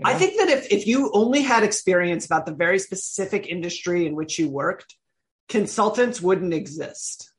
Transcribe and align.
BlueNile.com. 0.00 0.14
I 0.14 0.18
think 0.18 0.38
that 0.38 0.48
if, 0.48 0.72
if 0.72 0.86
you 0.86 1.10
only 1.12 1.42
had 1.42 1.62
experience 1.62 2.26
about 2.26 2.46
the 2.46 2.52
very 2.54 2.78
specific 2.78 3.46
industry 3.46 4.06
in 4.06 4.14
which 4.14 4.38
you 4.38 4.48
worked, 4.48 4.96
consultants 5.48 6.20
wouldn't 6.20 6.54
exist. 6.54 7.32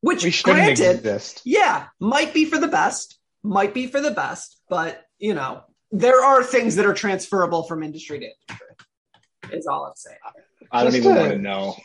Which, 0.00 0.24
We 0.24 0.30
shouldn't 0.30 0.56
granted, 0.76 0.96
exist. 0.96 1.42
yeah, 1.44 1.86
might 2.00 2.34
be 2.34 2.44
for 2.44 2.58
the 2.58 2.66
best, 2.68 3.18
might 3.44 3.72
be 3.72 3.86
for 3.86 4.00
the 4.00 4.10
best, 4.10 4.60
but 4.68 5.00
you 5.18 5.32
know, 5.34 5.62
there 5.92 6.24
are 6.24 6.42
things 6.42 6.74
that 6.76 6.86
are 6.86 6.94
transferable 6.94 7.62
from 7.62 7.82
industry 7.84 8.18
to 8.18 8.24
industry. 8.26 8.66
Is 9.58 9.66
all 9.66 9.84
I'm 9.84 9.92
saying. 9.94 10.16
I 10.72 10.82
don't 10.82 10.92
Just 10.92 11.04
even 11.04 11.16
a- 11.16 11.20
want 11.20 11.32
to 11.32 11.38
know. 11.38 11.76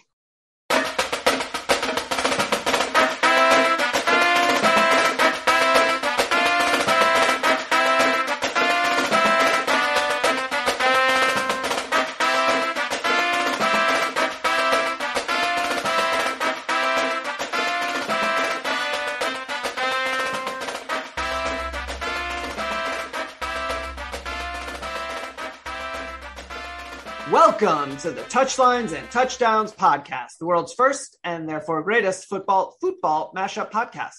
Welcome 27.97 28.13
to 28.13 28.21
the 28.21 28.29
Touchlines 28.29 28.95
and 28.95 29.09
Touchdowns 29.09 29.71
podcast, 29.71 30.37
the 30.39 30.45
world's 30.45 30.71
first 30.71 31.17
and 31.23 31.49
therefore 31.49 31.81
greatest 31.81 32.27
football 32.27 32.77
football 32.79 33.33
mashup 33.35 33.71
podcast. 33.71 34.13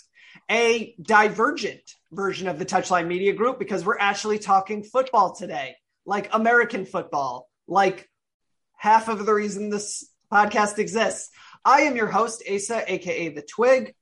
A 0.50 0.96
divergent 1.00 1.82
version 2.10 2.48
of 2.48 2.58
the 2.58 2.66
Touchline 2.66 3.06
Media 3.06 3.34
Group 3.34 3.60
because 3.60 3.84
we're 3.84 3.96
actually 4.00 4.40
talking 4.40 4.82
football 4.82 5.36
today, 5.36 5.76
like 6.04 6.28
American 6.34 6.86
football, 6.86 7.48
like 7.68 8.10
half 8.74 9.06
of 9.06 9.24
the 9.24 9.32
reason 9.32 9.70
this 9.70 10.04
podcast 10.32 10.80
exists. 10.80 11.30
I 11.64 11.82
am 11.82 11.94
your 11.94 12.08
host, 12.08 12.42
Asa, 12.52 12.82
aka 12.92 13.28
the 13.28 13.42
Twig. 13.42 13.94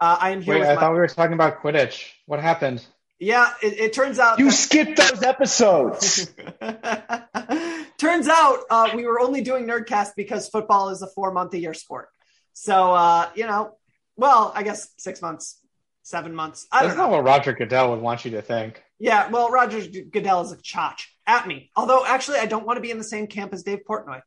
Uh, 0.00 0.16
I 0.20 0.30
am 0.30 0.42
here 0.42 0.54
Wait, 0.60 0.62
I 0.64 0.76
my- 0.76 0.80
thought 0.80 0.92
we 0.92 0.98
were 0.98 1.08
talking 1.08 1.34
about 1.34 1.60
Quidditch. 1.60 2.08
What 2.26 2.38
happened? 2.38 2.86
yeah. 3.18 3.52
It, 3.64 3.80
it 3.80 3.92
turns 3.94 4.20
out 4.20 4.38
You 4.38 4.52
skipped 4.52 4.96
those 4.96 5.24
episodes. 5.24 6.32
Turns 7.98 8.28
out 8.28 8.60
uh, 8.70 8.90
we 8.94 9.06
were 9.06 9.20
only 9.20 9.40
doing 9.40 9.66
Nerdcast 9.66 10.10
because 10.16 10.48
football 10.48 10.90
is 10.90 11.02
a 11.02 11.06
four 11.06 11.32
month 11.32 11.54
a 11.54 11.58
year 11.58 11.74
sport. 11.74 12.08
So, 12.52 12.92
uh, 12.92 13.28
you 13.34 13.46
know, 13.46 13.76
well, 14.16 14.52
I 14.54 14.62
guess 14.62 14.88
six 14.96 15.22
months, 15.22 15.60
seven 16.02 16.34
months. 16.34 16.66
I 16.70 16.86
That's 16.86 16.96
not 16.96 17.10
what 17.10 17.24
Roger 17.24 17.52
Goodell 17.52 17.90
would 17.90 18.00
want 18.00 18.24
you 18.24 18.32
to 18.32 18.42
think. 18.42 18.82
Yeah, 18.98 19.28
well, 19.28 19.50
Roger 19.50 19.80
Goodell 20.10 20.42
is 20.42 20.52
a 20.52 20.56
chotch 20.56 21.06
at 21.26 21.46
me. 21.46 21.70
Although, 21.76 22.04
actually, 22.06 22.38
I 22.38 22.46
don't 22.46 22.64
want 22.64 22.76
to 22.76 22.80
be 22.80 22.90
in 22.90 22.98
the 22.98 23.04
same 23.04 23.26
camp 23.26 23.52
as 23.52 23.62
Dave 23.62 23.80
Portnoy. 23.88 24.20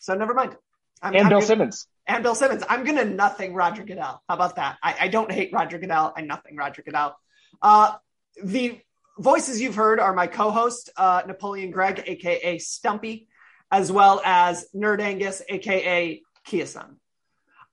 So, 0.00 0.14
never 0.14 0.34
mind. 0.34 0.56
I'm, 1.02 1.14
and 1.14 1.22
I'm 1.22 1.28
Bill 1.28 1.38
gonna- 1.38 1.46
Simmons. 1.46 1.86
And 2.06 2.24
Bill 2.24 2.34
Simmons. 2.34 2.64
I'm 2.68 2.82
going 2.84 2.96
to 2.96 3.04
nothing 3.04 3.54
Roger 3.54 3.84
Goodell. 3.84 4.20
How 4.28 4.34
about 4.34 4.56
that? 4.56 4.78
I, 4.82 4.96
I 5.02 5.08
don't 5.08 5.30
hate 5.30 5.52
Roger 5.52 5.78
Goodell. 5.78 6.12
I 6.16 6.22
nothing 6.22 6.56
Roger 6.56 6.82
Goodell. 6.82 7.16
Uh, 7.62 7.94
the 8.42 8.80
voices 9.20 9.60
you've 9.60 9.74
heard 9.74 10.00
are 10.00 10.14
my 10.14 10.26
co-host 10.26 10.90
uh, 10.96 11.22
Napoleon 11.26 11.70
Gregg, 11.70 12.02
aka 12.06 12.58
Stumpy, 12.58 13.28
as 13.70 13.92
well 13.92 14.20
as 14.24 14.66
Nerd 14.74 15.00
Angus, 15.00 15.42
aka 15.48 16.22
Kiasan. 16.46 16.96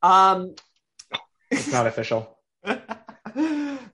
Um, 0.04 0.56
It's 1.50 1.72
not 1.72 1.88
official. 1.88 2.38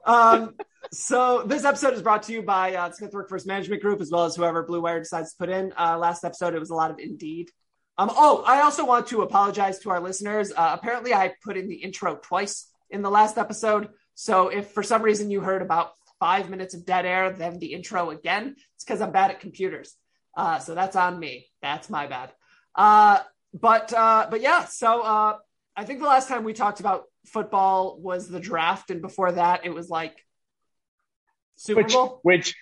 um, 0.06 0.56
so 0.92 1.44
this 1.44 1.66
episode 1.66 1.94
is 1.94 2.02
brought 2.02 2.24
to 2.24 2.34
you 2.34 2.42
by 2.42 2.76
uh, 2.76 2.92
Smith 2.92 3.14
Workforce 3.14 3.46
Management 3.46 3.82
Group, 3.82 4.02
as 4.02 4.10
well 4.10 4.26
as 4.26 4.36
whoever 4.36 4.64
Blue 4.64 4.82
Wire 4.82 5.00
decides 5.00 5.32
to 5.32 5.38
put 5.38 5.50
in. 5.50 5.74
Uh, 5.78 5.98
last 5.98 6.24
episode, 6.24 6.56
it 6.56 6.60
was 6.60 6.72
a 6.72 6.76
lot 6.76 6.92
of 6.92 7.00
Indeed. 7.00 7.52
Um, 7.98 8.10
oh, 8.12 8.44
I 8.46 8.62
also 8.62 8.86
want 8.86 9.08
to 9.08 9.22
apologize 9.22 9.80
to 9.80 9.92
our 9.92 10.00
listeners. 10.00 10.52
Uh, 10.52 10.72
apparently, 10.74 11.14
I 11.14 11.34
put 11.44 11.58
in 11.58 11.68
the 11.68 11.76
intro 11.76 12.16
twice 12.16 12.68
in 12.90 13.04
the 13.04 13.12
last 13.12 13.38
episode. 13.38 13.90
So 14.16 14.50
if 14.50 14.72
for 14.72 14.84
some 14.84 15.04
reason 15.04 15.30
you 15.30 15.42
heard 15.42 15.62
about 15.62 15.92
five 16.24 16.50
minutes 16.50 16.74
of 16.74 16.86
dead 16.86 17.06
air, 17.06 17.32
then 17.32 17.60
the 17.60 17.74
intro 17.74 18.10
again, 18.12 18.56
it's 18.76 18.86
because 18.86 19.02
I'm 19.02 19.12
bad 19.12 19.30
at 19.32 19.42
computers. 19.42 19.94
Uh, 20.38 20.58
so 20.58 20.74
that's 20.74 20.96
on 20.96 21.20
me. 21.20 21.48
That's 21.62 21.90
my 21.90 22.08
bad. 22.08 22.32
Uh, 22.74 23.20
but 23.54 23.92
uh, 23.94 24.28
but 24.32 24.40
yeah, 24.40 24.64
so 24.64 25.02
uh, 25.02 25.38
I 25.76 25.84
think 25.84 26.00
the 26.00 26.06
last 26.06 26.30
time 26.30 26.46
we 26.46 26.54
talked 26.54 26.80
about 26.80 27.04
football 27.26 28.00
was 28.00 28.30
the 28.30 28.40
draft, 28.40 28.90
and 28.90 29.02
before 29.02 29.34
that, 29.34 29.66
it 29.66 29.74
was 29.74 29.90
like 29.90 30.16
Super 31.56 31.82
Which, 31.82 31.92
Bowl. 31.92 32.20
which, 32.24 32.56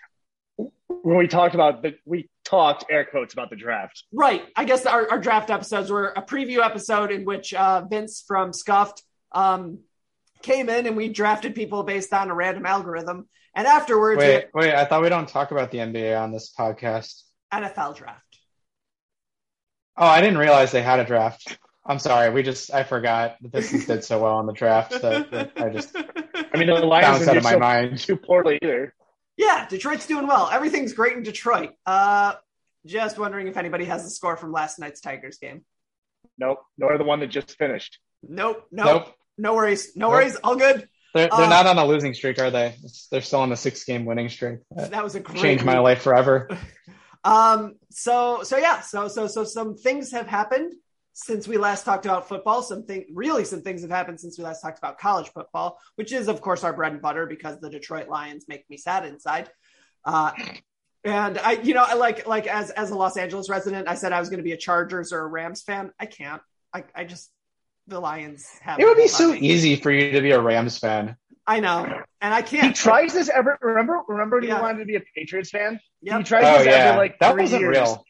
when 0.58 1.18
we 1.18 1.28
talked 1.28 1.54
about 1.54 1.84
the, 1.84 1.94
we 2.04 2.28
talked 2.44 2.86
air 2.90 3.06
quotes 3.06 3.34
about 3.34 3.52
the 3.52 3.56
draft. 3.56 4.06
Right. 4.12 4.44
I 4.56 4.66
guess 4.66 4.88
our, 4.88 5.08
our 5.12 5.20
draft 5.20 5.52
episodes 5.52 5.92
were 5.92 6.08
a 6.08 6.24
preview 6.24 6.66
episode 6.66 7.12
in 7.12 7.26
which 7.26 7.54
uh, 7.54 7.86
Vince 7.88 8.24
from 8.28 8.54
Scuffed 8.54 9.04
um, 9.32 9.82
came 10.42 10.68
in 10.68 10.88
and 10.88 10.98
we 10.98 11.10
drafted 11.10 11.54
people 11.54 11.84
based 11.84 12.12
on 12.12 12.32
a 12.32 12.34
random 12.34 12.66
algorithm. 12.66 13.28
And 13.54 13.68
afterwards, 13.68 14.20
we 14.20 14.26
Wait, 14.26 14.46
wait. 14.54 14.74
I 14.74 14.86
thought 14.86 15.02
we 15.02 15.10
don't 15.10 15.28
talk 15.28 15.52
about 15.52 15.72
the 15.72 15.80
NBA 15.80 16.20
on 16.20 16.32
this 16.32 16.54
podcast. 16.58 17.24
NFL 17.54 17.98
draft. 17.98 18.24
Oh, 19.98 20.06
I 20.08 20.22
didn't 20.22 20.38
realize 20.38 20.72
they 20.72 20.82
had 20.82 21.00
a 21.00 21.06
draft. 21.06 21.58
I'm 21.86 22.00
sorry. 22.00 22.30
We 22.32 22.44
just 22.44 22.74
I 22.74 22.84
forgot 22.84 23.36
the 23.42 23.50
Pistons 23.50 23.86
did 23.86 24.04
so 24.04 24.22
well 24.22 24.36
on 24.36 24.46
the 24.46 24.54
draft 24.54 24.92
that, 25.02 25.32
that 25.32 25.52
I 25.58 25.70
just 25.70 25.96
I 26.54 26.58
mean, 26.58 26.68
the 26.68 26.76
Lions 26.76 27.08
bounced 27.08 27.28
out 27.28 27.34
didn't 27.34 27.38
of 27.38 27.44
my 27.44 27.52
so 27.52 27.60
mind. 27.60 27.98
too 28.00 28.16
poorly 28.16 28.60
either. 28.62 28.94
Yeah, 29.38 29.68
Detroit's 29.68 30.06
doing 30.08 30.28
well. 30.28 30.50
Everything's 30.52 30.94
great 30.94 31.18
in 31.18 31.24
Detroit. 31.24 31.72
Uh, 31.86 32.34
just 32.86 33.18
wondering 33.18 33.48
if 33.48 33.58
anybody 33.58 33.86
has 33.86 34.04
the 34.04 34.10
score 34.10 34.38
from 34.38 34.52
last 34.52 34.80
night's 34.80 35.02
Tigers 35.02 35.38
game. 35.40 35.64
Nope, 36.38 36.60
nor 36.78 36.98
the 36.98 37.04
one 37.04 37.20
that 37.20 37.28
just 37.28 37.58
finished. 37.58 38.00
Nope. 38.24 38.66
Nope. 38.72 38.86
Nope. 38.86 39.16
No 39.38 39.56
worries. 39.56 39.96
No 39.96 40.08
Nope. 40.08 40.12
worries. 40.14 40.36
All 40.38 40.56
good. 40.56 40.88
They're, 41.14 41.28
they're 41.30 41.46
Uh, 41.46 41.50
not 41.50 41.68
on 41.68 41.78
a 41.78 41.86
losing 41.86 42.14
streak, 42.14 42.40
are 42.40 42.52
they? 42.52 42.76
They're 43.12 43.22
still 43.22 43.42
on 43.42 43.52
a 43.52 43.58
six 43.58 43.84
game 43.84 44.06
winning 44.06 44.30
streak. 44.30 44.60
That 44.72 44.92
That 44.92 45.04
was 45.04 45.16
a 45.16 45.20
great 45.20 45.38
changed 45.42 45.66
my 45.66 45.80
life 45.80 46.02
forever. 46.02 46.48
Um, 47.24 47.76
so 47.92 48.42
so 48.42 48.58
yeah, 48.58 48.82
so 48.82 49.08
so 49.08 49.28
so 49.28 49.44
some 49.44 49.76
things 49.76 50.12
have 50.12 50.26
happened. 50.26 50.74
since 51.14 51.48
we 51.48 51.58
last 51.58 51.84
talked 51.84 52.06
about 52.06 52.28
football. 52.28 52.64
Something 52.64 53.06
really, 53.14 53.44
some 53.46 53.62
things 53.62 53.82
have 53.84 53.92
happened 53.92 54.20
since 54.20 54.40
we 54.40 54.44
last 54.44 54.62
talked 54.62 54.80
about 54.80 54.98
college 54.98 55.30
football, 55.30 55.78
which 55.96 56.12
is, 56.14 56.28
of 56.28 56.42
course, 56.42 56.64
our 56.64 56.74
bread 56.74 56.94
and 56.94 57.02
butter 57.02 57.28
because 57.28 57.60
the 57.60 57.70
Detroit 57.70 58.08
Lions 58.08 58.46
make 58.48 58.68
me 58.72 58.78
sad 58.78 59.06
inside. 59.06 59.52
Uh, 60.04 60.32
and 61.04 61.38
I, 61.38 61.52
you 61.62 61.76
know, 61.76 61.84
I 61.86 61.94
like 61.94 62.26
like 62.28 62.48
as 62.48 62.72
as 62.72 62.90
a 62.90 62.96
Los 62.96 63.18
Angeles 63.18 63.50
resident, 63.50 63.88
I 63.88 63.94
said 63.96 64.14
I 64.14 64.20
was 64.20 64.30
going 64.30 64.40
to 64.40 64.44
be 64.44 64.54
a 64.54 64.58
Chargers 64.58 65.14
or 65.14 65.20
a 65.20 65.28
Rams 65.28 65.62
fan. 65.62 65.92
I 66.00 66.08
can't. 66.08 66.42
I, 66.74 66.86
I 66.96 67.04
just 67.04 67.30
the 67.88 68.00
Lions 68.00 68.48
have. 68.62 68.80
It 68.80 68.86
would 68.86 68.98
be 68.98 69.08
so 69.08 69.30
lot 69.30 69.38
easy 69.38 69.76
for 69.76 69.92
you 69.92 70.12
to 70.12 70.22
be 70.22 70.32
a 70.32 70.42
Rams 70.42 70.78
fan. 70.78 71.16
I 71.48 71.60
know, 71.60 71.86
and 72.22 72.34
I 72.34 72.42
can't. 72.42 72.68
He 72.68 72.74
tries 72.74 73.14
this 73.14 73.30
ever. 73.30 73.58
Remember, 73.62 74.02
remember 74.08 74.38
when 74.38 74.48
Yeah. 74.48 74.56
he 74.58 74.62
wanted 74.62 74.80
to 74.80 74.86
be 74.86 74.96
a 74.96 75.02
Patriots 75.16 75.50
fan. 75.50 75.80
Yep. 76.02 76.18
He 76.20 76.24
tries 76.24 76.44
Oh 76.46 76.58
this 76.60 76.68
yeah, 76.68 76.74
every 76.90 76.98
like 76.98 77.20
that 77.20 77.34
three 77.34 77.42
wasn't 77.44 77.62
years. 77.62 77.78
real. 77.78 78.06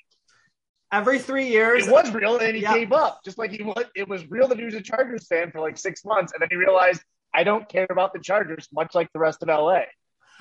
Every 0.93 1.19
three 1.19 1.47
years, 1.47 1.87
It 1.87 1.91
was 1.91 2.13
real, 2.13 2.37
and 2.37 2.53
he 2.55 2.61
Yeah. 2.61 2.73
gave 2.73 2.91
up. 2.91 3.21
Just 3.23 3.37
like 3.37 3.51
he 3.51 3.63
was, 3.63 3.85
it 3.95 4.09
was 4.09 4.29
real 4.29 4.49
that 4.49 4.59
he 4.59 4.65
was 4.65 4.73
a 4.73 4.81
Chargers 4.81 5.25
fan 5.27 5.49
for 5.51 5.61
like 5.61 5.77
six 5.77 6.03
months, 6.03 6.33
and 6.33 6.41
then 6.41 6.49
he 6.51 6.57
realized 6.57 7.01
I 7.33 7.45
don't 7.45 7.67
care 7.69 7.87
about 7.89 8.11
the 8.13 8.19
Chargers, 8.19 8.67
much 8.73 8.93
like 8.93 9.11
the 9.13 9.19
rest 9.19 9.41
of 9.41 9.47
LA. 9.47 9.83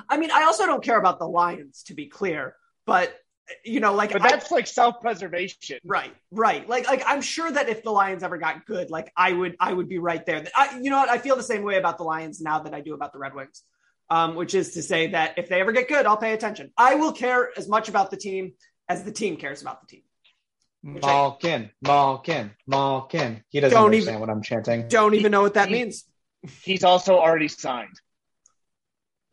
I 0.09 0.17
mean, 0.17 0.31
I 0.33 0.43
also 0.43 0.67
don't 0.67 0.83
care 0.83 0.99
about 0.99 1.21
the 1.21 1.29
Lions, 1.29 1.85
to 1.85 1.95
be 1.95 2.07
clear, 2.07 2.57
but 2.85 3.15
you 3.65 3.81
know, 3.81 3.95
like 3.95 4.13
But 4.13 4.23
I- 4.23 4.31
that's 4.31 4.51
like 4.51 4.67
self-preservation. 4.67 5.79
Right, 5.85 6.15
right. 6.31 6.69
Like, 6.69 6.87
like 6.87 7.03
I'm 7.07 7.23
sure 7.23 7.51
that 7.51 7.69
if 7.69 7.83
the 7.83 7.91
Lions 7.91 8.23
ever 8.23 8.39
got 8.39 8.67
good, 8.67 8.91
like 8.91 9.13
I 9.17 9.33
would, 9.33 9.57
I 9.61 9.73
would 9.73 9.89
be 9.89 9.99
right 9.99 10.25
there. 10.25 10.45
I, 10.55 10.79
you 10.81 10.91
know 10.91 10.99
what? 10.99 11.09
I 11.09 11.19
feel 11.19 11.37
the 11.37 11.43
same 11.43 11.63
way 11.63 11.77
about 11.77 11.99
the 11.99 12.05
Lions 12.05 12.41
now 12.41 12.61
that 12.61 12.75
I 12.75 12.81
do 12.81 12.95
about 12.95 13.13
the 13.13 13.19
Red 13.19 13.35
Wings. 13.35 13.63
Um, 14.13 14.35
which 14.35 14.55
is 14.57 14.73
to 14.75 14.83
say 14.83 15.07
that 15.13 15.39
if 15.39 15.49
they 15.49 15.61
ever 15.61 15.71
get 15.71 15.87
good, 15.87 16.05
I'll 16.05 16.17
pay 16.17 16.33
attention. 16.33 16.73
I 16.77 16.97
will 16.97 17.13
care 17.13 17.51
as 17.57 17.69
much 17.69 17.89
about 17.89 18.11
the 18.11 18.17
team 18.17 18.55
as 18.89 19.05
the 19.05 19.13
team 19.13 19.37
cares 19.37 19.63
about 19.63 19.81
the 19.83 19.87
team. 19.87 20.03
Which 20.83 21.05
I- 21.05 21.07
Malkin, 21.07 21.71
Malkin, 21.81 22.51
Malkin. 22.67 23.45
He 23.51 23.61
doesn't 23.61 23.77
Don't 23.77 23.85
understand 23.87 24.09
even- 24.17 24.21
what 24.21 24.29
I'm 24.31 24.43
chanting. 24.43 24.89
Don't 24.89 25.15
even 25.15 25.31
know 25.31 25.43
what 25.43 25.55
that 25.55 25.69
He- 25.69 25.75
means. 25.75 26.05
He's 26.65 26.83
also 26.83 27.19
already 27.19 27.47
signed. 27.47 28.01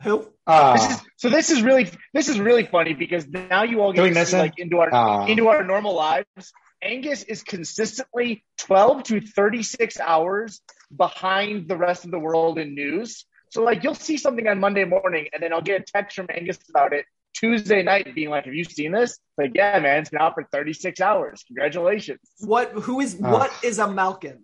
Who? 0.03 0.27
Ah, 0.45 0.73
This 0.73 0.91
is, 0.91 1.01
so 1.17 1.29
this 1.29 1.49
is 1.49 1.61
really 1.61 1.89
this 2.13 2.29
is 2.29 2.39
really 2.39 2.63
funny 2.63 2.93
because 2.93 3.27
now 3.27 3.63
you 3.63 3.81
all 3.81 3.93
get 3.93 4.13
to 4.13 4.25
see 4.25 4.37
like 4.37 4.59
into 4.59 4.79
our 4.79 4.89
ah. 4.93 5.25
into 5.25 5.47
our 5.47 5.63
normal 5.63 5.95
lives. 5.95 6.53
Angus 6.81 7.23
is 7.23 7.41
consistently 7.41 8.45
12 8.59 9.03
to 9.03 9.21
36 9.21 9.99
hours 9.99 10.61
behind 10.95 11.67
the 11.67 11.75
rest 11.75 12.05
of 12.05 12.11
the 12.11 12.19
world 12.19 12.59
in 12.59 12.75
news. 12.75 13.25
So 13.49 13.63
like 13.63 13.83
you'll 13.83 13.95
see 13.95 14.17
something 14.17 14.47
on 14.47 14.59
Monday 14.59 14.85
morning 14.85 15.27
and 15.33 15.41
then 15.41 15.51
I'll 15.51 15.61
get 15.61 15.81
a 15.81 15.83
text 15.83 16.15
from 16.15 16.27
Angus 16.29 16.59
about 16.69 16.93
it 16.93 17.05
Tuesday 17.33 17.81
night 17.81 18.13
being 18.13 18.29
like, 18.29 18.45
Have 18.45 18.53
you 18.53 18.63
seen 18.63 18.91
this? 18.91 19.19
Like, 19.37 19.51
yeah, 19.55 19.79
man, 19.79 20.01
it's 20.01 20.11
been 20.11 20.21
out 20.21 20.35
for 20.35 20.43
36 20.51 21.01
hours. 21.01 21.43
Congratulations. 21.47 22.19
What? 22.39 22.71
Who 22.71 22.99
is? 22.99 23.19
Ah. 23.23 23.31
What 23.31 23.51
is 23.63 23.79
a 23.79 23.87
Malkin? 23.87 24.43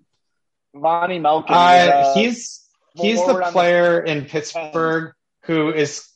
Lonnie 0.74 1.20
Malkin. 1.20 1.56
Uh, 1.56 1.70
is, 1.70 1.90
uh, 1.90 2.14
he's 2.16 2.62
he's 2.96 3.26
the 3.26 3.44
on 3.44 3.52
player 3.52 4.04
in 4.04 4.26
Pittsburgh 4.26 5.14
who 5.44 5.74
is 5.74 6.07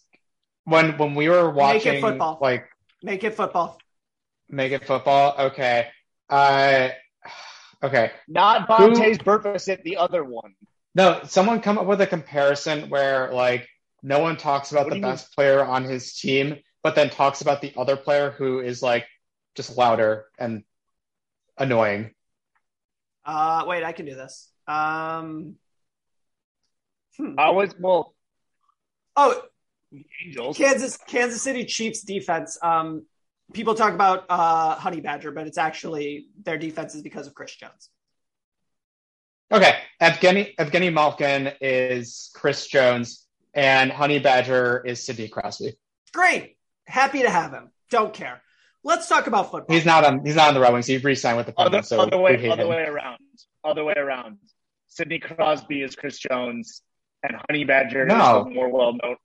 when 0.65 0.97
when 0.97 1.15
we 1.15 1.29
were 1.29 1.49
watching 1.51 1.93
make 1.93 1.99
it 1.99 2.01
football. 2.01 2.37
like 2.41 2.67
Make 3.01 3.23
it 3.23 3.35
football. 3.35 3.79
make 4.49 4.71
it 4.71 4.85
football. 4.85 5.35
Okay, 5.47 5.87
uh, 6.29 6.89
okay. 7.83 8.11
not 8.27 8.67
Vontae's 8.67 9.19
Burfisit, 9.19 9.83
the 9.83 9.97
other 9.97 10.23
one. 10.23 10.55
No, 10.95 11.21
someone 11.23 11.61
come 11.61 11.77
up 11.77 11.85
with 11.85 12.01
a 12.01 12.07
comparison 12.07 12.89
where 12.89 13.31
like 13.33 13.67
no 14.03 14.19
one 14.19 14.37
talks 14.37 14.71
about 14.71 14.85
What 14.85 14.89
the 14.89 14.95
do 14.95 14.99
you 14.99 15.05
mean? 15.05 15.11
best 15.11 15.33
player 15.33 15.63
on 15.63 15.83
his 15.83 16.13
team, 16.15 16.57
but 16.83 16.95
then 16.95 17.09
talks 17.09 17.41
about 17.41 17.61
the 17.61 17.73
other 17.77 17.95
player 17.97 18.31
who 18.31 18.59
is 18.59 18.81
like 18.81 19.05
just 19.55 19.77
louder 19.77 20.25
and 20.39 20.63
annoying. 21.57 22.13
Uh, 23.25 23.65
wait, 23.67 23.83
I 23.83 23.91
can 23.91 24.05
do 24.05 24.15
this. 24.15 24.49
Um, 24.67 25.55
hmm. 27.17 27.35
I 27.37 27.49
was 27.51 27.73
well, 27.79 28.13
Oh, 29.17 29.41
Angels. 30.23 30.57
Kansas 30.57 30.97
Kansas 31.07 31.41
City 31.41 31.65
Chiefs 31.65 32.01
defense. 32.01 32.57
Um, 32.61 33.05
people 33.53 33.73
talk 33.73 33.93
about 33.93 34.25
uh, 34.29 34.75
Honey 34.75 35.01
Badger, 35.01 35.31
but 35.31 35.47
it's 35.47 35.57
actually 35.57 36.27
their 36.43 36.57
defense 36.57 36.93
is 36.93 37.01
because 37.01 37.25
of 37.27 37.33
Chris 37.33 37.55
Jones. 37.55 37.89
Okay, 39.51 39.75
Evgeny 40.01 40.55
Evgeny 40.55 40.93
Malkin 40.93 41.53
is 41.61 42.29
Chris 42.35 42.67
Jones, 42.67 43.25
and 43.53 43.91
Honey 43.91 44.19
Badger 44.19 44.83
is 44.85 45.05
Sidney 45.05 45.29
Crosby. 45.29 45.77
Great, 46.13 46.57
happy 46.85 47.21
to 47.21 47.29
have 47.29 47.51
him. 47.53 47.71
Don't 47.89 48.13
care. 48.13 48.41
Let's 48.83 49.07
talk 49.07 49.27
about 49.27 49.51
football. 49.51 49.73
He's 49.73 49.85
not 49.85 50.03
on. 50.03 50.25
He's 50.25 50.35
not 50.35 50.49
on 50.49 50.53
the 50.53 50.59
Red 50.59 50.73
Wings. 50.73 50.85
He 50.85 50.97
re-signed 50.97 51.37
with 51.37 51.47
the 51.47 51.53
Other, 51.57 51.81
so 51.81 52.01
other 52.01 52.17
way, 52.17 52.37
hate 52.37 52.51
other 52.51 52.63
him. 52.63 52.69
way 52.69 52.83
around. 52.83 53.19
Other 53.63 53.83
way 53.83 53.95
around. 53.95 54.37
Sidney 54.87 55.19
Crosby 55.19 55.81
is 55.81 55.95
Chris 55.95 56.17
Jones, 56.19 56.81
and 57.23 57.35
Honey 57.49 57.63
Badger 57.63 58.05
No. 58.05 58.47
is 58.47 58.53
more 58.53 58.69
well 58.69 58.93
known. 58.93 59.15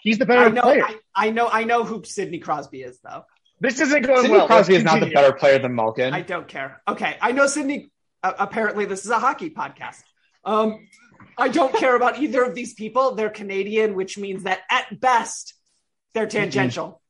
He's 0.00 0.18
the 0.18 0.24
I 0.24 0.28
better 0.28 0.50
know, 0.50 0.62
player. 0.62 0.84
I, 0.84 0.96
I 1.26 1.30
know, 1.30 1.48
I 1.48 1.64
know 1.64 1.84
who 1.84 2.04
Sidney 2.04 2.38
Crosby 2.38 2.82
is, 2.82 3.00
though. 3.02 3.24
this 3.60 3.80
isn't 3.80 4.02
going 4.02 4.20
Sidney 4.22 4.36
well. 4.36 4.46
Crosby 4.46 4.74
Let's 4.74 4.82
is 4.82 4.84
not 4.84 5.00
the 5.00 5.10
better 5.10 5.32
player 5.32 5.58
than 5.58 5.74
Malkin. 5.74 6.14
I 6.14 6.20
don't 6.22 6.46
care. 6.46 6.80
Okay, 6.86 7.16
I 7.20 7.32
know 7.32 7.46
Sidney. 7.46 7.90
Uh, 8.22 8.32
apparently, 8.38 8.84
this 8.84 9.04
is 9.04 9.10
a 9.10 9.18
hockey 9.18 9.50
podcast. 9.50 10.02
Um, 10.44 10.86
I 11.36 11.48
don't 11.48 11.74
care 11.82 11.96
about 11.96 12.18
either 12.20 12.44
of 12.44 12.54
these 12.54 12.74
people. 12.74 13.16
They're 13.16 13.30
Canadian, 13.30 13.94
which 13.94 14.16
means 14.16 14.44
that 14.44 14.60
at 14.70 15.00
best 15.00 15.54
they're 16.14 16.26
tangential. 16.28 17.02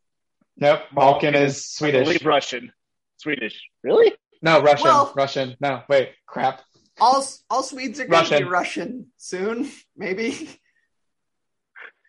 nope, 0.57 0.81
Malkin 0.95 1.35
is 1.35 1.57
I 1.57 1.79
Swedish. 1.79 2.07
believe 2.07 2.25
Russian. 2.27 2.73
Swedish. 3.19 3.61
Really? 3.83 4.15
No, 4.41 4.63
Russian. 4.63 4.85
Well- 4.87 5.13
Russian. 5.15 5.57
No, 5.61 5.83
wait, 5.89 6.11
crap. 6.27 6.63
All 7.01 7.27
all 7.51 7.63
Swedes 7.63 8.01
are 8.01 8.07
going 8.07 8.25
to 8.25 8.39
be 8.39 8.45
Russian. 8.45 8.49
Russian 8.49 9.07
soon, 9.17 9.71
maybe. 9.97 10.31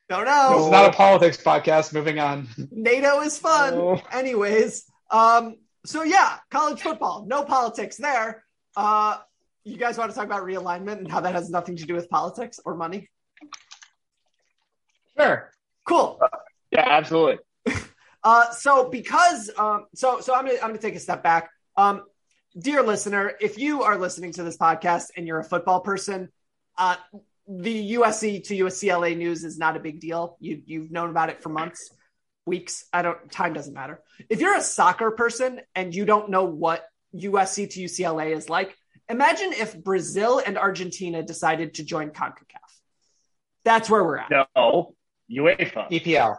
Don't 0.09 0.25
This 0.25 0.35
know. 0.35 0.65
is 0.65 0.71
not 0.71 0.89
a 0.89 0.93
politics 0.93 1.37
podcast. 1.37 1.91
Moving 1.93 2.19
on. 2.19 2.47
NATO 2.71 3.21
is 3.21 3.39
fun. 3.39 3.73
Oh. 3.73 4.01
Anyways, 4.11 4.85
um, 5.09 5.55
so 5.83 6.03
yeah, 6.03 6.37
college 6.51 6.79
football, 6.81 7.25
no 7.27 7.43
politics 7.43 7.97
there. 7.97 8.43
Uh, 8.77 9.17
you 9.63 9.77
guys 9.77 9.97
want 9.97 10.11
to 10.11 10.15
talk 10.15 10.25
about 10.25 10.43
realignment 10.43 10.99
and 10.99 11.11
how 11.11 11.21
that 11.21 11.33
has 11.33 11.49
nothing 11.49 11.75
to 11.77 11.85
do 11.85 11.95
with 11.95 12.07
politics 12.09 12.59
or 12.63 12.75
money? 12.75 13.09
Sure. 15.17 15.49
Cool. 15.87 16.19
Yeah, 16.71 16.85
absolutely. 16.87 17.37
Uh, 18.23 18.49
so 18.49 18.89
because 18.89 19.51
um, 19.55 19.85
so 19.93 20.19
so 20.19 20.33
I'm 20.33 20.47
gonna 20.47 20.57
I'm 20.57 20.69
gonna 20.69 20.79
take 20.79 20.95
a 20.95 20.99
step 20.99 21.21
back. 21.21 21.51
Um, 21.77 22.01
dear 22.57 22.83
listener, 22.83 23.33
if 23.39 23.57
you 23.57 23.83
are 23.83 23.97
listening 23.97 24.33
to 24.33 24.43
this 24.43 24.57
podcast 24.57 25.07
and 25.17 25.27
you're 25.27 25.39
a 25.39 25.43
football 25.43 25.81
person, 25.81 26.29
uh, 26.77 26.95
the 27.47 27.93
USC 27.93 28.43
to 28.45 28.55
USCLA 28.55 29.15
news 29.15 29.43
is 29.43 29.57
not 29.57 29.77
a 29.77 29.79
big 29.79 29.99
deal. 29.99 30.37
You 30.39 30.61
you've 30.65 30.91
known 30.91 31.09
about 31.09 31.29
it 31.29 31.43
for 31.43 31.49
months, 31.49 31.91
weeks. 32.45 32.85
I 32.91 33.01
don't 33.01 33.31
time 33.31 33.53
doesn't 33.53 33.73
matter. 33.73 34.01
If 34.29 34.41
you're 34.41 34.55
a 34.55 34.61
soccer 34.61 35.11
person 35.11 35.61
and 35.75 35.93
you 35.93 36.05
don't 36.05 36.29
know 36.29 36.45
what 36.45 36.85
USC 37.13 37.69
to 37.71 37.83
UCLA 37.83 38.35
is 38.35 38.49
like, 38.49 38.75
imagine 39.09 39.53
if 39.53 39.77
Brazil 39.77 40.41
and 40.45 40.57
Argentina 40.57 41.21
decided 41.21 41.75
to 41.75 41.83
join 41.83 42.09
CONCACAF. 42.09 42.33
That's 43.63 43.89
where 43.89 44.03
we're 44.03 44.17
at. 44.17 44.31
No. 44.31 44.95
UEFA. 45.31 45.89
EPL. 45.91 46.37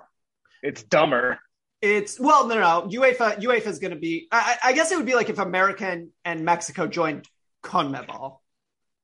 It's 0.62 0.82
dumber. 0.82 1.38
It's 1.86 2.18
well, 2.18 2.46
no, 2.48 2.54
no, 2.54 2.60
no. 2.60 2.88
UEFA, 2.88 3.40
UEFA 3.40 3.66
is 3.66 3.78
going 3.78 3.92
to 3.92 3.98
be. 3.98 4.28
I, 4.32 4.56
I 4.64 4.72
guess 4.72 4.90
it 4.90 4.96
would 4.96 5.06
be 5.06 5.14
like 5.14 5.30
if 5.30 5.38
America 5.38 5.86
and, 5.86 6.08
and 6.24 6.44
Mexico 6.44 6.86
joined 6.86 7.26
CONMEBOL 7.62 8.38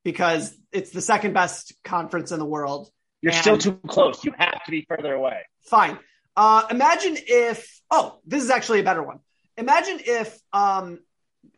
because 0.05 0.57
it's 0.73 0.91
the 0.91 1.01
second 1.01 1.33
best 1.33 1.75
conference 1.85 2.33
in 2.33 2.39
the 2.39 2.45
world. 2.45 2.91
You're 3.21 3.33
still 3.33 3.59
too 3.59 3.79
close. 3.87 4.25
You 4.25 4.33
have 4.37 4.65
to 4.65 4.71
be 4.71 4.85
further 4.89 5.15
away. 5.15 5.43
Fine. 5.67 5.99
Uh, 6.37 6.65
imagine 6.71 7.17
if. 7.17 7.81
Oh, 7.91 8.19
this 8.27 8.43
is 8.43 8.51
actually 8.51 8.81
a 8.81 8.85
better 8.85 9.03
one. 9.03 9.21
Imagine 9.57 10.01
if, 10.05 10.41
um, 10.53 10.99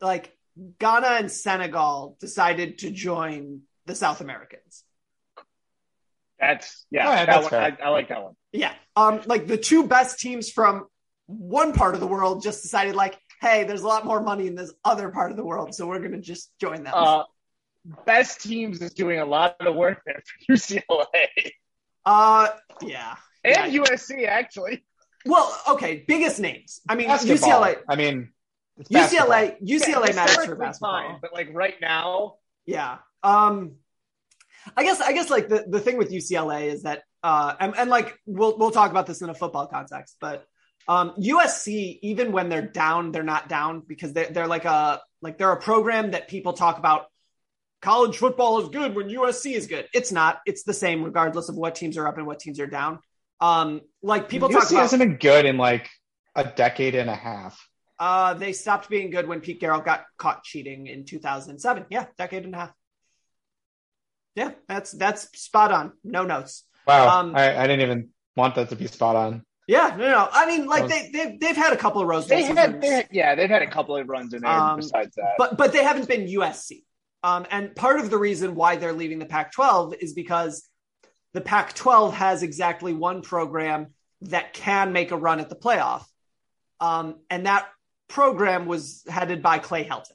like 0.01 0.37
Ghana 0.79 1.07
and 1.07 1.31
Senegal 1.31 2.17
decided 2.19 2.79
to 2.79 2.91
join 2.91 3.61
the 3.85 3.95
South 3.95 4.21
Americans. 4.21 4.83
That's 6.39 6.85
yeah. 6.91 7.07
All 7.07 7.13
right, 7.13 7.25
that 7.25 7.41
that's 7.41 7.51
one, 7.51 7.61
I, 7.61 7.71
fair. 7.71 7.85
I 7.85 7.89
like 7.89 8.09
that 8.09 8.23
one. 8.23 8.35
Yeah. 8.51 8.73
Um, 8.95 9.21
like 9.25 9.47
the 9.47 9.57
two 9.57 9.87
best 9.87 10.19
teams 10.19 10.49
from 10.49 10.85
one 11.27 11.73
part 11.73 11.95
of 11.95 12.01
the 12.01 12.07
world 12.07 12.43
just 12.43 12.61
decided, 12.63 12.95
like, 12.95 13.17
hey, 13.41 13.63
there's 13.63 13.81
a 13.81 13.87
lot 13.87 14.05
more 14.05 14.21
money 14.21 14.47
in 14.47 14.55
this 14.55 14.73
other 14.83 15.09
part 15.09 15.31
of 15.31 15.37
the 15.37 15.43
world, 15.45 15.73
so 15.75 15.87
we're 15.87 15.99
gonna 15.99 16.19
just 16.21 16.51
join 16.59 16.83
them. 16.83 16.93
Uh, 16.95 17.23
best 18.05 18.41
teams 18.41 18.81
is 18.81 18.93
doing 18.93 19.19
a 19.19 19.25
lot 19.25 19.55
of 19.59 19.75
work 19.75 20.01
there 20.05 20.21
for 20.47 20.53
UCLA 20.53 21.51
Uh, 22.05 22.49
yeah. 22.81 23.15
and 23.43 23.71
Yeah. 23.73 23.83
USC 23.83 24.25
actually. 24.27 24.85
Well, 25.25 25.55
okay, 25.69 26.03
biggest 26.07 26.39
names. 26.39 26.81
I 26.87 26.95
mean, 26.95 27.07
Basketball. 27.07 27.49
UCLA. 27.49 27.77
I 27.89 27.95
mean, 27.95 28.29
it's 28.77 28.89
basketball. 28.89 29.27
UCLA. 29.29 29.57
UCLA 29.61 30.07
Yeah, 30.09 30.15
matters 30.15 30.45
for 30.45 30.55
basketball. 30.55 30.91
fine, 31.01 31.17
but 31.21 31.33
like 31.33 31.49
right 31.53 31.75
now, 31.81 32.35
Yeah. 32.65 32.97
Um, 33.23 33.75
I 34.77 34.83
guess 34.83 34.99
I 35.01 35.13
guess 35.13 35.29
like 35.29 35.47
the, 35.47 35.65
the 35.67 35.79
thing 35.79 35.97
with 35.97 36.11
UCLA 36.11 36.65
is 36.73 36.83
that 36.83 37.03
uh 37.23 37.53
and, 37.59 37.75
and 37.77 37.89
like 37.89 38.17
we'll 38.25 38.57
we'll 38.57 38.71
talk 38.71 38.89
about 38.91 39.05
this 39.05 39.21
in 39.21 39.29
a 39.29 39.33
football 39.35 39.67
context, 39.67 40.17
but 40.19 40.45
Um, 40.87 41.13
USC, 41.17 41.99
even 42.03 42.31
when 42.31 42.49
they're 42.49 42.61
down, 42.67 43.11
they're 43.11 43.23
not 43.23 43.49
down 43.49 43.81
because 43.87 44.13
they're, 44.13 44.29
they're 44.29 44.47
like 44.47 44.65
a 44.65 45.01
like 45.21 45.37
they're 45.37 45.51
a 45.51 45.59
program 45.59 46.11
that 46.11 46.27
people 46.27 46.53
talk 46.53 46.77
about. 46.77 47.05
College 47.81 48.17
football 48.17 48.61
is 48.61 48.69
good 48.69 48.95
when 48.95 49.09
USC 49.09 49.53
is 49.53 49.67
good. 49.67 49.87
It's 49.93 50.11
not. 50.11 50.39
It's 50.45 50.63
the 50.63 50.73
same 50.73 51.03
regardless 51.03 51.49
of 51.49 51.55
what 51.55 51.75
teams 51.75 51.97
are 51.97 52.07
up 52.07 52.17
and 52.17 52.25
what 52.27 52.39
teams 52.39 52.59
are 52.59 52.67
down. 52.67 52.99
Um, 53.41 53.81
like 54.01 54.29
people 54.29 54.49
talk 54.49 54.63
USC 54.63 54.71
about, 54.71 54.81
hasn't 54.81 54.99
been 55.01 55.17
good 55.17 55.45
in 55.45 55.57
like 55.57 55.89
a 56.35 56.43
decade 56.43 56.95
and 56.95 57.09
a 57.09 57.15
half. 57.15 57.67
uh, 57.99 58.33
they 58.35 58.53
stopped 58.53 58.89
being 58.89 59.09
good 59.09 59.27
when 59.27 59.39
Pete 59.41 59.59
Carroll 59.59 59.81
got 59.81 60.05
caught 60.17 60.43
cheating 60.43 60.87
in 60.87 61.05
2007. 61.05 61.85
Yeah, 61.89 62.05
decade 62.17 62.43
and 62.45 62.53
a 62.53 62.57
half. 62.57 62.73
Yeah, 64.35 64.51
that's 64.67 64.91
that's 64.91 65.29
spot 65.39 65.71
on. 65.71 65.93
No 66.03 66.23
notes. 66.25 66.63
Wow, 66.87 67.19
Um, 67.19 67.35
I, 67.35 67.55
I 67.57 67.67
didn't 67.67 67.81
even 67.81 68.09
want 68.35 68.55
that 68.55 68.69
to 68.69 68.75
be 68.75 68.87
spot 68.87 69.15
on. 69.15 69.43
Yeah, 69.67 69.95
no, 69.97 70.07
no. 70.07 70.29
I 70.31 70.45
mean, 70.45 70.67
like 70.67 70.87
they 70.87 71.09
they've 71.11 71.39
they've 71.39 71.55
had 71.55 71.73
a 71.73 71.77
couple 71.77 72.01
of 72.01 72.07
rose 72.07 72.27
They 72.27 72.43
had, 72.43 72.81
they 72.81 72.87
had, 72.87 73.07
yeah, 73.11 73.33
they've 73.33 73.49
had 73.49 73.63
a 73.63 73.69
couple 73.69 73.97
of 73.97 74.07
runs 74.07 74.33
in 74.33 74.41
there. 74.41 74.51
Um, 74.51 74.77
besides 74.77 75.15
that, 75.15 75.33
but 75.37 75.57
but 75.57 75.73
they 75.73 75.83
haven't 75.83 76.07
been 76.07 76.27
USC. 76.27 76.83
Um, 77.23 77.47
and 77.49 77.75
part 77.75 77.99
of 77.99 78.11
the 78.11 78.17
reason 78.19 78.53
why 78.53 78.75
they're 78.75 78.93
leaving 78.93 79.17
the 79.17 79.25
Pac-12 79.25 79.95
is 79.99 80.13
because 80.13 80.69
the 81.33 81.41
Pac-12 81.41 82.13
has 82.13 82.43
exactly 82.43 82.93
one 82.93 83.23
program 83.23 83.87
that 84.21 84.53
can 84.53 84.93
make 84.93 85.09
a 85.09 85.17
run 85.17 85.39
at 85.39 85.49
the 85.49 85.55
playoff, 85.55 86.03
um, 86.79 87.15
and 87.31 87.47
that 87.47 87.67
program 88.07 88.67
was 88.67 89.03
headed 89.07 89.41
by 89.41 89.57
Clay 89.57 89.83
Helton, 89.83 90.11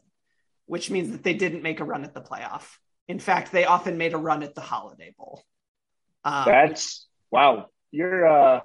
which 0.67 0.91
means 0.91 1.11
that 1.11 1.25
they 1.25 1.35
didn't 1.35 1.65
make 1.65 1.81
a 1.81 1.85
run 1.85 2.05
at 2.05 2.15
the 2.15 2.21
playoff. 2.21 2.69
In 3.09 3.19
fact, 3.19 3.51
they 3.51 3.65
often 3.65 3.99
made 3.99 4.15
a 4.15 4.19
run 4.19 4.45
at 4.45 4.55
the 4.55 4.61
Holiday 4.61 5.13
Bowl. 5.19 5.43
Um, 6.25 6.45
that's 6.47 7.09
wow. 7.33 7.67
You're 7.91 8.29
uh, 8.29 8.61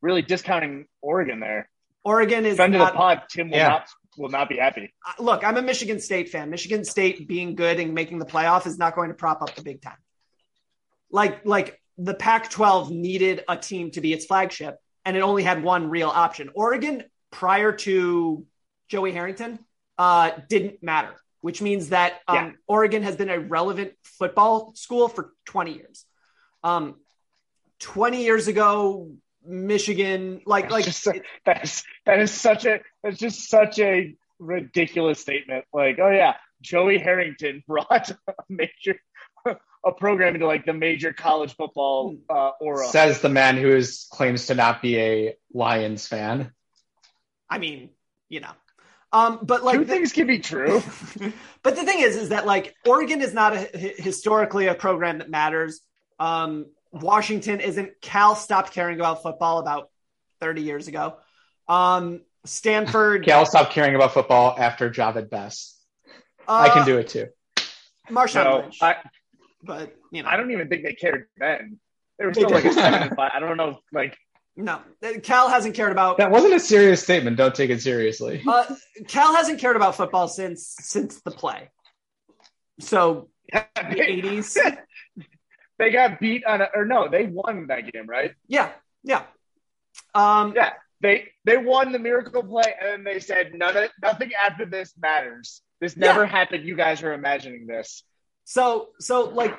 really 0.00 0.22
discounting 0.22 0.86
Oregon 1.00 1.40
there. 1.40 1.68
Oregon 2.04 2.46
is 2.46 2.56
Friend 2.56 2.74
of 2.74 2.80
the 2.86 2.92
pod, 2.92 3.22
Tim 3.28 3.50
will 3.50 3.58
Yeah. 3.58 3.68
not 3.68 3.88
will 4.16 4.28
not 4.30 4.48
be 4.48 4.56
happy. 4.56 4.92
Uh, 5.06 5.22
look, 5.22 5.44
I'm 5.44 5.56
a 5.58 5.62
Michigan 5.62 6.00
State 6.00 6.28
fan. 6.28 6.50
Michigan 6.50 6.84
State 6.84 7.28
being 7.28 7.54
good 7.54 7.78
and 7.78 7.94
making 7.94 8.18
the 8.18 8.24
playoff 8.26 8.66
is 8.66 8.76
not 8.76 8.96
going 8.96 9.10
to 9.10 9.14
prop 9.14 9.42
up 9.42 9.54
the 9.54 9.62
Big 9.62 9.80
Ten. 9.80 9.92
Like, 11.12 11.46
like 11.46 11.80
the 11.98 12.14
Pac-12 12.14 12.90
needed 12.90 13.44
a 13.48 13.56
team 13.56 13.92
to 13.92 14.00
be 14.00 14.12
its 14.12 14.26
flagship, 14.26 14.76
and 15.04 15.16
it 15.16 15.20
only 15.20 15.44
had 15.44 15.62
one 15.62 15.88
real 15.88 16.08
option. 16.08 16.50
Oregon, 16.54 17.04
prior 17.30 17.70
to 17.72 18.44
Joey 18.88 19.12
Harrington, 19.12 19.60
uh, 19.98 20.32
didn't 20.48 20.82
matter, 20.82 21.14
which 21.40 21.62
means 21.62 21.90
that 21.90 22.14
um, 22.26 22.34
Yeah. 22.36 22.52
Oregon 22.66 23.04
has 23.04 23.14
been 23.14 23.30
a 23.30 23.38
relevant 23.38 23.92
football 24.02 24.74
school 24.74 25.06
for 25.08 25.32
20 25.44 25.74
years. 25.74 26.04
Um, 26.64 26.96
20 27.78 28.24
years 28.24 28.48
ago, 28.48 29.12
Michigan, 29.48 30.42
like, 30.46 30.70
like 30.70 30.84
Just, 30.84 31.08
that's 31.44 31.82
that 32.06 32.20
is 32.20 32.30
such 32.30 32.66
a 32.66 32.80
that's 33.02 33.18
just 33.18 33.48
such 33.48 33.78
a 33.78 34.14
ridiculous 34.38 35.20
statement. 35.20 35.64
Like, 35.72 35.98
oh 35.98 36.10
yeah, 36.10 36.34
Joey 36.60 36.98
Harrington 36.98 37.64
brought 37.66 38.10
a 38.10 38.34
major 38.48 39.00
a 39.84 39.92
program 39.92 40.34
into 40.34 40.46
like 40.46 40.66
the 40.66 40.72
major 40.72 41.12
college 41.12 41.54
football 41.56 42.16
uh, 42.28 42.50
aura. 42.60 42.86
Says 42.88 43.20
the 43.20 43.28
man 43.28 43.56
who 43.56 43.74
is 43.74 44.06
claims 44.10 44.46
to 44.46 44.54
not 44.54 44.82
be 44.82 44.98
a 44.98 45.36
Lions 45.52 46.06
fan. 46.06 46.52
I 47.48 47.58
mean, 47.58 47.90
you 48.28 48.40
know. 48.40 48.50
Um, 49.10 49.40
but 49.42 49.64
like 49.64 49.78
Two 49.78 49.84
the- 49.84 49.92
things 49.92 50.12
can 50.12 50.26
be 50.26 50.38
true. 50.38 50.82
but 51.62 51.76
the 51.76 51.84
thing 51.84 52.00
is, 52.00 52.16
is 52.16 52.28
that 52.28 52.44
like 52.44 52.74
Oregon 52.86 53.22
is 53.22 53.32
not 53.32 53.54
a, 53.54 53.60
historically 53.96 54.66
a 54.66 54.74
program 54.74 55.18
that 55.18 55.30
matters. 55.30 55.80
Um, 56.18 56.66
Washington 56.92 57.60
isn't. 57.60 58.00
Cal 58.00 58.34
stopped 58.34 58.72
caring 58.72 58.98
about 58.98 59.22
football 59.22 59.58
about 59.58 59.90
30 60.40 60.62
years 60.62 60.88
ago. 60.88 61.16
Um, 61.68 62.22
Stanford. 62.44 63.24
Cal 63.24 63.44
stopped 63.46 63.72
caring 63.72 63.94
about 63.94 64.14
football 64.14 64.54
after 64.58 64.90
Jahvid 64.90 65.28
Best. 65.30 65.76
uh, 66.46 66.52
I 66.52 66.68
can 66.70 66.86
do 66.86 66.98
it 66.98 67.08
too. 67.08 67.26
Marshawn 68.10 68.44
No, 68.44 68.56
Lynch. 68.60 68.78
I, 68.80 68.96
but 69.62 69.94
you 70.12 70.22
know, 70.22 70.28
I 70.28 70.36
don't 70.36 70.50
even 70.50 70.68
think 70.68 70.84
they 70.84 70.94
cared 70.94 71.26
then. 71.36 71.78
They 72.18 72.24
were 72.24 72.32
They 72.32 72.40
still 72.40 72.50
like 72.50 72.64
a 72.64 72.68
did. 72.68 72.74
seven 72.74 73.02
and 73.02 73.16
five. 73.16 73.32
I 73.34 73.40
don't 73.40 73.56
know. 73.56 73.78
Like 73.92 74.16
no. 74.56 74.80
Cal 75.22 75.48
hasn't 75.50 75.74
cared 75.74 75.92
about. 75.92 76.16
That 76.16 76.30
wasn't 76.30 76.54
a 76.54 76.60
serious 76.60 77.02
statement. 77.02 77.36
Don't 77.36 77.54
take 77.54 77.70
it 77.70 77.82
seriously. 77.82 78.42
Uh, 78.48 78.64
Cal 79.08 79.34
hasn't 79.34 79.60
cared 79.60 79.76
about 79.76 79.94
football 79.94 80.26
since 80.26 80.74
since 80.80 81.20
the 81.20 81.30
play. 81.30 81.70
So 82.80 83.28
the 83.52 83.64
80s. 83.76 84.56
they 85.78 85.90
got 85.90 86.20
beat 86.20 86.44
on 86.44 86.60
a, 86.60 86.68
or 86.74 86.84
no, 86.84 87.08
they 87.08 87.26
won 87.26 87.66
that 87.68 87.90
game, 87.92 88.06
right? 88.06 88.32
Yeah, 88.46 88.70
yeah. 89.04 89.24
Um, 90.14 90.54
Yeah. 90.56 90.72
They 91.00 91.28
they 91.44 91.56
won 91.56 91.92
the 91.92 91.98
miracle 92.00 92.42
play 92.42 92.74
and 92.80 92.90
then 92.90 93.04
they 93.04 93.20
said 93.20 93.54
none 93.54 93.76
of 93.76 93.88
nothing 94.02 94.32
after 94.34 94.66
this 94.66 94.92
matters. 95.00 95.62
This 95.80 95.96
never 95.96 96.22
Yeah. 96.24 96.26
happened. 96.26 96.64
You 96.66 96.74
guys 96.74 97.04
are 97.04 97.12
imagining 97.12 97.68
this. 97.68 98.02
So 98.44 98.88
so 98.98 99.28
like 99.28 99.56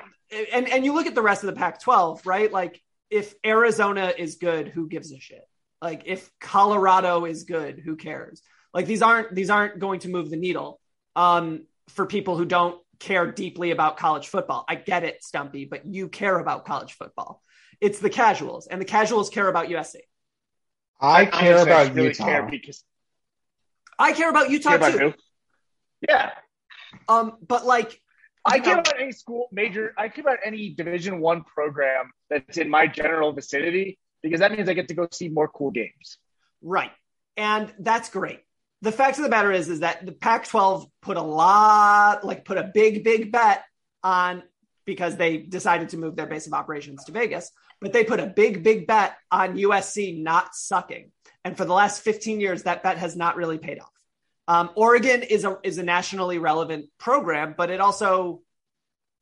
and 0.52 0.68
and 0.68 0.84
you 0.84 0.92
look 0.92 1.06
at 1.06 1.14
the 1.14 1.22
rest 1.22 1.42
of 1.42 1.46
the 1.46 1.56
Pac-12, 1.58 2.26
right? 2.26 2.52
Like 2.52 2.78
if 3.08 3.34
Arizona 3.44 4.12
is 4.16 4.36
good, 4.36 4.68
who 4.68 4.86
gives 4.86 5.12
a 5.12 5.18
shit? 5.18 5.48
Like 5.80 6.02
if 6.04 6.30
Colorado 6.40 7.24
is 7.24 7.44
good, 7.44 7.78
who 7.82 7.96
cares? 7.96 8.42
Like 8.74 8.84
these 8.84 9.00
aren't 9.00 9.34
these 9.34 9.48
aren't 9.48 9.78
going 9.78 10.00
to 10.00 10.08
move 10.10 10.28
the 10.28 10.36
needle 10.36 10.78
um, 11.16 11.64
for 11.88 12.04
people 12.04 12.36
who 12.36 12.44
don't 12.44 12.78
care 13.00 13.32
deeply 13.32 13.72
about 13.72 13.96
college 13.96 14.28
football. 14.28 14.64
I 14.68 14.76
get 14.76 15.02
it, 15.02 15.24
Stumpy, 15.24 15.64
but 15.64 15.86
you 15.86 16.08
care 16.08 16.38
about 16.38 16.64
college 16.64 16.92
football. 16.92 17.42
It's 17.80 17.98
the 17.98 18.10
casuals, 18.10 18.66
and 18.66 18.80
the 18.80 18.84
casuals 18.84 19.30
care 19.30 19.48
about 19.48 19.68
USC. 19.68 19.96
I 21.00 21.24
care 21.24 21.54
Honestly, 21.54 21.70
about 21.70 21.94
really 21.94 22.08
Utah. 22.08 22.24
care 22.24 22.48
because 22.50 22.84
I 23.98 24.12
care 24.12 24.28
about 24.30 24.50
Utah 24.50 24.68
care 24.68 24.78
about 24.78 24.92
too. 24.92 24.98
who? 24.98 25.14
Yeah. 26.08 26.30
Um, 27.08 27.38
but 27.46 27.64
like 27.66 28.00
I 28.44 28.58
care 28.58 28.74
know, 28.74 28.80
about 28.80 29.00
any 29.00 29.12
school 29.12 29.48
major 29.50 29.94
I 29.96 30.08
care 30.08 30.22
about 30.22 30.38
any 30.44 30.70
division 30.70 31.20
one 31.20 31.44
program 31.44 32.10
that's 32.28 32.58
in 32.58 32.68
my 32.68 32.86
general 32.86 33.32
vicinity 33.32 33.98
because 34.22 34.40
that 34.40 34.52
means 34.52 34.68
I 34.68 34.74
get 34.74 34.88
to 34.88 34.94
go 34.94 35.08
see 35.10 35.28
more 35.28 35.48
cool 35.48 35.70
games. 35.70 36.18
Right. 36.62 36.92
And 37.36 37.72
that's 37.78 38.10
great. 38.10 38.40
The 38.82 38.92
fact 38.92 39.18
of 39.18 39.24
the 39.24 39.30
matter 39.30 39.52
is, 39.52 39.68
is 39.68 39.80
that 39.80 40.04
the 40.06 40.12
Pac 40.12 40.46
12 40.48 40.86
put 41.02 41.16
a 41.16 41.22
lot, 41.22 42.24
like 42.24 42.44
put 42.44 42.58
a 42.58 42.70
big, 42.72 43.04
big 43.04 43.30
bet 43.30 43.64
on 44.02 44.42
because 44.86 45.16
they 45.16 45.36
decided 45.36 45.90
to 45.90 45.98
move 45.98 46.16
their 46.16 46.26
base 46.26 46.46
of 46.46 46.52
operations 46.52 47.04
to 47.04 47.12
Vegas, 47.12 47.50
but 47.80 47.92
they 47.92 48.04
put 48.04 48.20
a 48.20 48.26
big, 48.26 48.64
big 48.64 48.86
bet 48.86 49.16
on 49.30 49.56
USC 49.56 50.20
not 50.20 50.54
sucking. 50.54 51.12
And 51.44 51.56
for 51.56 51.64
the 51.64 51.72
last 51.72 52.02
15 52.02 52.40
years, 52.40 52.64
that 52.64 52.82
bet 52.82 52.98
has 52.98 53.16
not 53.16 53.36
really 53.36 53.58
paid 53.58 53.78
off. 53.78 53.92
Um, 54.48 54.70
Oregon 54.74 55.22
is 55.22 55.44
a, 55.44 55.58
is 55.62 55.78
a 55.78 55.82
nationally 55.82 56.38
relevant 56.38 56.86
program, 56.98 57.54
but 57.56 57.70
it 57.70 57.80
also 57.80 58.42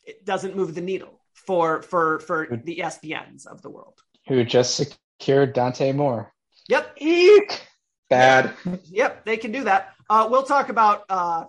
it 0.04 0.24
doesn't 0.24 0.56
move 0.56 0.74
the 0.74 0.80
needle 0.80 1.20
for, 1.34 1.82
for, 1.82 2.20
for 2.20 2.60
the 2.64 2.78
ESPNs 2.78 3.46
of 3.46 3.60
the 3.60 3.68
world. 3.68 4.00
Who 4.26 4.42
just 4.44 4.74
secured 4.74 5.52
Dante 5.52 5.92
Moore. 5.92 6.32
Yep. 6.68 6.94
Eek. 6.96 7.67
Bad. 8.08 8.54
Yep, 8.84 9.24
they 9.24 9.36
can 9.36 9.52
do 9.52 9.64
that. 9.64 9.92
Uh, 10.08 10.28
we'll 10.30 10.44
talk 10.44 10.70
about 10.70 11.04
uh, 11.10 11.44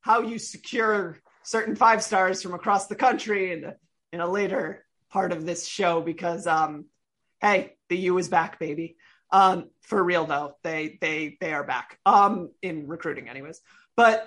how 0.00 0.22
you 0.22 0.38
secure 0.38 1.18
certain 1.42 1.74
five 1.74 2.02
stars 2.02 2.42
from 2.42 2.54
across 2.54 2.86
the 2.86 2.94
country 2.94 3.52
in 3.52 3.64
a, 3.64 3.74
in 4.12 4.20
a 4.20 4.26
later 4.26 4.84
part 5.10 5.32
of 5.32 5.44
this 5.44 5.66
show 5.66 6.00
because, 6.00 6.46
um, 6.46 6.84
hey, 7.40 7.74
the 7.88 7.96
U 7.96 8.18
is 8.18 8.28
back, 8.28 8.58
baby. 8.60 8.96
Um, 9.30 9.70
for 9.82 10.02
real 10.02 10.24
though, 10.24 10.54
they 10.62 10.98
they 11.02 11.36
they 11.40 11.52
are 11.52 11.64
back 11.64 11.98
um, 12.06 12.50
in 12.62 12.86
recruiting, 12.86 13.28
anyways. 13.28 13.60
But 13.96 14.26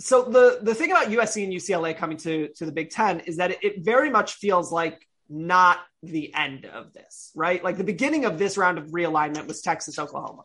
so 0.00 0.22
the 0.22 0.58
the 0.62 0.74
thing 0.74 0.90
about 0.90 1.08
USC 1.08 1.44
and 1.44 1.52
UCLA 1.52 1.96
coming 1.96 2.16
to 2.18 2.48
to 2.56 2.66
the 2.66 2.72
Big 2.72 2.90
Ten 2.90 3.20
is 3.20 3.36
that 3.36 3.52
it, 3.52 3.58
it 3.62 3.84
very 3.84 4.10
much 4.10 4.34
feels 4.34 4.72
like 4.72 5.06
not 5.28 5.78
the 6.02 6.34
end 6.34 6.64
of 6.64 6.92
this, 6.92 7.30
right? 7.36 7.62
Like 7.62 7.76
the 7.76 7.84
beginning 7.84 8.24
of 8.24 8.38
this 8.38 8.56
round 8.58 8.78
of 8.78 8.86
realignment 8.86 9.46
was 9.46 9.60
Texas, 9.60 9.98
Oklahoma 9.98 10.42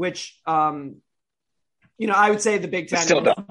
which 0.00 0.40
um 0.46 0.96
you 1.98 2.06
know 2.06 2.14
i 2.14 2.30
would 2.30 2.40
say 2.40 2.56
the 2.56 2.68
big 2.76 2.88
ten 2.88 3.02
Still 3.02 3.20
dumb. 3.20 3.46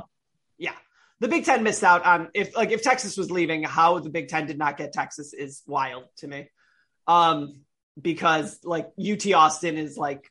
yeah. 0.58 0.74
The 1.20 1.27
big 1.27 1.46
ten 1.46 1.62
missed 1.62 1.84
out 1.84 2.03
on 2.12 2.29
if 2.34 2.56
like 2.58 2.72
if 2.72 2.82
texas 2.82 3.15
was 3.18 3.29
leaving 3.29 3.62
how 3.63 4.00
the 4.00 4.10
big 4.10 4.29
ten 4.29 4.48
did 4.48 4.58
not 4.58 4.75
get 4.75 4.91
texas 4.91 5.32
is 5.34 5.62
wild 5.68 6.06
to 6.18 6.27
me. 6.27 6.50
Um 7.06 7.62
because 8.10 8.60
like 8.63 8.88
ut 9.10 9.25
austin 9.34 9.77
is 9.77 9.96
like 10.08 10.24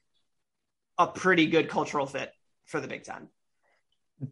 a 0.98 1.06
pretty 1.06 1.46
good 1.54 1.68
cultural 1.68 2.06
fit 2.06 2.32
for 2.64 2.80
the 2.80 2.88
big 2.88 3.04
ten. 3.04 3.28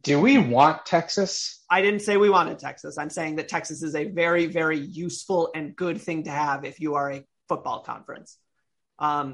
Do 0.03 0.19
we 0.21 0.39
want 0.39 0.85
Texas? 0.87 1.63
i 1.71 1.83
didn't 1.83 2.03
say 2.03 2.17
we 2.17 2.31
wanted 2.31 2.59
texas. 2.59 2.99
I'm 2.99 3.11
saying 3.11 3.37
that 3.37 3.49
texas 3.49 3.85
is 3.85 3.95
a 3.95 4.05
very 4.23 4.47
very 4.47 4.81
useful 4.81 5.51
and 5.55 5.77
good 5.77 5.99
thing 6.07 6.25
to 6.25 6.31
have 6.31 6.65
if 6.65 6.81
you 6.81 6.97
are 6.97 7.13
a 7.13 7.25
football 7.49 7.81
conference. 7.93 8.39
Um 8.99 9.29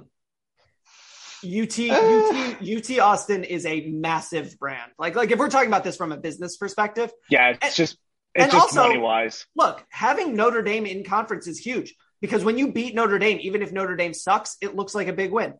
UT, 1.44 1.78
UT 1.78 2.62
UT 2.62 2.98
Austin 3.00 3.44
is 3.44 3.66
a 3.66 3.86
massive 3.88 4.58
brand. 4.58 4.90
Like 4.98 5.14
like 5.14 5.30
if 5.30 5.38
we're 5.38 5.50
talking 5.50 5.68
about 5.68 5.84
this 5.84 5.96
from 5.96 6.12
a 6.12 6.16
business 6.16 6.56
perspective, 6.56 7.12
Yeah, 7.30 7.50
it's 7.50 7.58
And- 7.62 7.74
just 7.74 7.98
it's 8.34 8.44
and 8.44 8.52
just 8.52 8.76
also- 8.76 8.88
money 8.88 8.98
wise. 8.98 9.46
look, 9.56 9.84
having 9.90 10.34
Notre 10.36 10.62
Dame 10.62 10.86
in 10.86 11.04
conference 11.04 11.46
is 11.46 11.58
huge 11.58 11.94
because 12.20 12.44
when 12.44 12.58
you 12.58 12.72
beat 12.72 12.94
Notre 12.94 13.18
Dame, 13.18 13.38
even 13.42 13.62
if 13.62 13.72
Notre 13.72 13.96
Dame 13.96 14.14
sucks, 14.14 14.56
it 14.60 14.74
looks 14.76 14.94
like 14.94 15.08
a 15.08 15.12
big 15.12 15.32
win. 15.32 15.54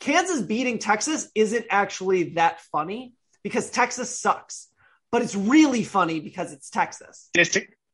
Kansas 0.00 0.40
beating 0.42 0.78
Texas 0.78 1.28
isn't 1.34 1.66
actually 1.70 2.34
that 2.34 2.60
funny 2.72 3.12
because 3.42 3.70
Texas 3.70 4.18
sucks, 4.18 4.68
but 5.12 5.22
it's 5.22 5.34
really 5.34 5.84
funny 5.84 6.20
because 6.20 6.52
it's 6.52 6.70
Texas. 6.70 7.28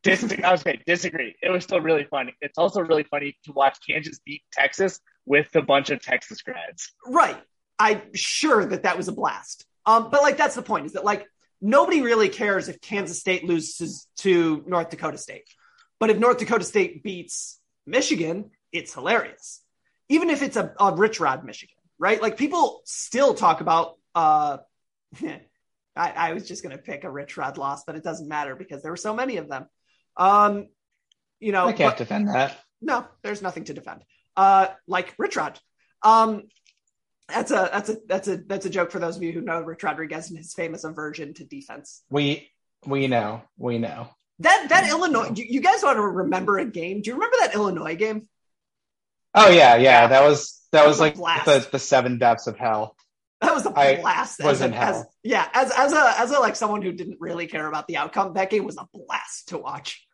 Dis- 0.02 0.35
I 0.42 0.52
was 0.52 0.62
saying 0.62 0.83
disagree. 0.87 1.37
It 1.42 1.50
was 1.50 1.64
still 1.64 1.80
really 1.80 2.04
funny. 2.04 2.35
It's 2.40 2.59
also 2.59 2.80
really 2.80 3.04
funny 3.04 3.37
to 3.45 3.52
watch 3.52 3.78
Kansas 3.87 4.21
beat 4.25 4.42
Texas 4.52 5.00
with 5.26 5.54
a 5.54 5.62
bunch 5.62 5.90
of 5.90 6.02
Texas 6.02 6.42
grads. 6.42 6.92
Right. 7.07 7.40
I'm 7.78 8.14
sure 8.14 8.64
that 8.64 8.83
that 8.83 8.97
was 8.97 9.09
a 9.09 9.12
blast. 9.12 9.64
Um, 9.87 10.11
but 10.11 10.23
like 10.23 10.37
that's 10.37 10.54
the 10.54 10.62
point 10.62 10.87
is 10.87 10.92
that 10.92 11.04
like 11.04 11.26
nobody 11.61 12.02
really 12.02 12.28
cares 12.28 12.69
if 12.69 12.80
Kansas 12.80 13.19
State 13.19 13.45
loses 13.45 14.07
to 14.19 14.62
North 14.66 14.90
Dakota 14.90 15.19
State. 15.19 15.49
But 15.99 16.11
if 16.11 16.19
North 16.19 16.38
Dakota 16.38 16.64
State 16.64 17.02
beats 17.02 17.59
Michigan, 17.87 18.50
it's 18.73 18.95
hilarious. 18.95 19.62
Even 20.09 20.30
if 20.30 20.42
it's 20.42 20.57
a, 20.57 20.75
a 20.78 20.95
Rich 20.95 21.21
Rod 21.21 21.45
Michigan, 21.45 21.76
right? 21.99 22.21
Like 22.21 22.37
people 22.37 22.83
still 22.85 23.35
talk 23.35 23.61
about 23.61 23.97
uh 24.14 24.59
I, 25.97 26.11
I 26.11 26.33
was 26.35 26.47
just 26.47 26.62
gonna 26.62 26.78
pick 26.78 27.04
a 27.04 27.11
Rich 27.11 27.37
Rod 27.37 27.59
loss, 27.59 27.85
but 27.85 27.97
it 27.97 28.04
doesn't 28.04 28.28
matter 28.28 28.54
because 28.54 28.83
there 28.83 28.92
were 28.92 28.97
so 28.97 29.14
many 29.14 29.38
of 29.38 29.49
them. 29.49 29.66
Um, 30.20 30.68
you 31.40 31.52
know, 31.52 31.66
I 31.66 31.72
can't 31.72 31.92
but- 31.92 31.98
defend 31.98 32.28
that. 32.28 32.56
no, 32.80 33.04
there's 33.22 33.42
nothing 33.42 33.64
to 33.64 33.74
defend. 33.74 34.02
Uh, 34.36 34.68
like 34.86 35.14
Rich 35.18 35.36
Rod. 35.36 35.58
Um, 36.02 36.44
that's 37.28 37.50
a 37.50 37.68
that's 37.72 37.88
a 37.90 37.96
that's 38.06 38.28
a 38.28 38.36
that's 38.38 38.66
a 38.66 38.70
joke 38.70 38.90
for 38.90 38.98
those 38.98 39.16
of 39.16 39.22
you 39.22 39.32
who 39.32 39.40
know 39.40 39.60
Rich 39.60 39.82
Rodriguez 39.82 40.28
and 40.30 40.38
his 40.38 40.52
famous 40.52 40.84
aversion 40.84 41.34
to 41.34 41.44
defense. 41.44 42.02
We 42.10 42.48
we 42.86 43.06
know. 43.06 43.42
We 43.56 43.78
know. 43.78 44.08
That 44.40 44.66
that 44.70 44.88
Illinois, 44.88 45.32
you, 45.34 45.44
you 45.48 45.60
guys 45.60 45.84
ought 45.84 45.94
to 45.94 46.00
remember 46.02 46.58
a 46.58 46.64
game. 46.64 47.02
Do 47.02 47.10
you 47.10 47.14
remember 47.14 47.36
that 47.40 47.54
Illinois 47.54 47.94
game? 47.96 48.28
Oh 49.34 49.48
yeah, 49.50 49.76
yeah. 49.76 50.06
That 50.08 50.22
was 50.22 50.60
that 50.72 50.86
was 50.86 50.98
was 51.00 51.18
like 51.18 51.44
the, 51.44 51.68
the 51.72 51.78
seven 51.78 52.18
depths 52.18 52.46
of 52.46 52.56
hell. 52.56 52.96
That 53.40 53.54
was 53.54 53.64
a 53.66 53.78
I 53.78 54.00
blast. 54.00 54.42
was 54.42 54.60
as, 54.60 54.66
in 54.68 54.72
a, 54.74 54.76
as 54.76 54.96
hell. 54.96 55.12
yeah, 55.22 55.48
as 55.54 55.70
as 55.70 55.92
a 55.92 56.14
as 56.20 56.30
a 56.30 56.40
like 56.40 56.56
someone 56.56 56.82
who 56.82 56.92
didn't 56.92 57.18
really 57.20 57.46
care 57.46 57.66
about 57.66 57.86
the 57.86 57.96
outcome, 57.98 58.34
that 58.34 58.50
game 58.50 58.64
was 58.64 58.76
a 58.76 58.86
blast 58.92 59.48
to 59.48 59.58
watch. 59.58 60.06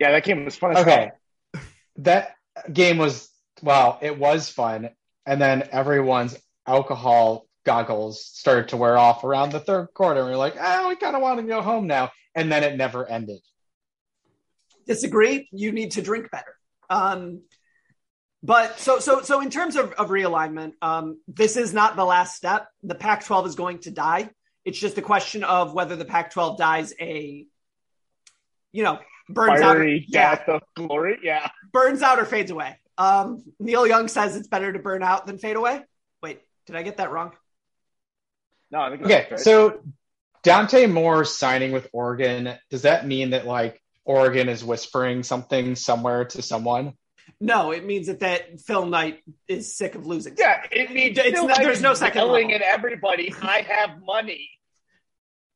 Yeah, 0.00 0.12
that 0.12 0.24
game 0.24 0.44
was 0.44 0.56
fun. 0.56 0.76
Okay. 0.78 1.12
hell. 1.54 1.62
That 1.98 2.34
game 2.72 2.98
was 2.98 3.28
well, 3.62 3.98
it 4.02 4.18
was 4.18 4.48
fun. 4.48 4.90
And 5.26 5.40
then 5.40 5.68
everyone's 5.70 6.36
alcohol 6.66 7.46
goggles 7.64 8.24
started 8.24 8.68
to 8.68 8.76
wear 8.78 8.96
off 8.96 9.22
around 9.22 9.52
the 9.52 9.60
third 9.60 9.88
quarter. 9.94 10.20
And 10.20 10.28
we 10.28 10.34
are 10.34 10.38
like, 10.38 10.56
oh, 10.58 10.88
we 10.88 10.96
kind 10.96 11.14
of 11.14 11.22
want 11.22 11.38
to 11.40 11.46
go 11.46 11.60
home 11.60 11.86
now. 11.86 12.10
And 12.34 12.50
then 12.50 12.64
it 12.64 12.76
never 12.76 13.06
ended. 13.06 13.40
disagree. 14.86 15.48
You 15.52 15.72
need 15.72 15.92
to 15.92 16.02
drink 16.02 16.30
better. 16.30 16.56
Um, 16.88 17.42
but 18.42 18.80
so 18.80 18.98
so 18.98 19.20
so 19.20 19.40
in 19.42 19.50
terms 19.50 19.76
of, 19.76 19.92
of 19.92 20.08
realignment, 20.08 20.72
um, 20.80 21.20
this 21.28 21.58
is 21.58 21.74
not 21.74 21.96
the 21.96 22.04
last 22.04 22.34
step. 22.34 22.68
The 22.82 22.94
Pac-12 22.94 23.46
is 23.46 23.54
going 23.54 23.78
to 23.80 23.90
die. 23.90 24.30
It's 24.64 24.78
just 24.78 24.96
a 24.96 25.02
question 25.02 25.44
of 25.44 25.74
whether 25.74 25.94
the 25.96 26.06
Pac-12 26.06 26.56
dies 26.56 26.94
a, 26.98 27.46
you 28.72 28.82
know, 28.82 28.98
burns 29.34 29.60
Fiery 29.60 29.96
out, 29.96 30.02
yeah, 30.08 30.34
death 30.36 30.48
of 30.48 30.62
glory. 30.74 31.18
Yeah. 31.22 31.48
burns 31.72 32.02
out 32.02 32.18
or 32.18 32.24
fades 32.24 32.50
away. 32.50 32.76
Um, 32.98 33.42
Neil 33.58 33.86
Young 33.86 34.08
says 34.08 34.36
it's 34.36 34.48
better 34.48 34.72
to 34.72 34.78
burn 34.78 35.02
out 35.02 35.26
than 35.26 35.38
fade 35.38 35.56
away. 35.56 35.82
Wait, 36.22 36.40
did 36.66 36.76
I 36.76 36.82
get 36.82 36.98
that 36.98 37.10
wrong? 37.10 37.32
No, 38.70 38.80
I 38.80 38.90
think 38.90 39.02
Okay. 39.02 39.26
right. 39.30 39.40
So 39.40 39.80
Dante 40.42 40.86
Moore 40.86 41.24
signing 41.24 41.72
with 41.72 41.88
Oregon, 41.92 42.54
does 42.70 42.82
that 42.82 43.06
mean 43.06 43.30
that 43.30 43.46
like 43.46 43.80
Oregon 44.04 44.48
is 44.48 44.64
whispering 44.64 45.22
something 45.22 45.74
somewhere 45.76 46.24
to 46.26 46.42
someone? 46.42 46.94
No, 47.40 47.70
it 47.70 47.84
means 47.86 48.08
that 48.08 48.20
that 48.20 48.60
Phil 48.60 48.86
Knight 48.86 49.22
is 49.48 49.74
sick 49.76 49.94
of 49.94 50.06
losing. 50.06 50.34
yeah, 50.38 50.62
it 50.70 50.90
means 50.90 51.16
It's 51.18 51.30
Phil 51.30 51.46
not- 51.48 51.58
there's 51.58 51.80
no 51.80 51.94
second 51.94 52.18
yelling 52.22 52.48
level. 52.50 52.66
at 52.66 52.74
everybody. 52.74 53.32
I 53.40 53.62
have 53.62 54.02
money. 54.02 54.50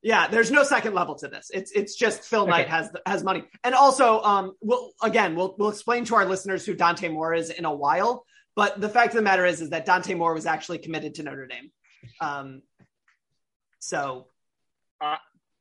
Yeah, 0.05 0.29
there's 0.29 0.51
no 0.51 0.63
second 0.65 0.93
level 0.95 1.15
to 1.17 1.29
this. 1.29 1.51
It's 1.53 1.73
it's 1.73 1.95
just 1.97 2.23
Phil 2.23 2.43
Okay. 2.43 2.51
Knight 2.51 2.69
has 2.69 2.91
has 3.07 3.25
money, 3.25 3.45
and 3.65 3.75
also 3.75 4.21
um, 4.21 4.53
we'll 4.61 4.93
again 5.03 5.35
we'll 5.35 5.57
we'll 5.59 5.71
explain 5.71 6.05
to 6.05 6.15
our 6.17 6.27
listeners 6.27 6.67
who 6.67 6.75
Dante 6.75 7.09
Moore 7.09 7.33
is 7.35 7.49
in 7.51 7.65
a 7.65 7.75
while. 7.75 8.27
But 8.55 8.81
the 8.81 8.89
fact 8.91 9.09
of 9.15 9.17
the 9.17 9.23
matter 9.23 9.47
is 9.47 9.63
is 9.63 9.71
that 9.71 9.87
Dante 9.87 10.13
Moore 10.15 10.35
was 10.35 10.45
actually 10.47 10.79
committed 10.79 11.15
to 11.17 11.23
Notre 11.23 11.47
Dame. 11.47 11.71
Um, 12.21 12.63
so 13.81 14.29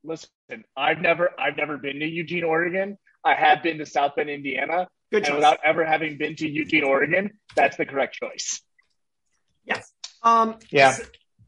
Listen, 0.06 0.30
I've 0.76 1.00
never, 1.00 1.30
I've 1.39 1.56
never 1.56 1.78
been 1.78 2.00
to 2.02 2.06
Eugene, 2.06 2.44
Oregon. 2.44 2.98
I 3.24 3.36
have 3.36 3.63
been 3.63 3.78
to 3.78 3.86
South 3.86 4.18
Bend, 4.18 4.30
Indiana, 4.30 4.89
good 5.12 5.18
and 5.20 5.26
choice. 5.28 5.36
without 5.36 5.60
ever 5.63 5.86
having 5.86 6.18
been 6.18 6.36
to 6.36 6.50
Eugene, 6.50 6.84
Oregon, 6.84 7.32
that's 7.56 7.78
the 7.78 7.86
correct 7.86 8.15
choice. 8.15 8.62
yes. 9.65 9.94
Um, 10.22 10.60
Yeah. 10.72 10.89
s- 10.89 11.02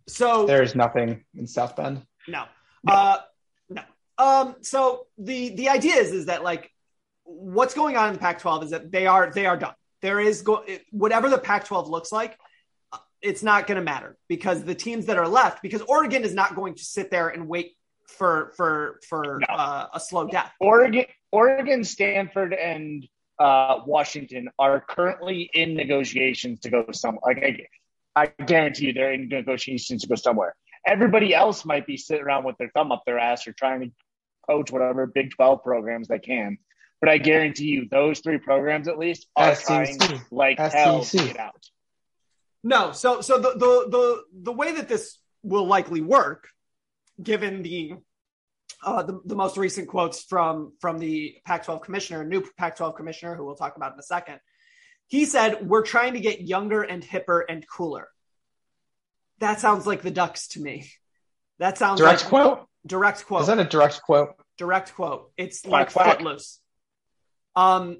So 0.07 0.45
There 0.45 0.63
is 0.63 0.73
nothing 0.73 1.25
in 1.35 1.47
South 1.47 1.75
Bend. 1.75 2.05
No. 2.29 2.45
Uh 2.87 3.17
no. 3.69 3.81
Um 4.17 4.55
so 4.61 5.07
the 5.17 5.49
the 5.55 5.69
idea 5.69 5.95
is 5.95 6.11
is 6.11 6.25
that 6.27 6.43
like 6.43 6.71
what's 7.23 7.73
going 7.73 7.97
on 7.97 8.07
in 8.09 8.13
the 8.13 8.19
Pac-12 8.19 8.63
is 8.65 8.69
that 8.71 8.91
they 8.91 9.07
are 9.07 9.31
they 9.31 9.45
are 9.45 9.57
done. 9.57 9.73
There 10.01 10.19
is 10.19 10.41
go 10.41 10.63
whatever 10.91 11.29
the 11.29 11.37
Pac-12 11.39 11.89
looks 11.89 12.11
like 12.11 12.37
uh, 12.93 12.97
it's 13.21 13.41
not 13.43 13.65
going 13.67 13.77
to 13.77 13.83
matter 13.83 14.17
because 14.27 14.63
the 14.63 14.75
teams 14.75 15.07
that 15.07 15.17
are 15.17 15.27
left 15.27 15.61
because 15.61 15.81
Oregon 15.81 16.23
is 16.23 16.33
not 16.33 16.55
going 16.55 16.75
to 16.75 16.83
sit 16.83 17.09
there 17.09 17.29
and 17.29 17.47
wait 17.47 17.75
for 18.07 18.53
for 18.55 18.99
for 19.09 19.39
No. 19.41 19.55
uh, 19.55 19.87
a 19.93 19.99
slow 19.99 20.27
death. 20.27 20.51
Oregon, 20.59 21.05
Oregon, 21.31 21.83
Stanford, 21.83 22.53
and 22.53 23.07
uh, 23.39 23.79
Washington 23.85 24.49
are 24.59 24.79
currently 24.87 25.49
in 25.53 25.73
negotiations 25.73 26.59
to 26.61 26.69
go 26.69 26.85
somewhere. 26.91 27.21
Like 27.25 27.67
I, 28.15 28.21
I 28.37 28.43
guarantee 28.43 28.85
you, 28.87 28.93
they're 28.93 29.13
in 29.13 29.27
negotiations 29.27 30.03
to 30.03 30.07
go 30.07 30.15
somewhere. 30.15 30.55
Everybody 30.85 31.33
else 31.33 31.65
might 31.65 31.87
be 31.87 31.97
sitting 31.97 32.23
around 32.23 32.43
with 32.45 32.57
their 32.57 32.69
thumb 32.69 32.91
up 32.91 33.03
their 33.05 33.19
ass 33.19 33.47
or 33.47 33.53
trying 33.53 33.81
to 33.81 33.91
coach 34.47 34.71
whatever 34.71 35.07
Big 35.07 35.31
Twelve 35.31 35.63
programs 35.63 36.07
they 36.07 36.19
can. 36.19 36.57
But 37.01 37.09
I 37.09 37.17
guarantee 37.17 37.65
you, 37.65 37.87
those 37.89 38.19
three 38.19 38.37
programs 38.37 38.87
at 38.87 38.97
least 38.97 39.27
are 39.35 39.55
SEC. 39.55 39.65
trying 39.67 40.21
like 40.31 40.59
hell 40.59 41.01
to 41.01 41.05
SEC. 41.05 41.27
get 41.27 41.39
out. 41.39 41.63
No, 42.63 42.91
so 42.91 43.21
so 43.21 43.37
the 43.37 43.51
the 43.51 43.89
the 43.89 44.23
the 44.43 44.51
way 44.51 44.71
that 44.73 44.87
this 44.87 45.19
will 45.43 45.67
likely 45.67 46.01
work, 46.01 46.47
given 47.21 47.61
the 47.61 47.93
uh, 48.83 49.03
the, 49.03 49.21
the 49.25 49.35
most 49.35 49.57
recent 49.57 49.87
quotes 49.87 50.23
from 50.23 50.73
from 50.79 50.99
the 50.99 51.37
Pac-12 51.45 51.83
commissioner, 51.83 52.23
new 52.23 52.43
Pac-12 52.57 52.95
commissioner, 52.95 53.35
who 53.35 53.45
we'll 53.45 53.55
talk 53.55 53.75
about 53.75 53.93
in 53.93 53.99
a 53.99 54.03
second, 54.03 54.39
he 55.07 55.25
said, 55.25 55.67
"We're 55.67 55.83
trying 55.83 56.13
to 56.13 56.19
get 56.19 56.41
younger 56.41 56.81
and 56.81 57.03
hipper 57.03 57.43
and 57.47 57.63
cooler." 57.67 58.07
That 59.39 59.59
sounds 59.59 59.85
like 59.85 60.01
the 60.01 60.11
Ducks 60.11 60.47
to 60.49 60.61
me. 60.61 60.87
That 61.59 61.77
sounds 61.77 61.99
Direct 61.99 62.21
like 62.23 62.29
quote? 62.29 62.65
direct 62.85 63.25
quote. 63.25 63.41
Is 63.41 63.47
that 63.47 63.59
a 63.59 63.63
direct 63.65 64.01
quote? 64.01 64.35
direct 64.57 64.93
quote? 64.95 65.31
It's 65.37 65.61
Quack, 65.61 65.71
like 65.71 65.93
quack. 65.93 66.17
footloose. 66.17 66.59
Um, 67.55 67.97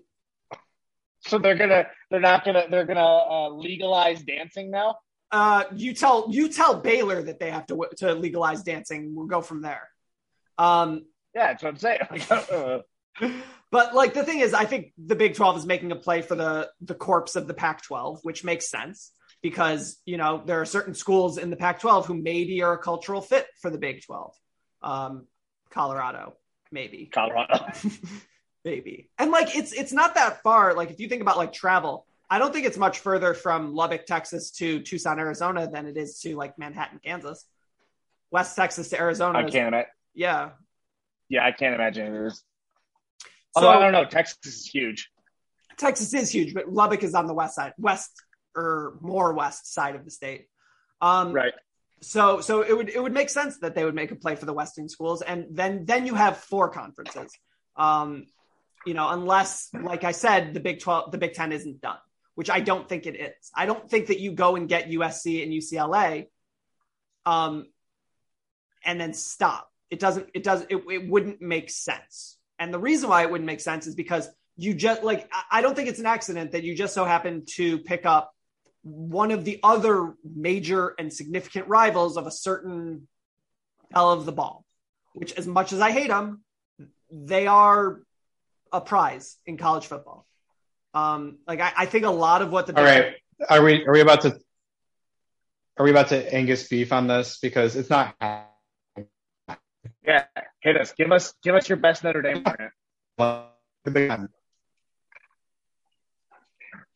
So 1.21 1.37
they're 1.39 1.55
gonna, 1.55 1.87
they're 2.11 2.19
not 2.19 2.45
gonna, 2.45 2.65
they're 2.69 2.85
gonna 2.85 3.01
uh, 3.05 3.49
legalize 3.49 4.23
dancing 4.23 4.71
now. 4.71 4.95
uh, 5.31 5.63
you 5.75 5.93
tell 5.93 6.27
you 6.29 6.49
tell 6.49 6.79
Baylor 6.79 7.21
that 7.23 7.39
they 7.39 7.49
have 7.51 7.65
to 7.67 7.87
to 7.97 8.13
legalize 8.13 8.63
dancing. 8.63 9.13
We'll 9.15 9.27
go 9.27 9.41
from 9.41 9.61
there. 9.61 9.89
Um, 10.57 11.05
Yeah, 11.33 11.47
that's 11.53 11.63
what 11.63 11.69
I'm 11.69 11.77
saying. 11.77 12.81
But 13.71 13.93
like 13.95 14.13
the 14.13 14.23
thing 14.23 14.39
is, 14.39 14.53
I 14.53 14.63
think 14.65 14.93
the 14.97 15.15
Big 15.15 15.33
12 15.35 15.57
is 15.57 15.65
making 15.65 15.91
a 15.91 15.95
play 15.97 16.21
for 16.21 16.35
the 16.35 16.69
the 16.81 16.93
corpse 16.95 17.35
of 17.35 17.47
the 17.47 17.53
Pac 17.53 17.81
12, 17.81 18.19
which 18.23 18.43
makes 18.43 18.69
sense 18.69 19.11
because 19.45 19.97
you 20.07 20.17
know 20.17 20.41
there 20.43 20.59
are 20.59 20.65
certain 20.65 20.95
schools 20.95 21.37
in 21.37 21.51
the 21.51 21.55
Pac 21.55 21.79
12 21.79 22.07
who 22.07 22.15
maybe 22.15 22.63
are 22.63 22.73
a 22.73 22.79
cultural 22.79 23.21
fit 23.21 23.45
for 23.61 23.69
the 23.69 23.77
Big 23.77 24.01
12. 24.03 24.33
Um, 24.81 25.27
Colorado, 25.69 26.33
maybe, 26.71 27.05
Colorado. 27.13 27.67
maybe, 28.65 29.11
and 29.19 29.29
like 29.29 29.55
it's 29.55 29.71
it's 29.71 29.93
not 29.93 30.15
that 30.15 30.41
far. 30.41 30.73
Like 30.73 30.89
if 30.89 30.99
you 30.99 31.07
think 31.07 31.21
about 31.21 31.37
like 31.37 31.53
travel, 31.53 32.07
I 32.27 32.39
don't 32.39 32.51
think 32.51 32.65
it's 32.65 32.75
much 32.75 32.97
further 32.97 33.35
from 33.35 33.75
Lubbock, 33.75 34.07
Texas 34.07 34.49
to 34.53 34.79
Tucson, 34.79 35.19
Arizona 35.19 35.69
than 35.69 35.85
it 35.85 35.95
is 35.95 36.19
to 36.21 36.35
like 36.35 36.57
Manhattan, 36.57 36.99
Kansas. 37.05 37.45
West 38.31 38.55
Texas 38.55 38.89
to 38.89 38.99
Arizona. 38.99 39.37
I 39.37 39.43
can't 39.43 39.67
imagine. 39.67 39.91
Yeah. 40.15 40.49
Yeah, 41.29 41.45
I 41.45 41.51
can't 41.51 41.75
imagine 41.75 42.15
it 42.15 42.25
is. 42.25 42.43
So- 43.19 43.27
Although 43.57 43.69
I 43.69 43.79
don't 43.79 43.91
know, 43.91 44.05
Texas 44.05 44.39
is 44.45 44.65
huge. 44.65 45.11
Texas 45.77 46.13
is 46.15 46.31
huge, 46.31 46.53
but 46.55 46.71
Lubbock 46.71 47.03
is 47.03 47.13
on 47.13 47.27
the 47.27 47.33
west 47.33 47.55
side, 47.55 47.73
west 47.77 48.11
or 48.55 48.97
more 49.01 49.33
west 49.33 49.73
side 49.73 49.95
of 49.95 50.05
the 50.05 50.11
state. 50.11 50.47
Um, 51.01 51.33
Right. 51.33 51.53
So, 52.01 52.41
so 52.41 52.61
it 52.61 52.75
would 52.75 52.89
it 52.89 53.01
would 53.01 53.13
make 53.13 53.29
sense 53.29 53.57
that 53.59 53.73
they 53.73 53.83
would 53.83 53.95
make 53.95 54.11
a 54.11 54.15
play 54.15 54.35
for 54.35 54.45
the 54.45 54.53
Western 54.53 54.89
schools, 54.89 55.21
and 55.21 55.47
then 55.49 55.85
then 55.85 56.05
you 56.05 56.13
have 56.13 56.37
four 56.37 56.69
conferences. 56.69 57.31
Um, 57.75 58.27
you 58.85 58.93
know, 58.93 59.09
unless, 59.09 59.69
like 59.73 60.03
I 60.03 60.11
said, 60.11 60.53
the 60.53 60.59
Big 60.59 60.81
Twelve, 60.81 61.11
the 61.11 61.17
Big 61.17 61.33
Ten 61.33 61.51
isn't 61.51 61.81
done, 61.81 61.97
which 62.35 62.49
I 62.49 62.59
don't 62.59 62.87
think 62.87 63.07
it 63.07 63.15
is. 63.15 63.51
I 63.55 63.65
don't 63.65 63.89
think 63.89 64.07
that 64.07 64.19
you 64.19 64.33
go 64.33 64.55
and 64.55 64.69
get 64.69 64.89
USC 64.89 65.41
and 65.41 65.51
UCLA, 65.51 66.27
um, 67.25 67.65
and 68.83 68.99
then 68.99 69.13
stop. 69.13 69.67
It 69.89 69.99
doesn't. 69.99 70.29
It 70.33 70.43
doesn't. 70.43 70.69
It, 70.69 70.83
it 70.91 71.09
wouldn't 71.09 71.41
make 71.41 71.71
sense. 71.71 72.37
And 72.59 72.73
the 72.73 72.79
reason 72.79 73.09
why 73.09 73.23
it 73.23 73.31
wouldn't 73.31 73.47
make 73.47 73.61
sense 73.61 73.87
is 73.87 73.95
because 73.95 74.29
you 74.57 74.73
just 74.73 75.03
like 75.03 75.31
I 75.49 75.61
don't 75.61 75.75
think 75.75 75.89
it's 75.89 75.99
an 75.99 76.05
accident 76.05 76.51
that 76.51 76.63
you 76.63 76.75
just 76.75 76.93
so 76.93 77.05
happen 77.05 77.45
to 77.55 77.79
pick 77.79 78.05
up 78.05 78.34
one 78.85 79.31
of 79.31 79.43
the 79.43 79.59
other 79.63 80.13
major 80.23 80.93
and 80.99 81.11
significant 81.11 81.67
rivals 81.67 82.17
of 82.17 82.27
a 82.27 82.31
certain 82.31 83.07
hell 83.91 84.11
of 84.11 84.25
the 84.25 84.31
ball, 84.31 84.63
which, 85.13 85.33
as 85.33 85.47
much 85.47 85.73
as 85.73 85.81
I 85.81 85.91
hate 85.91 86.09
them, 86.09 86.43
they 87.11 87.47
are 87.47 88.01
a 88.71 88.79
prize 88.79 89.37
in 89.47 89.57
college 89.57 89.87
football. 89.87 90.27
Um, 90.93 91.39
like 91.47 91.61
I, 91.61 91.73
I 91.75 91.85
think 91.87 92.05
a 92.05 92.11
lot 92.11 92.43
of 92.43 92.51
what 92.51 92.67
the 92.67 92.77
All 92.77 92.83
right, 92.83 93.15
are 93.49 93.63
we 93.63 93.85
are 93.85 93.91
we 93.91 94.01
about 94.01 94.21
to 94.21 94.39
are 95.77 95.83
we 95.83 95.89
about 95.89 96.09
to 96.09 96.33
Angus 96.33 96.67
beef 96.67 96.93
on 96.93 97.07
this 97.07 97.39
because 97.41 97.75
it's 97.75 97.89
not. 97.89 98.15
Yeah, 100.05 100.25
hit 100.61 100.77
us. 100.77 100.93
Give 100.93 101.11
us 101.11 101.33
give 101.41 101.55
us 101.55 101.67
your 101.67 101.77
best 101.77 102.03
Notre 102.03 102.21
Dame 102.21 102.45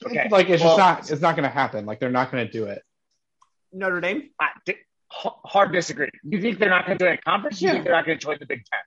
argument. 0.04 0.28
Okay. 0.28 0.36
Like 0.36 0.50
it's 0.50 0.64
Well- 0.64 0.78
just 0.78 0.80
not 0.80 1.12
it's 1.12 1.22
not 1.22 1.36
going 1.36 1.44
to 1.50 1.54
happen. 1.54 1.86
Like 1.86 2.00
they're 2.00 2.10
not 2.10 2.32
going 2.32 2.46
to 2.46 2.52
do 2.52 2.66
it. 2.66 2.82
Notre 3.72 4.02
Dame. 4.02 4.30
I, 4.40 4.48
di- 4.66 4.76
hard 5.10 5.72
disagree. 5.72 6.10
You 6.24 6.42
think 6.42 6.60
they're 6.60 6.70
not 6.70 6.86
going 6.86 6.98
to 6.98 7.06
join 7.06 7.14
a 7.14 7.18
conference? 7.22 7.62
You 7.62 7.68
Yeah. 7.68 7.74
think 7.74 7.84
they're 7.86 7.94
not 7.94 8.06
going 8.06 8.18
to 8.18 8.24
join 8.24 8.38
the 8.40 8.46
Big 8.46 8.64
Ten? 8.66 8.80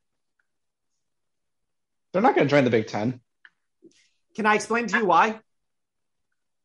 They're 2.12 2.22
not 2.22 2.34
going 2.34 2.46
to 2.46 2.50
join 2.50 2.64
the 2.64 2.70
Big 2.70 2.86
Ten. 2.88 3.20
Can 4.36 4.46
I 4.46 4.54
explain 4.54 4.86
to 4.88 4.98
you 4.98 5.06
why? 5.06 5.40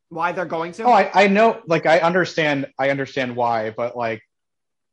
Why 0.10 0.32
they're 0.32 0.46
going 0.46 0.72
to? 0.74 0.84
Oh, 0.84 0.92
I, 0.92 1.12
I 1.14 1.28
know. 1.28 1.62
Like 1.68 1.86
I 1.86 2.00
understand. 2.00 2.68
I 2.80 2.90
understand 2.92 3.36
why, 3.36 3.72
but 3.72 3.96
like, 3.98 4.22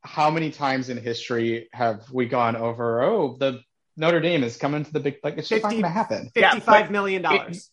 how 0.03 0.31
many 0.31 0.51
times 0.51 0.89
in 0.91 0.97
history 0.97 1.69
have 1.73 2.11
we 2.11 2.27
gone 2.27 2.57
over? 2.57 3.01
Oh, 3.03 3.37
the 3.39 3.61
Notre 3.97 4.21
Dame 4.21 4.43
is 4.43 4.57
coming 4.57 4.85
to 4.85 4.93
the 4.93 4.99
big. 5.01 5.17
Like 5.23 5.39
it's 5.39 5.49
just 5.49 5.63
50 5.63 5.63
not 5.63 5.71
going 5.71 5.83
to 5.83 5.89
happen. 5.89 6.31
Yeah, 6.35 6.51
Fifty-five 6.51 6.87
but 6.87 6.91
million 6.93 7.23
dollars. 7.23 7.71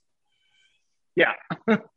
Yeah. 1.16 1.34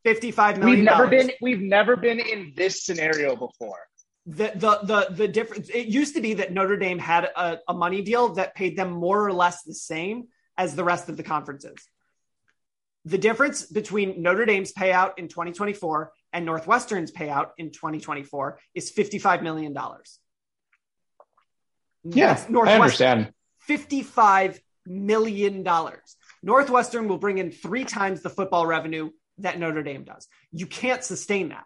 Fifty-five 0.05 0.59
We've 0.59 0.83
never 0.83 1.07
been 1.07 1.31
we've 1.41 1.61
never 1.61 1.97
been 1.97 2.19
in 2.21 2.53
this 2.57 2.85
scenario 2.85 3.37
before. 3.37 3.79
the 4.27 4.53
the 4.55 4.81
the 4.83 5.15
the 5.15 5.29
difference. 5.29 5.69
It 5.69 5.87
used 5.87 6.15
to 6.17 6.21
be 6.21 6.35
that 6.35 6.53
Notre 6.53 6.77
Dame 6.77 6.99
had 6.99 7.25
a, 7.25 7.59
a 7.69 7.75
money 7.75 8.03
deal 8.03 8.31
that 8.35 8.55
paid 8.55 8.77
them 8.77 8.91
more 8.91 9.25
or 9.25 9.33
less 9.33 9.63
the 9.63 9.75
same 9.75 10.29
as 10.57 10.75
the 10.75 10.85
rest 10.85 11.09
of 11.09 11.17
the 11.17 11.23
conferences. 11.23 11.77
The 13.05 13.19
difference 13.19 13.67
between 13.67 14.23
Notre 14.23 14.47
Dame's 14.47 14.73
payout 14.73 15.19
in 15.19 15.29
2024 15.29 16.11
and 16.33 16.47
Northwestern's 16.47 17.13
payout 17.13 17.51
in 17.59 17.71
2024 17.71 18.59
is 18.75 18.91
55 18.91 19.43
million 19.43 19.73
dollars. 19.75 20.19
Yeah, 22.03 22.43
I 22.65 22.75
understand. 22.75 23.33
55 23.61 24.61
million 24.87 25.63
dollars. 25.63 26.17
Northwestern 26.45 27.09
will 27.09 27.17
bring 27.17 27.39
in 27.39 27.51
three 27.51 27.85
times 27.85 28.21
the 28.21 28.29
football 28.29 28.67
revenue 28.67 29.11
that 29.39 29.59
Notre 29.59 29.83
Dame 29.83 30.05
does. 30.05 30.29
You 30.53 30.67
can't 30.67 31.03
sustain 31.03 31.49
that. 31.49 31.65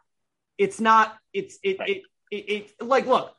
It's 0.57 0.81
not. 0.81 1.17
It's 1.33 1.59
it 1.65 1.77
it 1.81 2.03
it, 2.31 2.37
it 2.81 2.83
like 2.83 3.07
look. 3.07 3.35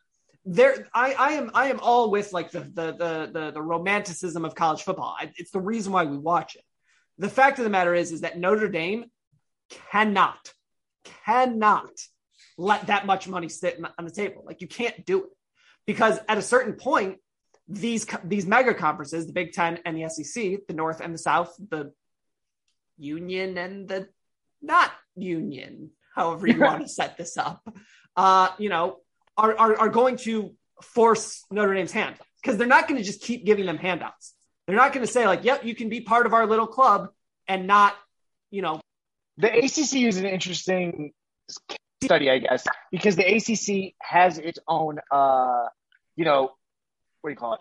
There, 0.45 0.87
I, 0.93 1.13
I 1.13 1.31
am, 1.33 1.51
I 1.53 1.67
am 1.67 1.79
all 1.79 2.11
with 2.11 2.33
like 2.33 2.51
the 2.51 2.61
the 2.61 2.91
the 2.91 3.29
the, 3.31 3.51
the 3.51 3.61
romanticism 3.61 4.43
of 4.43 4.53
college 4.53 4.83
football. 4.83 5.15
I, 5.17 5.31
it's 5.35 5.51
the 5.51 5.61
reason 5.61 5.93
why 5.93 6.03
we 6.05 6.17
watch 6.17 6.55
it. 6.55 6.63
The 7.17 7.29
fact 7.29 7.57
of 7.59 7.63
the 7.63 7.69
matter 7.69 7.93
is, 7.93 8.11
is 8.11 8.21
that 8.21 8.37
Notre 8.37 8.69
Dame 8.69 9.05
cannot, 9.91 10.53
cannot 11.25 11.91
let 12.57 12.87
that 12.87 13.05
much 13.05 13.27
money 13.27 13.49
sit 13.49 13.79
on 13.97 14.05
the 14.05 14.11
table. 14.11 14.43
Like 14.45 14.61
you 14.61 14.67
can't 14.67 15.05
do 15.05 15.25
it 15.25 15.29
because 15.85 16.19
at 16.27 16.37
a 16.37 16.41
certain 16.41 16.73
point, 16.73 17.17
these 17.69 18.07
these 18.23 18.47
mega 18.47 18.73
conferences, 18.73 19.27
the 19.27 19.33
Big 19.33 19.53
Ten 19.53 19.79
and 19.85 19.95
the 19.95 20.09
SEC, 20.09 20.67
the 20.67 20.73
North 20.73 20.99
and 20.99 21.13
the 21.13 21.19
South, 21.19 21.55
the 21.69 21.93
Union 22.97 23.57
and 23.57 23.87
the 23.87 24.09
not 24.61 24.91
Union, 25.15 25.91
however 26.15 26.47
you 26.47 26.59
want 26.59 26.81
to 26.81 26.87
set 26.99 27.15
this 27.17 27.37
up, 27.37 27.61
uh, 28.15 28.49
you 28.57 28.69
know, 28.69 28.97
are, 29.37 29.55
are 29.55 29.77
are 29.81 29.89
going 29.89 30.17
to 30.17 30.55
force 30.81 31.45
Notre 31.51 31.75
Dame's 31.75 31.91
hand 31.91 32.15
because 32.41 32.57
they're 32.57 32.67
not 32.67 32.87
going 32.87 32.97
to 32.99 33.05
just 33.05 33.21
keep 33.21 33.45
giving 33.45 33.65
them 33.65 33.77
handouts. 33.77 34.33
They're 34.65 34.75
not 34.75 34.91
going 34.91 35.05
to 35.05 35.11
say 35.11 35.27
like, 35.27 35.43
"Yep, 35.43 35.63
you 35.63 35.75
can 35.75 35.89
be 35.89 36.01
part 36.01 36.25
of 36.25 36.33
our 36.33 36.47
little 36.47 36.67
club," 36.67 37.09
and 37.47 37.67
not, 37.67 37.95
you 38.49 38.63
know, 38.63 38.81
The 39.37 39.47
ACC 39.47 40.07
is 40.07 40.17
an 40.17 40.25
interesting 40.25 41.13
study, 42.03 42.29
I 42.29 42.39
guess, 42.39 42.65
because 42.91 43.15
the 43.15 43.25
ACC 43.25 43.93
has 44.01 44.37
its 44.37 44.59
own, 44.67 44.99
uh, 45.11 45.67
you 46.15 46.25
know, 46.25 46.51
what 47.21 47.29
do 47.29 47.33
you 47.33 47.37
call 47.37 47.53
it, 47.53 47.59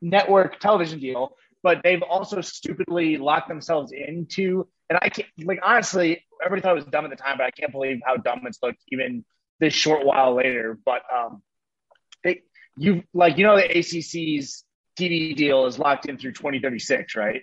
network 0.00 0.60
television 0.60 1.00
deal, 1.00 1.36
but 1.62 1.80
they've 1.82 2.02
also 2.02 2.40
stupidly 2.40 3.16
locked 3.16 3.48
themselves 3.48 3.92
into, 3.92 4.68
and 4.90 4.98
I 5.00 5.08
can't, 5.08 5.28
like, 5.44 5.60
honestly, 5.62 6.24
everybody 6.44 6.62
thought 6.62 6.72
it 6.72 6.84
was 6.84 6.84
dumb 6.84 7.04
at 7.04 7.10
the 7.10 7.16
time, 7.16 7.38
but 7.38 7.46
I 7.46 7.50
can't 7.50 7.72
believe 7.72 8.00
how 8.04 8.16
dumb 8.16 8.42
it's 8.44 8.58
looked 8.62 8.82
even 8.92 9.24
this 9.60 9.72
short 9.72 10.04
while 10.04 10.34
later. 10.34 10.78
But 10.84 11.02
um, 11.14 11.42
they, 12.22 12.42
you 12.76 13.02
like, 13.14 13.38
you 13.38 13.44
know, 13.44 13.56
the 13.56 13.62
ACC's 13.62 14.64
TV 14.98 15.34
deal 15.34 15.66
is 15.66 15.78
locked 15.78 16.06
in 16.06 16.18
through 16.18 16.32
2036, 16.32 17.16
right? 17.16 17.42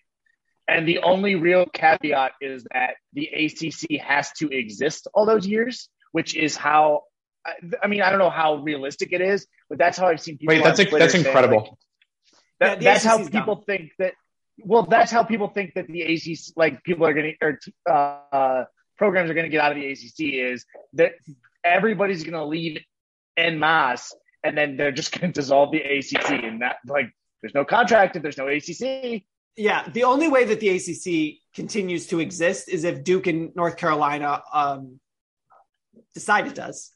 And 0.67 0.87
the 0.87 0.99
only 0.99 1.35
real 1.35 1.65
caveat 1.65 2.33
is 2.39 2.65
that 2.71 2.95
the 3.13 3.27
ACC 3.27 3.99
has 4.01 4.31
to 4.33 4.49
exist 4.49 5.07
all 5.13 5.25
those 5.25 5.47
years, 5.47 5.89
which 6.11 6.35
is 6.35 6.55
how. 6.55 7.03
I- 7.45 7.53
I 7.83 7.87
mean, 7.87 8.01
I 8.01 8.09
don't 8.09 8.19
know 8.19 8.29
how 8.29 8.55
realistic 8.55 9.13
it 9.13 9.21
is, 9.21 9.47
but 9.69 9.77
that's 9.77 9.97
how 9.97 10.07
I've 10.07 10.21
seen 10.21 10.37
people. 10.37 10.55
Wait, 10.55 10.63
that's 10.63 10.79
a, 10.79 10.85
Twitter 10.85 10.99
that's 10.99 11.13
say, 11.13 11.19
incredible. 11.19 11.57
like, 11.57 11.69
that, 12.59 12.69
Yeah, 12.69 12.75
the 12.75 12.83
that's 12.85 13.03
how 13.03 13.17
people 13.27 13.55
dumb. 13.55 13.63
think 13.65 13.91
that. 13.99 14.13
Well, 14.63 14.83
that's 14.83 15.11
how 15.11 15.23
people 15.23 15.47
think 15.47 15.73
that 15.73 15.87
the 15.87 16.01
ACC, 16.03 16.53
like 16.55 16.83
people 16.83 17.07
are 17.07 17.13
going 17.13 17.35
to, 17.41 17.47
or 17.87 18.29
uh, 18.31 18.65
programs 18.97 19.31
are 19.31 19.33
going 19.33 19.45
to 19.45 19.49
get 19.49 19.59
out 19.61 19.71
of 19.71 19.77
the 19.77 19.87
ACC 19.91 20.33
is 20.35 20.65
that 20.93 21.13
everybody's 21.63 22.23
going 22.23 22.33
to 22.33 22.45
leave 22.45 22.79
en 23.37 23.57
masse, 23.57 24.13
and 24.43 24.55
then 24.55 24.77
they're 24.77 24.91
just 24.91 25.11
going 25.19 25.33
to 25.33 25.41
dissolve 25.41 25.71
the 25.71 25.81
ACC, 25.81 26.43
and 26.43 26.61
that 26.61 26.75
like 26.85 27.07
there's 27.41 27.55
no 27.55 27.65
contract 27.65 28.15
if 28.15 28.21
there's 28.21 28.37
no 28.37 28.47
ACC. 28.47 29.23
yeah. 29.57 29.87
The 29.89 30.03
only 30.03 30.27
way 30.27 30.43
that 30.45 30.59
the 30.59 30.69
ACC 30.69 31.39
continues 31.55 32.05
to 32.07 32.19
exist 32.19 32.69
is 32.69 32.83
if 32.83 33.03
Duke 33.03 33.25
and 33.25 33.55
North 33.55 33.77
Carolina 33.77 34.43
um, 34.53 34.99
decide 36.13 36.45
it 36.45 36.53
does, 36.55 36.91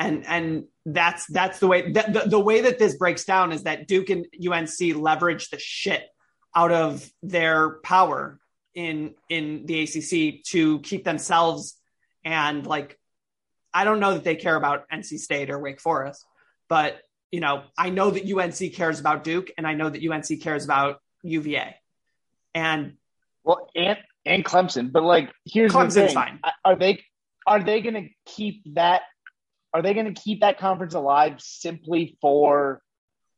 and 0.00 0.26
and 0.26 0.64
that's 0.86 1.26
that's 1.26 1.60
the 1.60 1.66
way 1.68 1.92
that 1.92 2.12
the, 2.12 2.20
the 2.20 2.40
way 2.40 2.62
that 2.62 2.78
this 2.78 2.96
breaks 2.96 3.24
down 3.24 3.52
is 3.52 3.64
that 3.64 3.86
Duke 3.86 4.08
and 4.08 4.26
UNC 4.34 4.96
leverage 4.96 5.50
the 5.50 5.58
shit 5.58 6.02
out 6.56 6.72
of 6.72 7.08
their 7.22 7.78
power 7.84 8.40
in 8.74 9.14
in 9.28 9.66
the 9.66 9.82
ACC 9.82 10.42
to 10.46 10.80
keep 10.80 11.04
themselves 11.04 11.76
and 12.24 12.66
like 12.66 12.98
I 13.72 13.84
don't 13.84 14.00
know 14.00 14.14
that 14.14 14.24
they 14.24 14.36
care 14.36 14.56
about 14.56 14.88
NC 14.90 15.18
State 15.18 15.50
or 15.50 15.58
Wake 15.58 15.80
Forest, 15.80 16.24
but 16.68 16.98
you 17.30 17.40
know 17.40 17.62
I 17.76 17.90
know 17.90 18.10
that 18.10 18.24
UNC 18.24 18.74
cares 18.74 19.00
about 19.00 19.22
Duke 19.22 19.50
and 19.56 19.66
I 19.66 19.74
know 19.74 19.90
that 19.90 20.02
UNC 20.02 20.40
cares 20.40 20.64
about 20.64 21.00
UVA, 21.22 21.76
and 22.54 22.94
Well, 23.44 23.68
and 23.76 23.98
and 24.24 24.44
Clemson, 24.46 24.90
but 24.90 25.02
like 25.02 25.30
here's 25.44 25.72
the 25.72 25.78
Clemson's 25.78 25.94
thing: 25.94 26.14
fine. 26.14 26.40
are 26.64 26.74
they 26.74 27.04
are 27.46 27.62
they 27.62 27.82
going 27.82 27.94
to 27.94 28.08
keep 28.24 28.62
that? 28.74 29.02
Are 29.72 29.82
they 29.82 29.94
going 29.94 30.12
to 30.12 30.20
keep 30.20 30.40
that 30.40 30.58
conference 30.58 30.94
alive 30.94 31.40
simply 31.40 32.16
for 32.20 32.82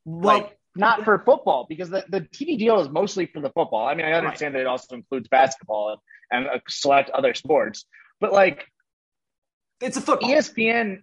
well, 0.05 0.37
like 0.37 0.57
not 0.75 1.03
for 1.03 1.19
football? 1.19 1.65
Because 1.67 1.89
the, 1.89 2.03
the 2.09 2.21
TV 2.21 2.57
deal 2.57 2.79
is 2.79 2.89
mostly 2.89 3.27
for 3.27 3.39
the 3.39 3.49
football. 3.49 3.87
I 3.87 3.93
mean, 3.93 4.05
I 4.05 4.13
understand 4.13 4.55
that 4.55 4.61
it 4.61 4.67
also 4.67 4.95
includes 4.95 5.27
basketball 5.27 5.99
and, 6.31 6.47
and 6.47 6.55
uh, 6.55 6.59
select 6.67 7.09
other 7.11 7.33
sports, 7.33 7.85
but 8.19 8.33
like 8.33 8.65
it's 9.79 9.97
a 9.97 10.01
football. 10.01 10.29
ESPN, 10.29 11.01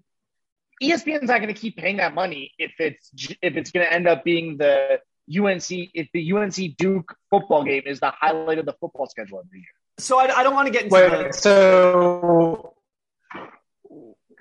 ESPN's 0.83 1.29
not 1.29 1.41
going 1.41 1.55
to 1.55 1.61
keep 1.61 1.77
paying 1.77 1.99
that 1.99 2.15
money 2.15 2.53
if 2.59 2.73
it's 2.79 3.11
if 3.43 3.57
it's 3.57 3.71
going 3.71 3.87
to 3.87 3.93
end 3.93 4.09
up 4.09 4.25
being 4.25 4.57
the 4.57 4.99
UNC 5.31 5.71
if 5.71 6.09
the 6.13 6.33
UNC 6.33 6.77
Duke 6.77 7.15
football 7.31 7.65
game 7.65 7.83
is 7.87 8.01
the 8.01 8.11
highlight 8.11 8.59
of 8.59 8.67
the 8.67 8.75
football 8.81 9.07
schedule 9.07 9.39
of 9.39 9.51
the 9.51 9.59
year. 9.59 9.67
So 9.99 10.19
I, 10.19 10.39
I 10.39 10.43
don't 10.43 10.55
want 10.55 10.67
to 10.67 10.73
get 10.73 10.85
into 10.85 10.95
Wait, 10.95 11.11
the, 11.11 11.33
so 11.33 12.75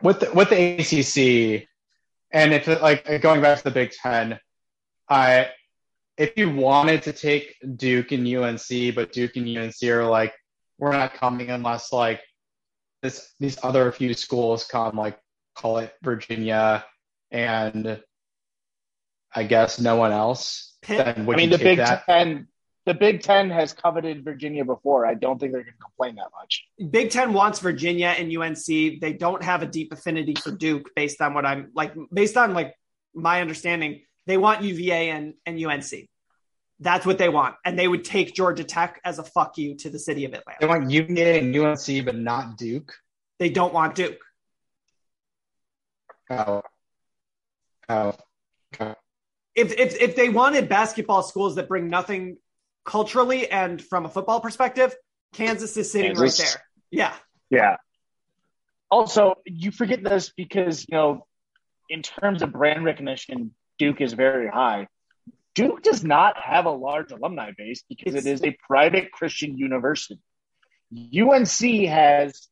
with 0.02 0.20
the, 0.22 0.32
with 0.34 0.50
the 0.50 0.76
ACC, 0.78 1.68
and 2.32 2.54
if 2.54 2.68
it, 2.68 2.82
like 2.82 3.06
going 3.22 3.42
back 3.42 3.58
to 3.58 3.64
the 3.64 3.72
Big 3.72 3.92
Ten, 3.92 4.40
I 5.10 5.50
if 6.18 6.34
you 6.36 6.50
wanted 6.50 7.04
to 7.04 7.14
take 7.14 7.56
Duke 7.78 8.12
and 8.12 8.28
UNC, 8.28 8.94
but 8.94 9.14
Duke 9.14 9.38
and 9.38 9.58
UNC 9.58 9.82
are 9.84 10.06
like, 10.06 10.34
we're 10.78 10.92
not 10.92 11.14
coming 11.14 11.50
unless 11.50 11.94
like 11.94 12.22
this 13.02 13.34
these 13.40 13.58
other 13.64 13.92
few 13.92 14.14
schools 14.14 14.66
come, 14.66 14.98
like 14.98 15.18
call 15.56 15.78
it 15.80 15.94
Virginia 16.04 16.86
and 17.32 18.02
I 19.34 19.44
guess 19.44 19.80
no 19.80 19.96
one 19.96 20.12
else. 20.12 20.76
Pitt. 20.82 21.16
Then 21.16 21.26
would 21.26 21.36
I 21.36 21.38
mean, 21.38 21.52
you 21.52 21.58
the 21.58 21.64
take 21.64 21.78
Big 21.78 21.86
that? 21.86 22.06
Ten, 22.06 22.48
the 22.90 22.96
Big 22.96 23.22
Ten 23.22 23.52
has 23.52 23.72
coveted 23.72 24.26
Virginia 24.26 24.66
before. 24.66 25.06
I 25.06 25.14
don't 25.14 25.38
think 25.38 25.52
they're 25.52 25.62
going 25.62 25.76
to 25.76 25.80
complain 25.80 26.16
that 26.16 26.32
much. 26.36 26.66
Big 26.90 27.12
Ten 27.12 27.34
wants 27.34 27.60
Virginia 27.60 28.08
and 28.08 28.36
UNC. 28.36 28.66
They 28.66 29.14
don't 29.14 29.44
have 29.44 29.62
a 29.62 29.68
deep 29.68 29.94
affinity 29.94 30.34
for 30.34 30.50
Duke, 30.50 30.90
based 30.96 31.22
on 31.22 31.36
what 31.36 31.46
I'm 31.46 31.70
like, 31.76 31.94
based 32.12 32.36
on 32.36 32.56
like 32.56 32.74
my 33.14 33.42
understanding. 33.42 34.02
They 34.26 34.38
want 34.38 34.64
UVA 34.64 35.12
and, 35.12 35.36
and 35.46 35.64
UNC. 35.64 36.10
That's 36.80 37.06
what 37.06 37.20
they 37.20 37.30
want, 37.30 37.58
and 37.64 37.78
they 37.78 37.88
would 37.88 38.04
take 38.04 38.34
Georgia 38.34 38.64
Tech 38.64 39.00
as 39.06 39.20
a 39.20 39.24
fuck 39.24 39.60
you 39.60 39.76
to 39.76 39.92
the 39.92 40.00
city 40.00 40.26
of 40.26 40.34
Atlanta. 40.34 40.58
They 40.60 40.68
want 40.68 40.90
UVA 40.90 41.42
and 41.42 41.56
UNC, 41.56 42.06
but 42.06 42.16
not 42.16 42.58
Duke. 42.58 42.92
They 43.38 43.52
don't 43.52 43.72
want 43.72 43.94
Duke. 43.94 44.18
how, 46.28 46.64
how, 47.88 48.18
how 48.80 48.96
if 49.54 49.74
if 49.74 50.02
if 50.02 50.16
they 50.16 50.30
wanted 50.30 50.70
basketball 50.70 51.22
schools 51.22 51.54
that 51.56 51.68
bring 51.68 51.88
nothing 51.88 52.38
culturally 52.90 53.50
and 53.52 53.80
from 53.82 54.06
a 54.06 54.10
football 54.10 54.42
perspective, 54.42 54.96
Kansas 55.34 55.78
is 55.78 55.92
sitting 55.92 56.16
Kansas. 56.16 56.40
right 56.40 56.48
there. 56.48 56.64
Yeah. 56.90 57.14
Yeah. 57.52 57.76
Also, 58.90 59.36
you 59.46 59.70
forget 59.70 60.04
this 60.04 60.32
because, 60.36 60.82
you 60.90 60.98
know, 60.98 61.28
in 61.88 62.02
terms 62.02 62.42
of 62.42 62.52
brand 62.52 62.84
recognition, 62.84 63.54
Duke 63.78 64.02
is 64.02 64.14
very 64.14 64.48
high. 64.48 64.88
Duke 65.54 65.84
does 65.84 66.04
not 66.04 66.40
have 66.40 66.66
a 66.66 66.72
large 66.72 67.12
alumni 67.12 67.52
base 67.56 67.84
because 67.88 68.16
it 68.16 68.26
is 68.26 68.44
a 68.44 68.58
private 68.68 69.12
Christian 69.12 69.56
university. 69.56 70.20
UNC 70.92 71.88
has 71.88 72.48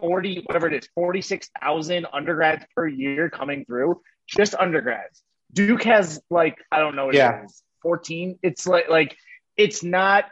40, 0.00 0.44
whatever 0.46 0.68
it 0.68 0.82
is, 0.82 0.88
46,000 0.94 2.06
undergrads 2.10 2.64
per 2.74 2.86
year 2.88 3.28
coming 3.28 3.66
through, 3.66 4.00
just 4.26 4.54
undergrads. 4.54 5.22
Duke 5.52 5.82
has 5.84 6.22
like, 6.30 6.56
I 6.72 6.78
don't 6.78 6.96
know 6.96 7.06
what 7.06 7.14
Yeah. 7.14 7.40
it 7.42 7.44
is, 7.46 7.62
14. 7.82 8.38
It's 8.42 8.66
like, 8.66 8.88
like, 8.88 9.14
it's 9.58 9.82
not 9.82 10.24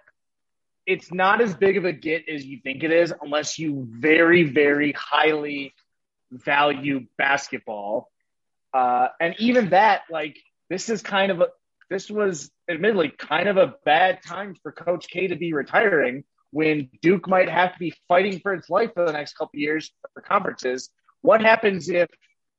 it's 0.87 1.12
not 1.12 1.41
as 1.43 1.53
big 1.55 1.77
of 1.77 1.85
a 1.85 1.93
get 1.93 2.29
as 2.29 2.47
you 2.47 2.61
think 2.62 2.85
it 2.85 2.93
is 2.93 3.12
unless 3.21 3.59
you 3.59 3.87
very 3.91 4.45
very 4.45 4.93
highly 4.93 5.75
value 6.31 7.05
basketball 7.19 8.11
uh, 8.73 9.09
and 9.21 9.35
even 9.39 9.71
that 9.71 10.03
like 10.11 10.39
this 10.71 10.89
is 10.89 11.03
kind 11.03 11.31
of 11.31 11.41
a 11.41 11.49
this 11.91 12.11
was 12.11 12.51
admittedly 12.69 13.11
kind 13.11 13.49
of 13.49 13.57
a 13.57 13.75
bad 13.85 14.23
time 14.23 14.55
for 14.62 14.73
coach 14.73 15.09
k 15.09 15.27
to 15.27 15.37
be 15.37 15.53
retiring 15.53 16.25
when 16.53 16.89
duke 17.03 17.29
might 17.29 17.49
have 17.49 17.73
to 17.73 17.79
be 17.79 17.93
fighting 18.09 18.41
for 18.41 18.55
its 18.55 18.71
life 18.71 18.91
for 18.95 19.05
the 19.05 19.12
next 19.12 19.35
couple 19.35 19.57
of 19.57 19.61
years 19.61 19.93
for 20.15 20.23
conferences 20.23 20.91
what 21.23 21.41
happens 21.41 21.89
if 21.89 22.09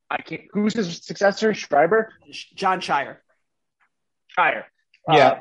i 0.10 0.18
can't 0.18 0.44
who's 0.52 0.74
his 0.74 1.06
successor 1.06 1.54
schreiber 1.54 2.14
Jon 2.56 2.82
Scheyer. 2.82 3.18
Scheyer. 4.38 4.64
Yeah. 5.10 5.28
Uh, 5.28 5.40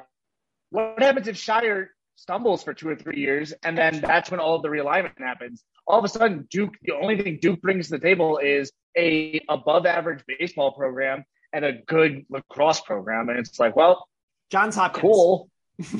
what 0.70 1.02
happens 1.02 1.28
if 1.28 1.36
Scheyer 1.36 1.86
stumbles 2.16 2.62
for 2.62 2.74
two 2.74 2.88
or 2.88 2.96
three 2.96 3.18
years, 3.20 3.52
and 3.62 3.76
then 3.76 4.00
that's 4.00 4.30
when 4.30 4.40
all 4.40 4.56
of 4.56 4.62
the 4.62 4.68
realignment 4.68 5.18
happens? 5.18 5.62
All 5.86 5.98
of 5.98 6.04
a 6.04 6.08
sudden, 6.08 6.46
Duke. 6.50 6.74
The 6.82 6.94
only 6.94 7.20
thing 7.22 7.38
Duke 7.40 7.60
brings 7.60 7.86
to 7.88 7.92
the 7.92 8.00
table 8.00 8.38
is 8.38 8.72
a 8.96 9.40
above 9.48 9.86
average 9.86 10.24
baseball 10.26 10.72
program 10.72 11.24
and 11.52 11.64
a 11.64 11.72
good 11.72 12.26
lacrosse 12.28 12.80
program, 12.80 13.28
and 13.28 13.38
it's 13.38 13.58
like, 13.60 13.76
well, 13.76 14.08
Johns 14.50 14.74
Hopkins. 14.76 15.00
cool. 15.02 15.50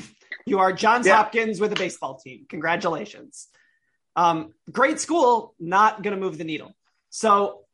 You 0.45 0.59
are 0.59 0.71
Johns 0.71 1.05
Yeah. 1.05 1.17
Hopkins 1.17 1.59
with 1.59 1.73
a 1.73 1.75
baseball 1.75 2.19
team. 2.19 2.45
Congratulations. 2.47 3.47
Um, 4.15 4.53
great 4.71 4.97
school, 4.99 5.53
not 5.59 6.01
going 6.01 6.15
to 6.15 6.19
move 6.19 6.37
the 6.37 6.45
needle. 6.45 6.73
So, 7.09 7.65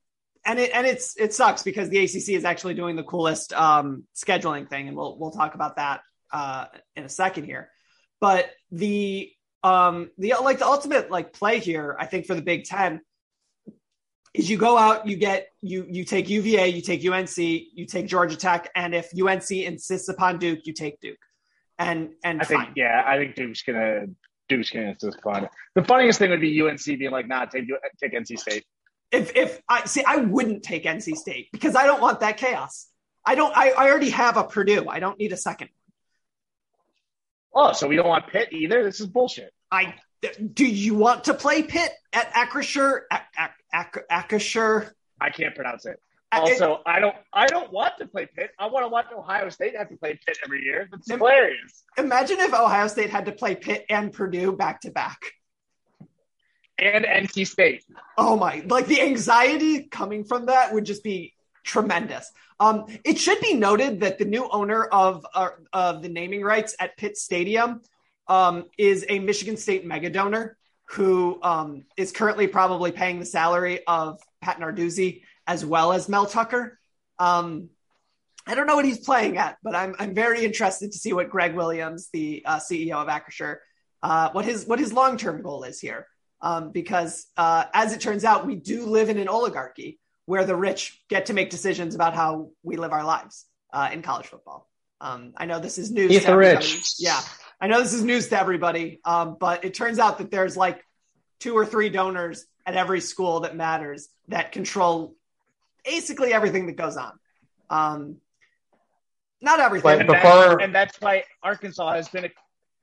and 0.44 0.58
it 0.60 0.72
and 0.74 0.88
it's 0.88 1.16
it 1.18 1.34
sucks 1.36 1.62
because 1.62 1.90
the 1.90 2.00
ACC 2.04 2.30
is 2.30 2.46
actually 2.46 2.74
doing 2.74 2.96
the 2.96 3.04
coolest 3.04 3.54
um, 3.54 4.06
scheduling 4.16 4.68
thing, 4.68 4.88
and 4.88 4.98
we'll 4.98 5.18
we'll 5.20 5.32
talk 5.32 5.54
about 5.54 5.76
that 5.76 6.02
uh, 6.34 6.66
in 6.96 7.04
a 7.04 7.10
second 7.10 7.46
here. 7.46 7.70
But 8.20 8.50
the 8.72 9.32
um 9.64 10.10
the 10.18 10.34
like 10.42 10.60
the 10.60 10.66
ultimate 10.66 11.10
like 11.10 11.32
play 11.32 11.60
here, 11.60 11.96
I 12.00 12.06
think 12.06 12.26
for 12.26 12.36
the 12.36 12.42
Big 12.42 12.66
Ten 12.66 13.00
is 14.34 14.50
you 14.50 14.58
go 14.58 14.78
out, 14.78 15.08
you 15.08 15.16
get 15.16 15.48
you 15.62 15.86
you 15.90 16.04
take 16.04 16.30
UVA, 16.30 16.70
you 16.70 16.82
take 16.82 17.06
UNC, 17.06 17.38
you 17.38 17.86
take 17.86 18.08
Georgia 18.08 18.36
Tech, 18.36 18.70
and 18.76 18.94
if 18.94 19.10
UNC 19.18 19.50
insists 19.52 20.10
upon 20.10 20.40
Duke, 20.40 20.60
you 20.66 20.74
take 20.74 21.00
Duke. 21.00 21.18
And 21.80 22.12
and 22.24 22.42
I 22.42 22.46
think, 22.46 22.62
fine. 22.62 22.74
yeah, 22.76 23.04
I 23.06 23.18
think 23.18 23.36
Duke's 23.36 23.64
gonna 23.64 24.08
Duke's 24.50 24.70
gonna 24.70 24.96
just 25.00 25.22
fun. 25.22 25.48
The 25.76 25.84
funniest 25.84 26.20
thing 26.20 26.32
would 26.32 26.42
be 26.42 26.62
UNC 26.62 26.86
being 26.86 27.12
like, 27.12 27.28
"Nah, 27.28 27.46
take 27.46 27.66
take 28.00 28.14
NC 28.14 28.38
State." 28.38 28.66
if 29.14 29.36
if 29.36 29.62
I 29.70 29.86
see, 29.86 30.04
I 30.04 30.18
wouldn't 30.18 30.64
take 30.64 30.86
NC 30.86 31.16
State 31.16 31.50
because 31.52 31.76
I 31.76 31.86
don't 31.86 32.02
want 32.02 32.20
that 32.22 32.38
chaos. 32.38 32.88
I 33.26 33.36
don't. 33.36 33.56
I, 33.56 33.70
I 33.70 33.90
already 33.90 34.10
have 34.10 34.36
a 34.36 34.44
Purdue. 34.44 34.90
I 34.90 35.00
don't 35.00 35.18
need 35.20 35.32
a 35.32 35.38
second. 35.38 35.70
Oh, 37.54 37.74
so 37.74 37.88
we 37.88 37.96
don't 37.96 38.08
want 38.08 38.28
Pitt 38.28 38.50
either. 38.52 38.84
This 38.84 39.00
is 39.00 39.08
bullshit. 39.08 39.52
I 39.72 39.96
do. 40.54 40.66
You 40.66 40.96
want 40.96 41.26
to 41.26 41.34
play 41.34 41.64
Pitt 41.64 41.92
at 42.12 42.34
Acrisure? 42.34 43.02
Ac- 43.12 43.22
Ac- 43.38 43.52
Ac- 43.74 44.06
Acrisure? 44.12 44.92
I 45.20 45.30
can't 45.30 45.56
pronounce 45.56 45.86
it. 45.86 46.02
Also, 46.32 46.82
I 46.86 47.00
don't. 47.00 47.16
I 47.32 47.46
don't 47.46 47.72
want 47.72 47.94
to 48.00 48.08
play 48.08 48.26
Pitt. 48.26 48.52
I 48.58 48.68
want 48.68 48.86
to 48.86 48.90
watch 48.90 49.06
Ohio 49.16 49.50
State 49.50 49.76
have 49.78 49.90
to 49.90 49.98
play 49.98 50.20
Pitt 50.26 50.38
every 50.44 50.64
year. 50.64 50.88
That's 50.92 51.10
Im- 51.10 51.20
hilarious. 51.20 51.84
Imagine 51.98 52.40
if 52.40 52.54
Ohio 52.54 52.88
State 52.88 53.12
had 53.12 53.26
to 53.26 53.32
play 53.32 53.56
Pitt 53.56 53.86
and 53.90 54.12
Purdue 54.12 54.54
back 54.54 54.82
to 54.82 54.92
back. 54.92 55.20
And 56.80 57.06
NC 57.06 57.46
State. 57.46 57.84
Oh 58.18 58.36
my! 58.36 58.64
Like 58.66 58.88
the 58.88 59.02
anxiety 59.02 59.84
coming 59.84 60.24
from 60.24 60.48
that 60.48 60.74
would 60.74 60.86
just 60.86 61.04
be 61.04 61.34
tremendous. 61.64 62.32
Um, 62.64 62.86
it 63.04 63.18
should 63.18 63.42
be 63.42 63.56
noted 63.56 64.00
that 64.00 64.18
the 64.18 64.24
new 64.24 64.48
owner 64.50 64.86
of 64.86 65.26
uh, 65.34 65.50
of 65.74 66.02
the 66.02 66.08
naming 66.08 66.44
rights 66.44 66.76
at 66.80 66.96
Pitt 66.96 67.18
Stadium 67.18 67.82
um, 68.30 68.66
is 68.78 69.06
a 69.10 69.20
Michigan 69.20 69.58
State 69.58 69.86
mega 69.86 70.10
donor 70.10 70.58
who 70.86 71.40
um, 71.44 71.84
is 71.98 72.14
currently 72.14 72.48
probably 72.48 72.94
paying 72.94 73.20
the 73.20 73.26
salary 73.26 73.86
of 73.86 74.22
Pat 74.42 74.60
Narduzzi 74.60 75.24
as 75.46 75.66
well 75.66 75.92
as 75.92 76.08
Mel 76.08 76.26
Tucker. 76.26 76.80
Um, 77.20 77.70
I 78.48 78.56
don't 78.56 78.66
know 78.66 78.76
what 78.76 78.86
he's 78.86 79.00
playing 79.00 79.38
at, 79.38 79.58
but 79.62 79.76
I'm 79.76 79.94
I'm 80.00 80.14
very 80.14 80.46
interested 80.46 80.94
to 80.94 80.98
see 80.98 81.12
what 81.12 81.30
Greg 81.30 81.56
Williams, 81.56 82.08
the 82.14 82.44
uh, 82.46 82.60
CEO 82.60 82.94
of 82.94 83.10
Acrisure, 83.10 83.58
uh, 84.02 84.30
what 84.32 84.46
his 84.46 84.66
what 84.66 84.80
his 84.80 84.94
long 84.94 85.18
term 85.18 85.42
goal 85.42 85.64
is 85.64 85.82
here. 85.82 86.08
Um, 86.42 86.72
because 86.72 87.26
uh, 87.36 87.66
as 87.74 87.92
it 87.92 88.00
turns 88.00 88.24
out, 88.24 88.48
we 88.48 88.56
do 88.56 88.86
live 88.86 89.10
in 89.10 89.18
an 89.18 89.28
oligarchy 89.28 90.00
where 90.26 90.46
the 90.46 90.56
rich 90.56 91.02
get 91.10 91.28
to 91.28 91.34
make 91.34 91.50
decisions 91.50 91.96
about 91.96 92.14
how 92.14 92.50
we 92.64 92.78
live 92.78 92.92
our 92.92 93.04
lives 93.04 93.46
uh, 93.74 93.90
in 93.92 94.02
college 94.02 94.28
football. 94.28 94.70
Um, 95.02 95.34
I 95.36 95.46
know 95.46 95.60
this 95.60 95.78
is 95.78 95.92
news. 95.92 96.12
Eat 96.12 96.20
to 96.20 96.26
the 96.28 96.32
everybody. 96.32 96.66
rich. 96.66 96.94
Yeah, 97.00 97.20
I 97.60 97.68
know 97.68 97.82
this 97.82 97.94
is 97.94 98.04
news 98.04 98.30
to 98.30 98.40
everybody, 98.40 99.02
um, 99.04 99.38
but 99.40 99.66
it 99.66 99.74
turns 99.74 100.00
out 100.00 100.20
that 100.20 100.32
there's 100.32 100.56
like 100.56 100.84
two 101.40 101.56
or 101.56 101.66
three 101.66 101.90
donors 101.90 102.46
at 102.66 102.76
every 102.76 103.02
school 103.02 103.42
that 103.42 103.56
matters 103.56 104.08
that 104.30 104.54
control 104.54 105.16
basically 105.84 106.34
everything 106.34 106.68
that 106.68 106.78
goes 106.78 106.96
on. 106.96 107.12
Um, 107.70 108.18
not 109.42 109.60
everything. 109.60 110.00
And, 110.00 110.08
before- 110.08 110.22
that, 110.22 110.62
and 110.62 110.74
that's 110.74 111.00
why 111.02 111.26
Arkansas 111.42 111.94
has 111.94 112.08
been 112.08 112.26
a, 112.26 112.30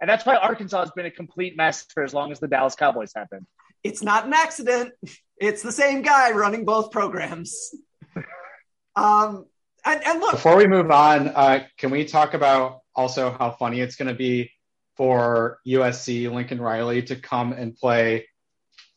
and 0.00 0.09
that's 0.09 0.26
why 0.26 0.37
Arkansas 0.37 0.81
has 0.81 0.90
been 0.90 1.07
a 1.07 1.11
complete 1.11 1.57
mess 1.57 1.87
for 1.94 2.03
as 2.03 2.12
long 2.12 2.33
as 2.33 2.40
the 2.40 2.48
Dallas 2.48 2.74
Cowboys 2.74 3.12
have 3.16 3.31
been. 3.31 3.46
It's 3.83 4.03
not 4.03 4.27
an 4.27 4.33
accident. 4.33 4.93
It's 5.37 5.62
the 5.62 5.73
same 5.73 6.03
guy 6.03 6.33
running 6.33 6.64
both 6.64 6.90
programs. 6.90 7.75
Um, 8.97 9.47
and, 9.85 10.05
and 10.05 10.21
look, 10.21 10.33
Before 10.33 10.57
we 10.57 10.66
move 10.66 10.90
on, 10.90 11.29
uh, 11.29 11.64
can 11.79 11.90
we 11.90 12.05
talk 12.05 12.35
about 12.35 12.81
also 12.95 13.31
how 13.31 13.53
funny 13.53 13.81
it's 13.81 13.97
going 13.97 14.09
to 14.09 14.14
be 14.14 14.51
for 14.97 15.59
USC 15.66 16.31
Lincoln 16.31 16.61
Riley 16.61 17.03
to 17.05 17.16
come 17.16 17.53
and 17.53 17.75
play 17.75 18.29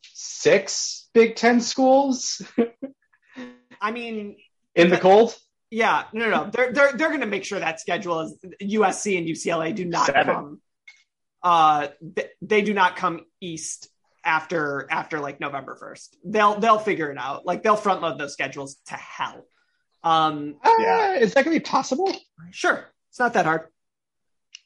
six 0.01 1.07
Big 1.13 1.35
Ten 1.35 1.61
schools 1.61 2.41
I 3.79 3.91
mean, 3.91 4.35
in 4.75 4.89
the 4.89 4.97
cold? 4.97 5.37
yeah, 5.71 6.05
no, 6.11 6.29
no, 6.29 6.43
no. 6.45 6.49
They're 6.49 6.73
they're 6.73 6.91
they're 6.93 7.09
going 7.09 7.21
to 7.21 7.27
make 7.27 7.45
sure 7.45 7.59
that 7.59 7.79
schedule 7.79 8.19
is 8.21 8.37
USC 8.61 9.17
and 9.17 9.27
UCLA 9.27 9.73
do 9.73 9.85
not 9.85 10.07
Seven. 10.07 10.25
come. 10.25 10.61
Uh, 11.41 11.87
th- 12.15 12.29
they 12.41 12.61
do 12.61 12.73
not 12.73 12.95
come 12.95 13.21
east 13.39 13.89
after 14.25 14.87
after 14.89 15.19
like 15.19 15.39
November 15.39 15.75
first. 15.75 16.17
They'll 16.23 16.59
they'll 16.59 16.79
figure 16.79 17.11
it 17.11 17.17
out. 17.17 17.45
Like 17.45 17.63
they'll 17.63 17.75
front 17.75 18.01
load 18.01 18.17
those 18.17 18.33
schedules 18.33 18.75
to 18.87 18.95
hell. 18.95 19.45
Um, 20.03 20.55
Yeah. 20.79 21.15
Uh, 21.17 21.19
is 21.19 21.33
that 21.33 21.45
going 21.45 21.55
to 21.55 21.59
be 21.59 21.63
possible? 21.69 22.13
sure, 22.51 22.91
it's 23.09 23.19
not 23.19 23.33
that 23.33 23.45
hard. 23.45 23.67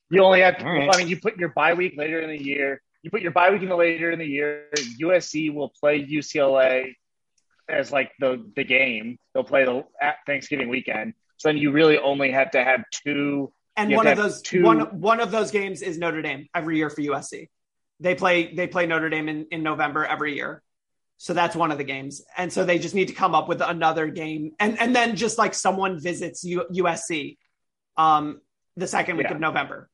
You 0.10 0.24
only 0.24 0.40
have, 0.42 0.56
All 0.60 0.66
right. 0.72 0.90
I 0.94 0.98
mean, 0.98 1.10
you 1.10 1.20
put 1.20 1.38
your 1.38 1.50
bye 1.50 1.74
week 1.74 1.96
later 1.98 2.22
in 2.22 2.30
the 2.30 2.42
year. 2.42 2.82
You 3.04 3.12
put 3.12 3.22
your 3.22 3.32
bye 3.32 3.52
week 3.52 3.62
in 3.62 3.70
the 3.70 3.76
later 3.76 4.10
in 4.10 4.20
the 4.20 4.26
year. 4.26 4.70
USC 5.02 5.54
will 5.54 5.72
play 5.80 6.04
UCLA 6.06 6.94
as 7.70 7.92
like 7.92 8.12
the 8.20 8.50
the 8.56 8.64
game. 8.64 9.18
They'll 9.34 9.44
play 9.44 9.66
the 9.66 9.84
at 10.02 10.16
Thanksgiving 10.26 10.70
weekend. 10.70 11.14
So 11.38 11.50
then 11.50 11.58
you 11.58 11.72
really 11.72 11.98
only 12.00 12.32
have 12.32 12.52
to 12.52 12.64
have 12.64 12.84
two. 12.92 13.52
And 13.76 13.94
one 13.94 14.08
of 14.08 14.16
to 14.18 14.22
have 14.24 14.32
those 14.32 14.42
two- 14.42 14.64
one 14.64 14.80
one 15.00 15.20
of 15.20 15.30
those 15.30 15.52
games 15.52 15.82
is 15.82 15.98
Notre 16.00 16.22
Dame 16.22 16.48
every 16.56 16.78
year 16.78 16.90
for 16.90 17.02
USC. 17.02 17.50
They 18.00 18.16
play 18.16 18.54
they 18.54 18.68
play 18.68 18.86
Notre 18.86 19.10
Dame 19.10 19.28
in, 19.30 19.48
in 19.52 19.64
November 19.64 20.06
every 20.06 20.36
year. 20.36 20.62
So 21.18 21.34
that's 21.34 21.56
one 21.56 21.72
of 21.72 21.80
the 21.80 21.84
games. 21.84 22.22
And 22.38 22.54
so 22.54 22.64
they 22.64 22.78
just 22.78 22.94
need 22.94 23.08
to 23.08 23.14
come 23.16 23.34
up 23.34 23.48
with 23.48 23.62
another 23.62 24.08
game. 24.08 24.52
And 24.60 24.80
and 24.80 24.96
then 24.96 25.16
just 25.16 25.38
like 25.40 25.54
someone 25.56 26.00
visits 26.00 26.44
U, 26.44 26.66
USC 26.72 27.38
um 27.98 28.40
the 28.76 28.86
second 28.88 29.18
week 29.18 29.26
Yeah. 29.28 29.34
of 29.34 29.40
November. 29.40 29.90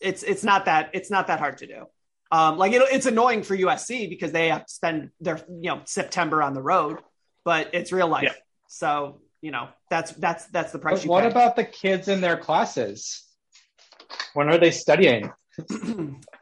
It's 0.00 0.22
it's 0.22 0.42
not 0.42 0.64
that 0.64 0.90
it's 0.94 1.10
not 1.10 1.26
that 1.26 1.38
hard 1.38 1.58
to 1.58 1.66
do. 1.66 1.84
Um 2.32 2.56
like 2.56 2.72
it, 2.72 2.80
it's 2.90 3.04
annoying 3.06 3.42
for 3.42 3.54
USC 3.56 4.08
because 4.08 4.32
they 4.32 4.48
have 4.48 4.64
to 4.66 4.72
spend 4.72 5.10
their 5.20 5.38
you 5.48 5.68
know 5.70 5.82
September 5.84 6.42
on 6.42 6.54
the 6.54 6.62
road, 6.62 6.98
but 7.44 7.70
it's 7.74 7.92
real 7.92 8.08
life. 8.08 8.22
Yeah. 8.24 8.32
So, 8.68 9.20
you 9.42 9.50
know, 9.50 9.68
that's 9.90 10.12
that's 10.12 10.46
that's 10.46 10.72
the 10.72 10.78
price 10.78 11.00
But 11.00 11.04
you 11.04 11.10
what 11.10 11.24
pay. 11.24 11.30
about 11.30 11.56
the 11.56 11.64
kids 11.64 12.08
in 12.08 12.22
their 12.22 12.38
classes? 12.38 13.22
When 14.32 14.48
are 14.48 14.56
they 14.58 14.70
studying? 14.70 15.30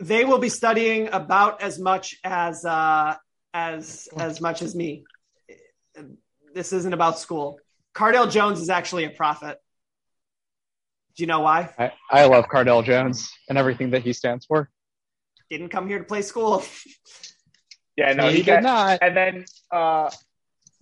They 0.00 0.24
will 0.24 0.38
be 0.38 0.48
studying 0.48 1.08
about 1.12 1.62
as 1.62 1.78
much 1.78 2.16
as 2.24 2.64
uh, 2.64 3.14
as 3.52 4.08
as 4.16 4.40
much 4.40 4.62
as 4.62 4.74
me. 4.74 5.04
This 6.54 6.72
isn't 6.72 6.92
about 6.92 7.18
school. 7.18 7.58
Cardale 7.94 8.30
Jones 8.30 8.60
is 8.60 8.70
actually 8.70 9.04
a 9.04 9.10
prophet. 9.10 9.58
Do 11.16 11.22
you 11.22 11.26
know 11.26 11.40
why? 11.40 11.70
I, 11.78 11.92
I 12.10 12.24
love 12.26 12.46
Cardale 12.46 12.84
Jones 12.84 13.30
and 13.48 13.58
everything 13.58 13.90
that 13.90 14.02
he 14.02 14.12
stands 14.12 14.46
for. 14.46 14.70
Didn't 15.50 15.68
come 15.68 15.86
here 15.86 15.98
to 15.98 16.04
play 16.04 16.22
school. 16.22 16.62
Yeah, 17.94 18.14
no, 18.14 18.28
He 18.28 18.36
he, 18.36 18.42
did 18.42 18.46
got, 18.46 18.62
not. 18.62 18.98
And 19.02 19.14
then, 19.14 19.44
uh, 19.70 20.08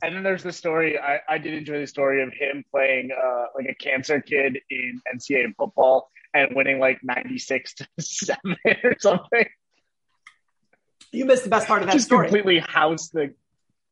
and 0.01 0.15
then 0.15 0.23
there's 0.23 0.45
the 0.45 0.53
story. 0.53 0.97
I, 0.97 1.19
I 1.29 1.39
did 1.39 1.55
enjoy 1.55 1.81
the 1.81 1.87
story 1.89 2.23
of 2.23 2.33
him 2.33 2.65
playing 2.71 3.11
uh, 3.11 3.47
like 3.57 3.67
a 3.67 3.75
cancer 3.75 4.21
kid 4.21 4.61
in 4.71 5.01
NCAA 5.13 5.55
football 5.57 6.09
and 6.35 6.55
winning 6.55 6.79
like 6.79 6.99
96 7.03 7.75
to 7.75 7.89
seven 8.01 8.57
or 8.85 8.97
something. 8.99 9.47
You 11.13 11.25
missed 11.25 11.45
the 11.45 11.51
best 11.51 11.67
part 11.67 11.83
of 11.83 11.89
that 11.89 11.93
Just 11.95 12.07
story. 12.07 12.27
completely 12.29 12.61
housed 12.61 13.13
the. 13.13 13.35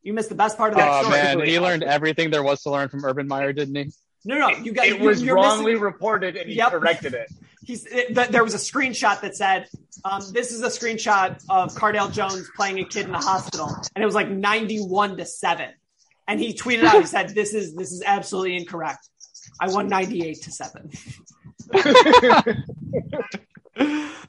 You 0.03 0.13
missed 0.13 0.29
the 0.29 0.35
best 0.37 0.57
part 0.57 0.73
of 0.73 0.79
that 0.79 0.89
Oh 0.89 1.03
story. 1.03 1.19
man, 1.19 1.41
he 1.47 1.59
learned 1.59 1.83
everything 1.83 2.31
there 2.31 2.43
was 2.45 2.63
to 2.63 2.71
learn 2.71 2.89
from 2.89 3.05
Urban 3.05 3.27
Meyer, 3.27 3.53
didn't 3.53 3.75
he? 3.75 3.93
No, 4.25 4.39
no, 4.39 4.49
you 4.51 4.73
guys. 4.73 4.93
It 4.93 4.99
you, 5.01 5.05
was 5.05 5.23
you're 5.23 5.35
wrongly 5.35 5.73
missing- 5.73 5.83
reported, 5.83 6.37
and 6.37 6.49
he 6.49 6.57
Yep. 6.57 6.71
corrected 6.73 7.15
it. 7.15 7.29
He's 7.65 7.85
it, 7.87 8.15
th- 8.15 8.29
there 8.29 8.45
was 8.45 8.55
a 8.55 8.59
screenshot 8.59 9.21
that 9.23 9.37
said, 9.37 9.67
um, 10.05 10.23
"This 10.33 10.53
is 10.53 10.63
a 10.63 10.69
screenshot 10.69 11.43
of 11.51 11.75
Cardale 11.75 12.11
Jones 12.13 12.49
playing 12.57 12.79
a 12.79 12.85
kid 12.85 13.07
in 13.07 13.13
the 13.13 13.19
hospital," 13.19 13.69
and 13.95 14.03
it 14.03 14.07
was 14.07 14.15
like 14.15 14.29
ninety-one 14.31 15.17
to 15.17 15.25
seven. 15.27 15.71
And 16.29 16.39
he 16.39 16.55
tweeted 16.55 16.85
out, 16.85 17.01
he 17.01 17.07
said, 17.07 17.31
"This 17.35 17.53
is 17.53 17.75
this 17.75 17.91
is 17.93 18.03
absolutely 18.07 18.57
incorrect. 18.57 19.09
I 19.61 19.69
won 19.69 19.89
ninety-eight 19.89 20.43
to 20.43 20.51
seven. 20.51 20.91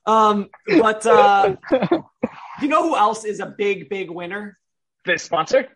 um, 0.06 0.50
but 0.68 1.06
uh, 1.06 1.56
you 2.62 2.68
know 2.68 2.84
who 2.84 2.96
else 2.96 3.26
is 3.26 3.40
a 3.40 3.46
big, 3.46 3.90
big 3.90 4.10
winner? 4.10 4.58
This 5.06 5.24
sponsor. 5.24 5.68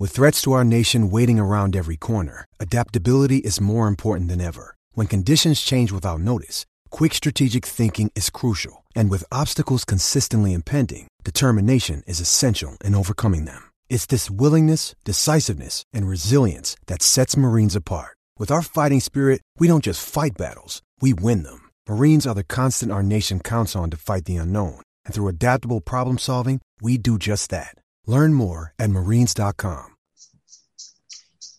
With 0.00 0.10
threats 0.10 0.42
to 0.42 0.52
our 0.52 0.64
nation 0.64 1.10
waiting 1.10 1.38
around 1.38 1.76
every 1.76 1.96
corner, 1.96 2.46
adaptability 2.58 3.38
is 3.38 3.60
more 3.60 3.86
important 3.86 4.28
than 4.28 4.40
ever. 4.40 4.74
When 4.92 5.06
conditions 5.06 5.60
change 5.60 5.92
without 5.92 6.20
notice, 6.20 6.66
quick 6.90 7.14
strategic 7.14 7.64
thinking 7.64 8.10
is 8.16 8.28
crucial. 8.28 8.84
And 8.96 9.08
with 9.08 9.24
obstacles 9.30 9.84
consistently 9.84 10.52
impending, 10.52 11.06
determination 11.22 12.02
is 12.06 12.20
essential 12.20 12.76
in 12.84 12.94
overcoming 12.94 13.44
them. 13.44 13.70
It's 13.88 14.06
this 14.06 14.30
willingness, 14.30 14.94
decisiveness, 15.04 15.84
and 15.92 16.06
resilience 16.06 16.76
that 16.86 17.02
sets 17.02 17.36
Marines 17.36 17.74
apart. 17.74 18.16
With 18.38 18.50
our 18.50 18.60
fighting 18.60 19.00
spirit, 19.00 19.40
we 19.58 19.68
don't 19.68 19.84
just 19.84 20.06
fight 20.06 20.32
battles, 20.36 20.82
we 21.00 21.14
win 21.14 21.44
them. 21.44 21.70
Marines 21.88 22.26
are 22.26 22.34
the 22.34 22.44
constant 22.44 22.92
our 22.92 23.02
nation 23.02 23.40
counts 23.40 23.74
on 23.74 23.88
to 23.90 23.96
fight 23.96 24.26
the 24.26 24.36
unknown. 24.36 24.80
And 25.06 25.14
through 25.14 25.28
adaptable 25.28 25.80
problem 25.80 26.18
solving, 26.18 26.60
we 26.82 26.98
do 26.98 27.18
just 27.18 27.48
that. 27.50 27.76
Learn 28.06 28.34
more 28.34 28.74
at 28.78 28.90
marines.com. 28.90 29.94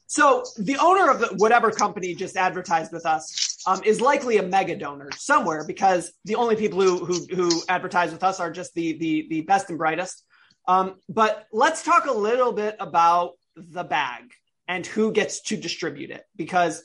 So 0.08 0.46
the 0.58 0.78
owner 0.78 1.12
of 1.12 1.20
the, 1.20 1.28
whatever 1.36 1.72
company 1.72 2.16
just 2.16 2.38
advertised 2.38 2.94
with 2.94 3.06
us 3.06 3.62
um, 3.68 3.82
is 3.84 4.00
likely 4.00 4.38
a 4.38 4.44
mega 4.44 4.78
donor 4.78 5.10
somewhere 5.18 5.66
because 5.68 6.14
the 6.24 6.36
only 6.36 6.56
people 6.56 6.82
who 6.82 7.04
who, 7.04 7.26
who 7.36 7.62
advertise 7.68 8.14
with 8.14 8.24
us 8.24 8.40
are 8.40 8.50
just 8.50 8.74
the 8.76 8.98
the 8.98 9.28
the 9.30 9.42
best 9.42 9.70
and 9.70 9.78
brightest. 9.78 10.24
Um, 10.68 10.96
but 11.08 11.48
let's 11.52 11.84
talk 11.84 12.06
a 12.06 12.12
little 12.12 12.52
bit 12.52 12.76
about 12.80 13.34
the 13.56 13.84
bag 13.84 14.34
and 14.68 14.86
who 14.86 15.12
gets 15.12 15.42
to 15.42 15.58
distribute 15.58 16.10
it 16.10 16.26
because 16.36 16.84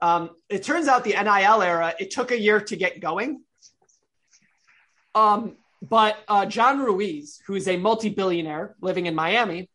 um, 0.00 0.30
it 0.48 0.62
turns 0.62 0.88
out 0.88 1.04
the 1.04 1.14
NIL 1.14 1.62
era 1.62 1.94
it 1.98 2.10
took 2.10 2.30
a 2.30 2.38
year 2.38 2.60
to 2.60 2.76
get 2.76 3.00
going. 3.00 3.42
Um, 5.14 5.56
but 5.80 6.16
uh, 6.28 6.46
John 6.46 6.80
Ruiz, 6.80 7.40
who 7.46 7.54
is 7.54 7.68
a 7.68 7.76
multi-billionaire 7.76 8.74
living 8.82 9.06
in 9.06 9.14
Miami, 9.14 9.70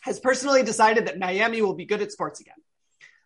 has 0.00 0.18
personally 0.18 0.62
decided 0.62 1.06
that 1.06 1.18
Miami 1.18 1.62
will 1.62 1.74
be 1.74 1.84
good 1.84 2.00
at 2.00 2.10
sports 2.10 2.40
again. 2.40 2.54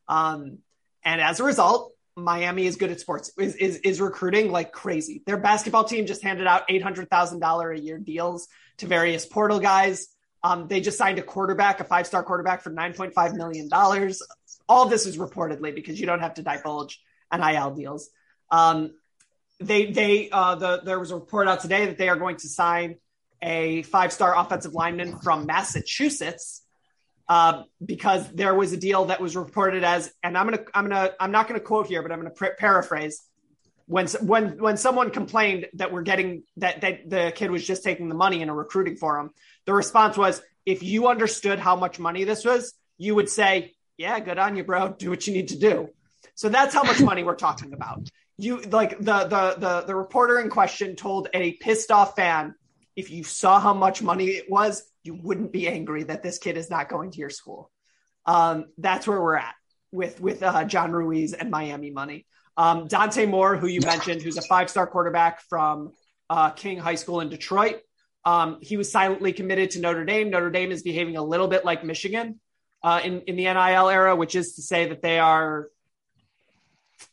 Um, 0.09 0.59
and 1.05 1.21
as 1.21 1.41
a 1.41 1.45
result, 1.45 1.93
Miami 2.17 2.67
is 2.67 2.77
good 2.77 2.91
at 2.91 3.01
sports, 3.01 3.31
is, 3.39 3.55
is, 3.57 3.77
is 3.79 4.01
recruiting 4.01 4.51
like 4.51 4.73
crazy. 4.73 5.23
Their 5.27 5.37
basketball 5.37 5.85
team 5.85 6.07
just 6.07 6.23
handed 6.23 6.47
out 6.47 6.67
$800,000 6.69 7.79
a 7.79 7.81
year 7.81 7.99
deals 7.99 8.49
to 8.79 8.87
various 8.87 9.27
portal 9.27 9.59
guys. 9.59 10.09
Um, 10.43 10.69
they 10.69 10.81
just 10.81 10.99
signed 10.99 11.19
a 11.19 11.23
quarterback, 11.23 11.81
a 11.81 11.85
five 11.85 12.07
star 12.07 12.23
quarterback 12.23 12.63
for 12.63 12.71
$9.5 12.71 13.35
million. 13.35 13.69
All 14.69 14.89
this 14.89 15.07
is 15.07 15.17
reportedly 15.17 15.75
because 15.75 15.99
you 16.01 16.07
don't 16.07 16.21
have 16.21 16.35
to 16.35 16.43
divulge 16.43 17.01
NIL 17.33 17.75
deals. 17.75 18.09
Um, 18.51 18.93
they, 19.59 19.91
they, 19.91 20.31
uh, 20.31 20.55
the, 20.57 20.83
there 20.85 21.01
was 21.01 21.11
a 21.11 21.15
report 21.15 21.49
out 21.49 21.61
today 21.61 21.87
that 21.87 21.99
they 21.99 22.09
are 22.09 22.17
going 22.17 22.37
to 22.37 22.49
sign 22.49 22.97
a 23.43 23.83
five 23.83 24.13
star 24.13 24.37
offensive 24.37 24.75
lineman 24.75 25.19
from 25.19 25.47
Massachusetts 25.47 26.63
uh, 27.29 27.63
because 27.85 28.31
there 28.33 28.55
was 28.55 28.73
a 28.73 28.77
deal 28.77 29.07
that 29.07 29.21
was 29.21 29.37
reported 29.37 29.85
as, 29.85 30.13
and 30.23 30.37
I'm 30.39 30.47
gonna, 30.47 30.65
I'm 30.75 30.89
gonna, 30.89 31.11
I'm 31.19 31.33
not 31.33 31.49
gonna 31.49 31.61
quote 31.61 31.87
here, 31.87 32.03
but 32.03 32.13
I'm 32.13 32.19
gonna 32.19 32.31
pr- 32.31 32.57
paraphrase. 32.59 33.23
When 33.87 34.09
when 34.21 34.59
when 34.59 34.77
someone 34.77 35.11
complained 35.11 35.67
that 35.75 35.93
we're 35.93 36.03
getting 36.03 36.43
that 36.57 36.81
that 36.81 37.09
the 37.09 37.33
kid 37.35 37.51
was 37.51 37.65
just 37.65 37.85
taking 37.85 38.09
the 38.09 38.17
money 38.17 38.43
and 38.43 38.51
a 38.51 38.55
recruiting 38.55 38.97
for 38.97 39.19
him, 39.19 39.31
the 39.65 39.73
response 39.73 40.17
was, 40.17 40.43
if 40.65 40.83
you 40.83 41.07
understood 41.07 41.61
how 41.61 41.77
much 41.77 41.99
money 42.01 42.25
this 42.25 42.45
was, 42.45 42.75
you 42.99 43.15
would 43.15 43.29
say, 43.29 43.75
yeah, 43.97 44.19
good 44.19 44.39
on 44.39 44.57
you, 44.57 44.65
bro. 44.65 44.89
Do 44.89 45.11
what 45.11 45.27
you 45.27 45.35
need 45.35 45.49
to 45.49 45.59
do. 45.59 45.91
So 46.35 46.49
that's 46.49 46.75
how 46.75 46.83
much 46.83 47.01
money 47.01 47.23
we're 47.23 47.37
talking 47.37 47.73
about. 47.73 48.09
You 48.39 48.61
like 48.61 48.99
the 48.99 49.19
the 49.25 49.55
the 49.59 49.85
the 49.87 49.95
reporter 49.95 50.41
in 50.41 50.51
question 50.51 50.97
told 50.97 51.29
a 51.33 51.53
pissed 51.53 51.93
off 51.93 52.17
fan, 52.17 52.55
if 52.97 53.11
you 53.11 53.23
saw 53.23 53.61
how 53.61 53.73
much 53.73 54.03
money 54.03 54.27
it 54.27 54.51
was, 54.51 54.83
you 55.05 55.15
wouldn't 55.15 55.53
be 55.53 55.69
angry 55.69 56.03
that 56.03 56.23
this 56.23 56.39
kid 56.39 56.57
is 56.57 56.69
not 56.69 56.89
going 56.89 57.13
to 57.13 57.19
your 57.19 57.31
school. 57.31 57.71
Um, 58.27 58.67
that's 58.79 59.07
where 59.07 59.23
we're 59.23 59.37
at 59.37 59.55
with 59.93 60.21
with 60.21 60.43
uh, 60.43 60.65
John 60.65 60.91
Ruiz 60.91 61.33
and 61.33 61.51
Miami 61.51 61.91
money. 61.91 62.27
Um, 62.57 62.87
Dante 62.87 63.27
Moore, 63.27 63.57
who 63.57 63.67
you 63.67 63.81
mentioned, 63.81 64.23
who's 64.23 64.37
a 64.37 64.43
five 64.43 64.71
star 64.71 64.87
quarterback 64.87 65.43
from 65.43 65.93
uh, 66.31 66.51
King 66.51 66.79
High 66.79 66.95
School 66.95 67.21
in 67.21 67.29
Detroit. 67.29 67.81
Um, 68.25 68.59
he 68.61 68.77
was 68.77 68.91
silently 68.91 69.33
committed 69.33 69.71
to 69.73 69.81
Notre 69.81 70.05
Dame. 70.05 70.31
Notre 70.31 70.51
Dame 70.51 70.73
is 70.73 70.83
behaving 70.83 71.17
a 71.17 71.23
little 71.23 71.49
bit 71.49 71.65
like 71.65 71.85
Michigan 71.85 72.41
uh, 72.83 73.01
in 73.05 73.21
in 73.23 73.37
the 73.37 73.45
NIL 73.45 73.89
era, 73.89 74.17
which 74.17 74.35
is 74.35 74.55
to 74.55 74.63
say 74.63 74.89
that 74.89 75.03
they 75.03 75.19
are 75.19 75.69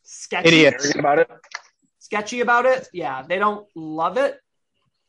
sketchy 0.04 0.48
Idiots. 0.48 0.96
About 0.96 1.20
it. 1.20 1.30
sketchy 2.00 2.42
about 2.42 2.66
it. 2.66 2.88
Yeah, 2.94 3.24
they 3.24 3.38
don't 3.38 3.68
love 3.76 4.18
it. 4.18 4.40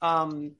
Um, 0.02 0.52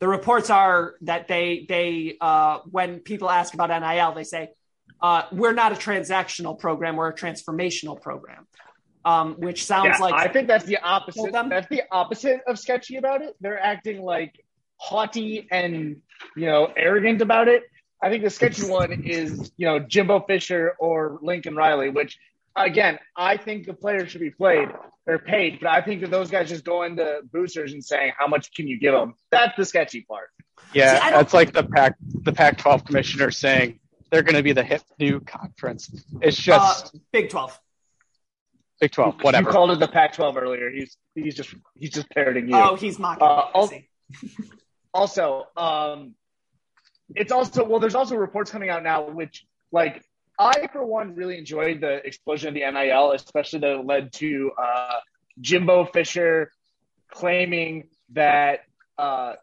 the 0.00 0.08
reports 0.08 0.50
are 0.50 0.94
that 1.02 1.28
they 1.28 1.66
they 1.68 2.16
uh, 2.20 2.60
when 2.70 3.00
people 3.00 3.30
ask 3.30 3.54
about 3.54 3.68
NIL, 3.68 4.12
they 4.12 4.24
say 4.24 4.50
uh, 5.00 5.22
we're 5.30 5.52
not 5.52 5.72
a 5.72 5.76
transactional 5.76 6.58
program, 6.58 6.96
we're 6.96 7.08
a 7.08 7.14
transformational 7.14 8.00
program, 8.00 8.46
um, 9.04 9.34
which 9.38 9.64
sounds 9.64 9.98
Yeah, 9.98 10.04
like 10.04 10.14
I 10.14 10.32
think 10.32 10.48
that's 10.48 10.64
the 10.64 10.78
opposite. 10.78 11.32
That's 11.32 11.68
the 11.68 11.82
opposite 11.90 12.40
of 12.46 12.58
sketchy 12.58 12.96
about 12.96 13.22
it. 13.22 13.34
They're 13.40 13.58
acting 13.58 14.02
like 14.02 14.44
haughty 14.76 15.46
and 15.50 16.00
you 16.36 16.46
know 16.46 16.72
arrogant 16.76 17.22
about 17.22 17.48
it. 17.48 17.64
I 18.02 18.10
think 18.10 18.24
the 18.24 18.30
sketchy 18.30 18.68
one 18.68 19.04
is 19.04 19.52
you 19.56 19.66
know 19.66 19.78
Jimbo 19.78 20.20
Fisher 20.20 20.74
or 20.78 21.18
Lincoln 21.22 21.54
Riley, 21.54 21.90
which 21.90 22.18
again 22.56 22.98
I 23.16 23.36
think 23.36 23.66
the 23.66 23.74
players 23.74 24.10
should 24.10 24.20
be 24.20 24.30
played. 24.30 24.68
They're 25.06 25.18
paid, 25.18 25.60
but 25.60 25.70
I 25.70 25.80
think 25.80 26.02
that 26.02 26.10
those 26.10 26.30
guys 26.30 26.48
just 26.48 26.64
go 26.64 26.82
into 26.82 27.20
boosters 27.32 27.72
and 27.72 27.84
saying 27.84 28.12
how 28.18 28.26
much 28.26 28.54
can 28.54 28.68
you 28.68 28.78
give 28.78 28.92
them. 28.92 29.14
That's 29.30 29.56
the 29.56 29.64
sketchy 29.64 30.02
part. 30.02 30.28
Yeah, 30.72 31.02
See, 31.02 31.10
that's 31.10 31.34
like 31.34 31.52
the 31.52 31.64
Pac 31.64 31.96
the 32.00 32.32
Pac-12 32.32 32.86
commissioner 32.86 33.30
saying 33.30 33.80
they're 34.10 34.22
going 34.22 34.36
to 34.36 34.42
be 34.42 34.52
the 34.52 34.62
hip 34.62 34.82
new 34.98 35.20
conference. 35.20 35.90
It's 36.20 36.38
uh, 36.40 36.42
just 36.42 36.96
Big 37.12 37.30
Twelve. 37.30 37.58
Big 38.80 38.92
12, 38.92 39.22
whatever. 39.22 39.48
You 39.48 39.52
called 39.52 39.70
it 39.72 39.78
the 39.78 39.88
Pac-12 39.88 40.36
earlier. 40.36 40.70
He's 40.70 40.96
he's 41.14 41.34
just 41.34 41.54
he's 41.78 41.90
just 41.90 42.08
parroting 42.10 42.48
you. 42.48 42.56
Oh, 42.56 42.76
he's 42.76 42.98
mocking. 42.98 43.22
Uh, 43.22 43.26
me, 43.26 43.42
I 43.42 43.50
I'll- 43.54 43.66
see. 43.68 43.88
also 44.92 45.46
um 45.56 46.14
it's 47.14 47.30
also 47.30 47.64
well 47.64 47.78
there's 47.78 47.94
also 47.94 48.16
reports 48.16 48.50
coming 48.50 48.70
out 48.70 48.82
now 48.82 49.08
which 49.08 49.46
like 49.70 50.02
i 50.36 50.66
for 50.72 50.84
one 50.84 51.14
really 51.14 51.38
enjoyed 51.38 51.80
the 51.80 52.04
explosion 52.04 52.48
of 52.48 52.54
the 52.54 52.60
nil 52.60 53.12
especially 53.12 53.60
that 53.60 53.86
led 53.86 54.12
to 54.12 54.50
uh 54.60 54.98
jimbo 55.40 55.84
fisher 55.84 56.50
claiming 57.12 57.88
that 58.12 58.60
uh 58.98 59.34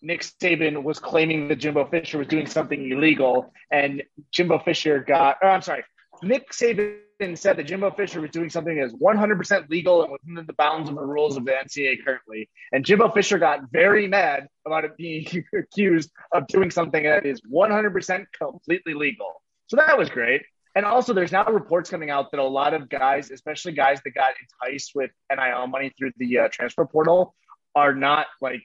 Nick 0.00 0.20
Saban 0.20 0.82
was 0.82 0.98
claiming 0.98 1.48
that 1.48 1.56
Jimbo 1.56 1.86
Fisher 1.86 2.18
was 2.18 2.26
doing 2.26 2.46
something 2.46 2.90
illegal, 2.90 3.54
and 3.70 4.02
Jimbo 4.32 4.58
Fisher 4.58 4.98
got. 4.98 5.38
Or 5.40 5.48
I'm 5.48 5.62
sorry, 5.62 5.82
Nick 6.22 6.50
Saban 6.50 6.98
said 7.34 7.56
that 7.56 7.64
Jimbo 7.64 7.90
Fisher 7.92 8.20
was 8.20 8.30
doing 8.30 8.50
something 8.50 8.76
that 8.76 8.84
is 8.84 8.94
100% 8.94 9.70
legal 9.70 10.02
and 10.02 10.12
within 10.12 10.46
the 10.46 10.52
bounds 10.54 10.88
of 10.88 10.96
the 10.96 11.04
rules 11.04 11.36
of 11.36 11.44
the 11.44 11.52
NCAA 11.52 12.04
currently. 12.04 12.48
And 12.72 12.84
Jimbo 12.84 13.10
Fisher 13.10 13.38
got 13.38 13.70
very 13.70 14.08
mad 14.08 14.48
about 14.66 14.84
it 14.84 14.96
being 14.96 15.26
accused 15.58 16.10
of 16.32 16.46
doing 16.48 16.70
something 16.70 17.02
that 17.04 17.24
is 17.24 17.40
100% 17.42 18.24
completely 18.36 18.94
legal. 18.94 19.42
So 19.66 19.76
that 19.76 19.96
was 19.96 20.08
great. 20.10 20.42
And 20.74 20.84
also, 20.84 21.12
there's 21.14 21.30
now 21.30 21.44
reports 21.44 21.88
coming 21.88 22.10
out 22.10 22.32
that 22.32 22.40
a 22.40 22.44
lot 22.44 22.74
of 22.74 22.88
guys, 22.88 23.30
especially 23.30 23.72
guys 23.72 24.00
that 24.04 24.10
got 24.10 24.32
enticed 24.64 24.92
with 24.94 25.10
NIL 25.30 25.68
money 25.68 25.92
through 25.96 26.10
the 26.16 26.40
uh, 26.40 26.48
transfer 26.50 26.84
portal, 26.84 27.34
are 27.76 27.94
not 27.94 28.26
like 28.40 28.62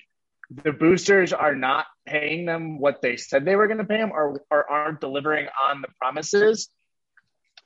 the 0.63 0.71
boosters 0.71 1.33
are 1.33 1.53
not 1.53 1.85
paying 2.07 2.45
them 2.45 2.79
what 2.79 3.03
they 3.03 3.15
said 3.15 3.45
they 3.45 3.55
were 3.55 3.67
going 3.67 3.77
to 3.77 3.85
pay 3.85 3.97
them, 3.97 4.11
or 4.11 4.43
or 4.49 4.69
aren't 4.69 5.01
delivering 5.01 5.47
on 5.69 5.81
the 5.81 5.87
promises, 5.99 6.69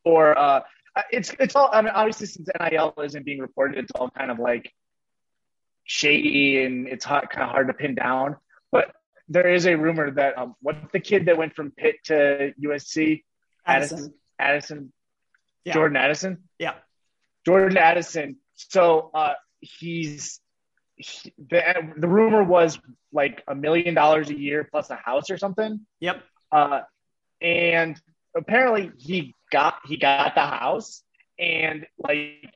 or 0.03 0.37
uh, 0.37 0.61
it's 1.11 1.33
it's 1.39 1.55
all. 1.55 1.69
I 1.71 1.81
mean, 1.81 1.91
obviously, 1.93 2.27
since 2.27 2.49
NIL 2.59 2.93
isn't 3.03 3.25
being 3.25 3.39
reported, 3.39 3.77
it's 3.79 3.91
all 3.95 4.09
kind 4.09 4.31
of 4.31 4.39
like 4.39 4.71
shady 5.85 6.63
and 6.63 6.87
it's 6.87 7.03
hot, 7.05 7.29
kind 7.29 7.43
of 7.43 7.49
hard 7.49 7.67
to 7.67 7.73
pin 7.73 7.95
down. 7.95 8.37
But 8.71 8.93
there 9.27 9.53
is 9.53 9.65
a 9.65 9.75
rumor 9.75 10.11
that 10.11 10.37
um, 10.37 10.55
what's 10.61 10.91
the 10.91 10.99
kid 10.99 11.25
that 11.25 11.37
went 11.37 11.55
from 11.55 11.71
Pitt 11.71 11.95
to 12.05 12.53
USC? 12.61 13.23
Addison. 13.65 13.97
Addison. 13.97 14.13
Addison 14.39 14.93
Yeah. 15.65 15.73
Jordan 15.73 15.97
Addison. 15.97 16.43
Yeah. 16.59 16.73
Jordan 17.45 17.77
Addison. 17.77 18.37
So 18.55 19.09
uh, 19.13 19.33
he's 19.61 20.39
he, 20.95 21.33
the 21.49 21.93
the 21.97 22.07
rumor 22.07 22.43
was 22.43 22.79
like 23.11 23.43
a 23.47 23.55
million 23.55 23.93
dollars 23.93 24.29
a 24.29 24.39
year 24.39 24.67
plus 24.69 24.89
a 24.89 24.95
house 24.95 25.29
or 25.29 25.37
something. 25.37 25.81
Yep. 25.99 26.23
Uh, 26.51 26.81
and 27.41 27.99
apparently 28.35 28.91
he 28.97 29.33
got 29.53 29.75
he 29.85 29.95
got 29.97 30.35
the 30.35 30.41
house 30.41 31.03
and 31.39 31.85
like 31.97 32.51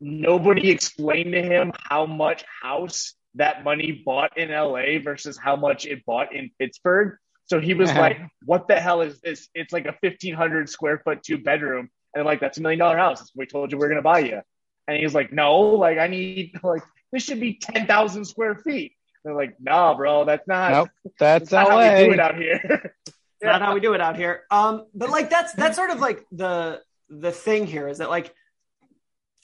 nobody 0.00 0.70
explained 0.70 1.32
to 1.32 1.42
him 1.42 1.72
how 1.76 2.06
much 2.06 2.44
house 2.62 3.14
that 3.34 3.62
money 3.62 4.02
bought 4.04 4.36
in 4.38 4.48
LA 4.50 4.98
versus 5.02 5.36
how 5.36 5.54
much 5.54 5.86
it 5.86 6.04
bought 6.06 6.34
in 6.34 6.50
Pittsburgh. 6.58 7.16
So 7.46 7.60
he 7.60 7.74
was 7.74 7.92
like, 7.92 8.18
"What 8.46 8.68
the 8.68 8.80
hell 8.80 9.02
is 9.02 9.20
this? 9.20 9.48
It's 9.54 9.72
like 9.72 9.84
a 9.84 9.92
fifteen 10.00 10.34
hundred 10.34 10.70
square 10.70 10.98
foot 11.04 11.22
two 11.22 11.38
bedroom." 11.38 11.80
And 11.80 11.88
they're 12.14 12.24
like, 12.24 12.40
"That's 12.40 12.56
a 12.56 12.62
million 12.62 12.78
dollar 12.78 12.96
house. 12.96 13.20
That's 13.20 13.32
what 13.34 13.42
we 13.42 13.46
told 13.46 13.70
you 13.70 13.76
we 13.76 13.84
are 13.84 13.88
gonna 13.90 14.02
buy 14.02 14.20
you." 14.20 14.40
And 14.88 14.96
he's 14.96 15.14
like, 15.14 15.30
"No, 15.30 15.60
like 15.60 15.98
I 15.98 16.06
need 16.06 16.58
like 16.62 16.82
this 17.12 17.22
should 17.22 17.40
be 17.40 17.58
ten 17.60 17.86
thousand 17.86 18.24
square 18.24 18.54
feet." 18.54 18.92
They're 19.24 19.34
like, 19.34 19.56
"Nah, 19.60 19.94
bro, 19.94 20.24
that's 20.24 20.48
not. 20.48 20.72
Nope, 20.72 20.88
that's 21.18 21.52
not 21.52 21.68
how 21.68 21.78
we 21.78 22.06
do 22.06 22.12
it 22.12 22.20
out 22.20 22.36
here." 22.36 22.94
Not 23.52 23.62
how 23.62 23.74
we 23.74 23.80
do 23.80 23.94
it 23.94 24.00
out 24.00 24.16
here. 24.16 24.42
Um, 24.50 24.86
but 24.94 25.10
like 25.10 25.30
that's 25.30 25.52
that's 25.52 25.76
sort 25.76 25.90
of 25.90 26.00
like 26.00 26.24
the 26.32 26.80
the 27.08 27.32
thing 27.32 27.66
here 27.66 27.88
is 27.88 27.98
that 27.98 28.10
like 28.10 28.34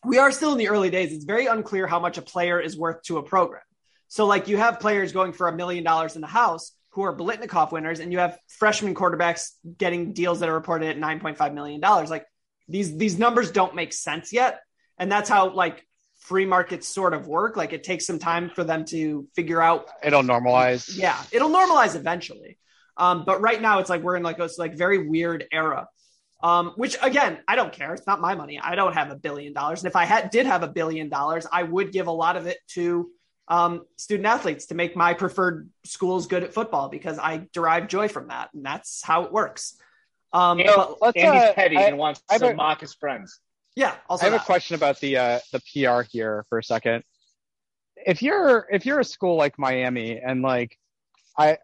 we 0.05 0.19
are 0.19 0.33
still 0.33 0.53
in 0.53 0.59
the 0.59 0.69
early 0.69 0.91
days. 0.91 1.13
It's 1.13 1.25
very 1.25 1.47
unclear 1.47 1.87
how 1.87 2.01
much 2.01 2.19
a 2.19 2.23
player 2.23 2.59
is 2.59 2.77
worth 2.77 3.03
to 3.05 3.19
a 3.19 3.23
program. 3.23 3.63
So 4.09 4.27
like 4.27 4.49
you 4.49 4.57
have 4.57 4.81
players 4.81 5.13
going 5.13 5.33
for 5.33 5.49
a 5.49 5.55
million 5.55 5.85
dollars 5.85 6.15
in 6.17 6.21
the 6.21 6.27
house 6.27 6.73
who 6.91 7.03
are 7.03 7.15
Biletnikoff 7.17 7.71
winners, 7.71 8.01
and 8.01 8.11
you 8.13 8.19
have 8.19 8.37
freshman 8.49 8.95
quarterbacks 8.95 9.51
getting 9.79 10.13
deals 10.13 10.41
that 10.41 10.49
are 10.49 10.55
reported 10.55 10.89
at 10.89 10.99
nine 10.99 11.21
point 11.21 11.37
five 11.37 11.55
million 11.55 11.81
dollars. 11.81 12.11
Like 12.11 12.27
these 12.69 12.97
these 12.97 13.19
numbers 13.19 13.51
don't 13.51 13.75
make 13.75 13.93
sense 13.93 14.33
yet, 14.33 14.61
and 14.99 15.11
that's 15.13 15.29
how 15.29 15.51
like 15.51 15.87
free 16.21 16.47
markets 16.47 16.89
sort 16.89 17.15
of 17.15 17.27
work. 17.27 17.57
Like 17.57 17.73
it 17.73 17.85
takes 17.85 18.07
some 18.07 18.19
time 18.19 18.51
for 18.51 18.65
them 18.65 18.85
to 18.87 19.29
figure 19.35 19.61
out 19.63 19.89
It'll 20.03 20.23
normalize. 20.23 20.97
yeah, 20.97 21.23
it'll 21.33 21.51
normalize 21.51 21.95
eventually. 21.95 22.59
Um, 23.01 23.25
but 23.25 23.41
right 23.41 23.61
now 23.61 23.79
it's 23.81 23.91
like 23.91 24.03
we're 24.03 24.17
in 24.17 24.23
like 24.23 24.37
this 24.39 24.59
like 24.59 24.75
very 24.77 25.09
weird 25.09 25.45
era. 25.51 25.89
Um, 26.43 26.73
which 26.77 26.97
again, 27.03 27.39
I 27.49 27.55
don't 27.57 27.73
care. 27.73 27.93
It's 27.93 28.07
not 28.07 28.21
my 28.21 28.35
money. 28.35 28.59
I 28.59 28.75
don't 28.75 28.95
have 28.95 29.11
a 29.11 29.17
billion 29.17 29.53
dollars. 29.53 29.83
And 29.83 29.89
if 29.89 29.97
I 29.97 30.05
had 30.05 30.31
did 30.31 30.47
have 30.47 30.63
a 30.63 30.69
billion 30.69 31.09
dollars, 31.09 31.47
I 31.51 31.63
would 31.65 31.93
give 31.93 32.07
a 32.07 32.13
lot 32.13 32.37
of 32.37 32.47
it 32.47 32.59
to 32.75 33.11
um, 33.49 33.83
student 33.97 34.27
athletes 34.27 34.67
to 34.67 34.75
make 34.75 34.95
my 34.97 35.13
preferred 35.13 35.69
schools 35.85 36.29
good 36.29 36.43
at 36.45 36.55
football 36.55 36.89
because 36.89 37.19
I 37.19 37.47
derive 37.53 37.89
joy 37.89 38.09
from 38.09 38.29
that, 38.29 38.51
and 38.55 38.65
that's 38.65 39.03
how 39.03 39.25
it 39.25 39.33
works. 39.33 39.77
Um, 40.33 40.61
And, 40.61 40.71
but 40.75 41.03
let's, 41.03 41.17
and 41.17 41.37
uh, 41.37 41.53
petty 41.55 41.77
I- 41.77 41.83
and 41.89 41.99
wants 41.99 42.23
I 42.31 42.39
to 42.39 42.51
a- 42.53 42.55
mock 42.55 42.81
his 42.81 42.95
friends. 42.95 43.39
yeah, 43.77 43.97
also 44.09 44.27
I 44.27 44.31
have 44.31 44.41
a 44.41 44.45
question 44.45 44.77
about 44.77 45.01
the 45.01 45.17
uh, 45.19 45.39
the 45.53 45.61
PR 45.73 46.03
here 46.11 46.45
for 46.49 46.59
a 46.59 46.63
second. 46.65 47.03
If 48.07 48.23
you're 48.23 48.67
if 48.73 48.87
you're 48.87 49.01
a 49.01 49.05
school 49.05 49.37
like 49.37 49.59
Miami 49.59 50.19
and 50.19 50.41
like 50.43 50.79
I, 51.37 51.59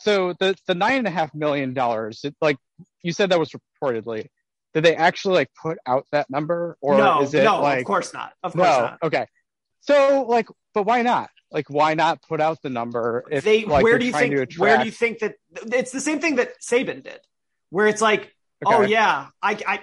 so 0.00 0.34
the 0.38 0.56
the 0.66 0.74
nine 0.74 0.98
and 0.98 1.06
a 1.06 1.10
half 1.10 1.34
million 1.34 1.74
dollars, 1.74 2.20
it, 2.24 2.34
like 2.40 2.56
you 3.02 3.12
said 3.12 3.30
that 3.30 3.38
was 3.38 3.52
reportedly, 3.82 4.26
did 4.74 4.84
they 4.84 4.94
actually 4.94 5.34
like 5.34 5.50
put 5.60 5.78
out 5.86 6.06
that 6.12 6.30
number 6.30 6.76
or 6.80 6.96
no, 6.96 7.22
is 7.22 7.34
it 7.34 7.44
no, 7.44 7.60
like 7.60 7.80
of 7.80 7.84
course 7.84 8.12
not. 8.12 8.32
Of 8.42 8.52
course 8.52 8.66
no? 8.66 8.80
not. 8.80 8.98
Okay, 9.02 9.26
so 9.80 10.24
like, 10.28 10.48
but 10.74 10.84
why 10.84 11.02
not? 11.02 11.30
Like, 11.50 11.70
why 11.70 11.94
not 11.94 12.20
put 12.22 12.40
out 12.40 12.60
the 12.62 12.68
number 12.68 13.24
if 13.30 13.42
they 13.42 13.64
like, 13.64 13.82
where 13.82 13.98
do 13.98 14.04
you 14.04 14.12
think 14.12 14.50
to 14.50 14.60
where 14.60 14.78
do 14.78 14.84
you 14.84 14.90
think 14.90 15.20
that 15.20 15.36
it's 15.72 15.92
the 15.92 16.00
same 16.00 16.20
thing 16.20 16.36
that 16.36 16.60
Saban 16.60 17.02
did, 17.02 17.20
where 17.70 17.86
it's 17.86 18.02
like, 18.02 18.34
oh 18.66 18.82
yeah, 18.82 19.28
I 19.42 19.58
I 19.66 19.80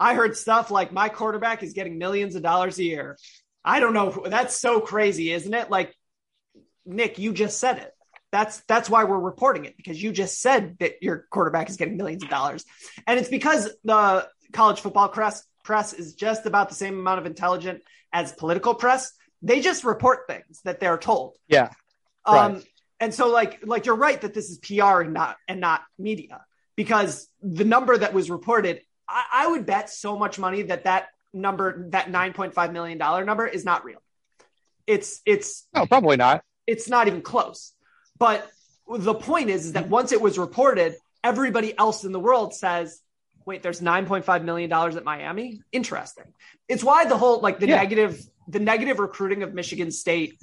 I 0.00 0.14
heard 0.14 0.36
stuff 0.36 0.70
like 0.70 0.90
my 0.90 1.10
quarterback 1.10 1.62
is 1.62 1.74
getting 1.74 1.98
millions 1.98 2.34
of 2.34 2.42
dollars 2.42 2.78
a 2.78 2.84
year. 2.84 3.18
I 3.64 3.80
don't 3.80 3.92
know. 3.92 4.24
That's 4.26 4.58
so 4.58 4.80
crazy, 4.80 5.32
isn't 5.32 5.52
it? 5.52 5.70
Like, 5.70 5.94
Nick, 6.86 7.18
you 7.18 7.32
just 7.32 7.58
said 7.58 7.78
it. 7.78 7.91
That's 8.32 8.60
that's 8.66 8.88
why 8.90 9.04
we're 9.04 9.20
reporting 9.20 9.66
it 9.66 9.76
because 9.76 10.02
you 10.02 10.10
just 10.10 10.40
said 10.40 10.78
that 10.80 11.02
your 11.02 11.26
quarterback 11.30 11.68
is 11.68 11.76
getting 11.76 11.96
millions 11.98 12.22
of 12.24 12.30
dollars, 12.30 12.64
and 13.06 13.20
it's 13.20 13.28
because 13.28 13.70
the 13.84 14.26
college 14.52 14.80
football 14.80 15.08
press 15.08 15.44
press 15.62 15.92
is 15.92 16.14
just 16.14 16.46
about 16.46 16.68
the 16.70 16.74
same 16.74 16.98
amount 16.98 17.20
of 17.20 17.26
intelligent 17.26 17.82
as 18.12 18.32
political 18.32 18.74
press. 18.74 19.12
They 19.42 19.60
just 19.60 19.84
report 19.84 20.20
things 20.26 20.60
that 20.64 20.80
they're 20.80 20.98
told. 20.98 21.36
Yeah, 21.46 21.70
Um, 22.24 22.54
Right. 22.54 22.64
and 23.00 23.14
so 23.14 23.28
like 23.28 23.60
like 23.64 23.84
you're 23.86 23.96
right 23.96 24.20
that 24.22 24.32
this 24.34 24.48
is 24.48 24.58
PR 24.58 25.02
and 25.02 25.12
not 25.12 25.36
and 25.46 25.60
not 25.60 25.82
media 25.98 26.40
because 26.74 27.28
the 27.42 27.64
number 27.64 27.96
that 27.98 28.14
was 28.14 28.30
reported, 28.30 28.80
I, 29.06 29.24
I 29.32 29.46
would 29.48 29.66
bet 29.66 29.90
so 29.90 30.18
much 30.18 30.38
money 30.38 30.62
that 30.62 30.84
that 30.84 31.08
number 31.34 31.88
that 31.90 32.06
9.5 32.10 32.72
million 32.72 32.96
dollar 32.98 33.24
number 33.26 33.46
is 33.46 33.64
not 33.64 33.84
real. 33.84 34.00
It's 34.86 35.20
it's 35.26 35.66
no, 35.74 35.84
probably 35.86 36.16
not. 36.16 36.42
it's 36.66 36.88
not 36.88 37.08
even 37.08 37.20
close. 37.20 37.72
But 38.22 38.48
the 38.88 39.14
point 39.14 39.50
is, 39.50 39.66
is 39.66 39.72
that 39.72 39.88
once 39.88 40.12
it 40.12 40.20
was 40.20 40.38
reported, 40.38 40.94
everybody 41.24 41.76
else 41.76 42.04
in 42.04 42.12
the 42.12 42.20
world 42.20 42.54
says, 42.54 43.00
wait, 43.44 43.64
there's 43.64 43.80
$9.5 43.80 44.44
million 44.44 44.72
at 44.72 45.02
Miami. 45.02 45.60
Interesting. 45.72 46.26
It's 46.68 46.84
why 46.84 47.04
the 47.04 47.16
whole 47.16 47.40
like 47.40 47.58
the 47.58 47.66
Yeah. 47.66 47.78
negative, 47.82 48.24
the 48.46 48.60
negative 48.60 49.00
recruiting 49.00 49.42
of 49.42 49.54
Michigan 49.54 49.90
State. 49.90 50.40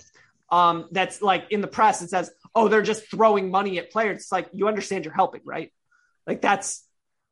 Um, 0.52 0.90
that's 0.92 1.22
like 1.22 1.46
in 1.52 1.62
the 1.62 1.70
press, 1.70 2.02
it 2.02 2.10
says, 2.10 2.30
oh, 2.54 2.68
they're 2.68 2.82
just 2.82 3.10
throwing 3.10 3.50
money 3.50 3.80
at 3.80 3.92
players. 3.92 4.24
It's 4.24 4.32
like 4.32 4.50
you 4.52 4.68
understand 4.68 5.06
you're 5.06 5.14
helping, 5.14 5.42
right? 5.46 5.72
Like 6.28 6.42
that's 6.42 6.86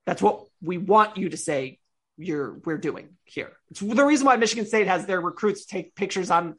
that's 0.06 0.22
what 0.22 0.46
we 0.62 0.78
want 0.78 1.18
you 1.18 1.28
to 1.28 1.36
say 1.36 1.80
you're 2.18 2.62
we're 2.64 2.78
doing 2.78 3.10
here. 3.26 3.52
It's 3.70 3.82
the 3.82 4.06
reason 4.06 4.26
why 4.26 4.38
Michigan 4.38 4.66
State 4.66 4.88
has 4.88 5.06
their 5.08 5.20
recruits 5.20 5.66
take 5.66 5.94
pictures 5.94 6.32
on 6.32 6.56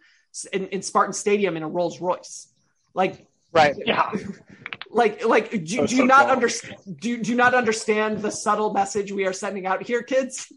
in, 0.52 0.66
in 0.66 0.82
Spartan 0.82 1.14
Stadium 1.14 1.56
in 1.56 1.62
a 1.62 1.68
Rolls 1.68 2.02
Royce. 2.02 2.52
Like 2.92 3.24
Right. 3.52 3.74
Yeah. 3.84 4.10
like 4.90 5.24
like 5.24 5.50
do, 5.50 5.58
That's 5.58 5.90
do 5.90 5.96
you 5.96 6.02
so 6.02 6.04
not 6.06 6.30
understand 6.30 6.76
do, 7.00 7.22
do 7.22 7.30
you 7.30 7.36
not 7.36 7.54
understand 7.54 8.20
the 8.22 8.30
subtle 8.30 8.72
message 8.72 9.12
we 9.12 9.26
are 9.26 9.32
sending 9.34 9.66
out 9.66 9.82
here 9.82 10.02
kids 10.02 10.50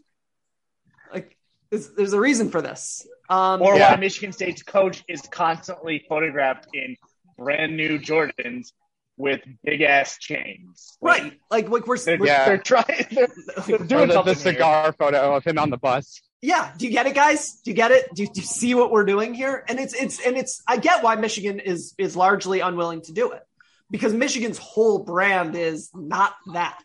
like 1.12 1.36
there's, 1.70 1.90
there's 1.90 2.12
a 2.14 2.20
reason 2.20 2.50
for 2.50 2.62
this 2.62 3.06
um 3.28 3.60
Or 3.60 3.76
Yeah. 3.76 3.92
why 3.92 4.00
Michigan 4.00 4.32
State's 4.32 4.62
coach 4.62 5.04
is 5.08 5.20
constantly 5.30 6.04
photographed 6.08 6.66
in 6.72 6.96
brand 7.38 7.76
new 7.76 7.98
Jordans 7.98 8.72
with 9.18 9.40
big 9.62 9.82
ass 9.82 10.16
chains. 10.18 10.96
right 11.02 11.38
like 11.50 11.68
like 11.68 11.86
we're, 11.86 11.98
They're, 11.98 12.18
we're 12.18 12.26
Yeah. 12.26 12.44
they're 12.46 12.58
trying. 12.58 13.06
They're, 13.10 13.28
they're 13.66 13.78
doing 13.78 14.08
the, 14.08 14.14
something 14.14 14.34
the 14.34 14.40
cigar 14.40 14.92
photo 14.92 15.36
of 15.36 15.44
him 15.44 15.58
on 15.58 15.68
the 15.68 15.76
bus. 15.76 16.22
Yeah. 16.42 16.72
Do 16.76 16.84
you 16.86 16.92
get 16.92 17.06
it 17.06 17.14
guys? 17.14 17.54
Do 17.64 17.70
you 17.70 17.74
get 17.74 17.90
it? 17.90 18.14
Do, 18.14 18.26
do 18.26 18.40
you 18.40 18.46
see 18.46 18.74
what 18.74 18.90
we're 18.90 19.06
doing 19.06 19.32
here? 19.32 19.64
And 19.68 19.80
it's 19.80 19.94
it's 19.94 20.20
and 20.24 20.36
it's 20.36 20.62
i 20.68 20.76
get 20.76 21.02
why 21.02 21.16
michigan 21.16 21.60
is 21.60 21.94
is 21.96 22.16
largely 22.16 22.60
unwilling 22.60 23.00
to 23.02 23.12
do 23.12 23.32
it 23.32 23.42
because 23.90 24.12
michigan's 24.12 24.58
whole 24.58 24.98
brand 24.98 25.56
is 25.56 25.90
not 25.94 26.34
that 26.52 26.82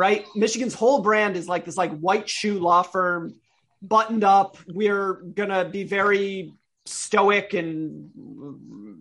right? 0.00 0.24
Michigan's 0.34 0.74
whole 0.74 1.02
brand 1.02 1.36
is 1.36 1.48
like 1.48 1.64
this 1.64 1.76
like 1.76 1.98
white 1.98 2.28
shoe 2.28 2.58
law 2.58 2.82
firm 2.82 3.34
buttoned 3.82 4.24
up. 4.24 4.56
We're 4.66 5.14
gonna 5.14 5.68
be 5.68 5.84
very 5.84 6.54
stoic 6.86 7.54
and 7.54 8.10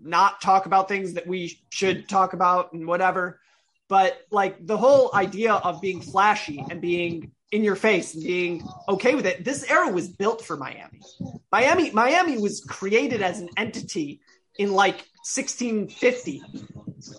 not 0.03 0.41
talk 0.41 0.65
about 0.65 0.87
things 0.87 1.13
that 1.13 1.27
we 1.27 1.59
should 1.69 2.09
talk 2.09 2.33
about 2.33 2.73
and 2.73 2.85
whatever. 2.87 3.39
But 3.87 4.19
like 4.29 4.65
the 4.65 4.77
whole 4.77 5.09
idea 5.13 5.53
of 5.53 5.81
being 5.81 6.01
flashy 6.01 6.63
and 6.69 6.81
being 6.81 7.31
in 7.51 7.63
your 7.63 7.75
face 7.75 8.13
and 8.13 8.23
being 8.23 8.67
okay 8.87 9.15
with 9.15 9.25
it. 9.25 9.43
This 9.43 9.69
era 9.69 9.91
was 9.91 10.07
built 10.07 10.43
for 10.43 10.55
miami. 10.55 11.01
Miami 11.51 11.91
miami 11.91 12.37
was 12.37 12.61
created 12.61 13.21
as 13.21 13.39
an 13.39 13.49
entity 13.57 14.21
in 14.57 14.71
like 14.73 14.97
1650 15.25 16.43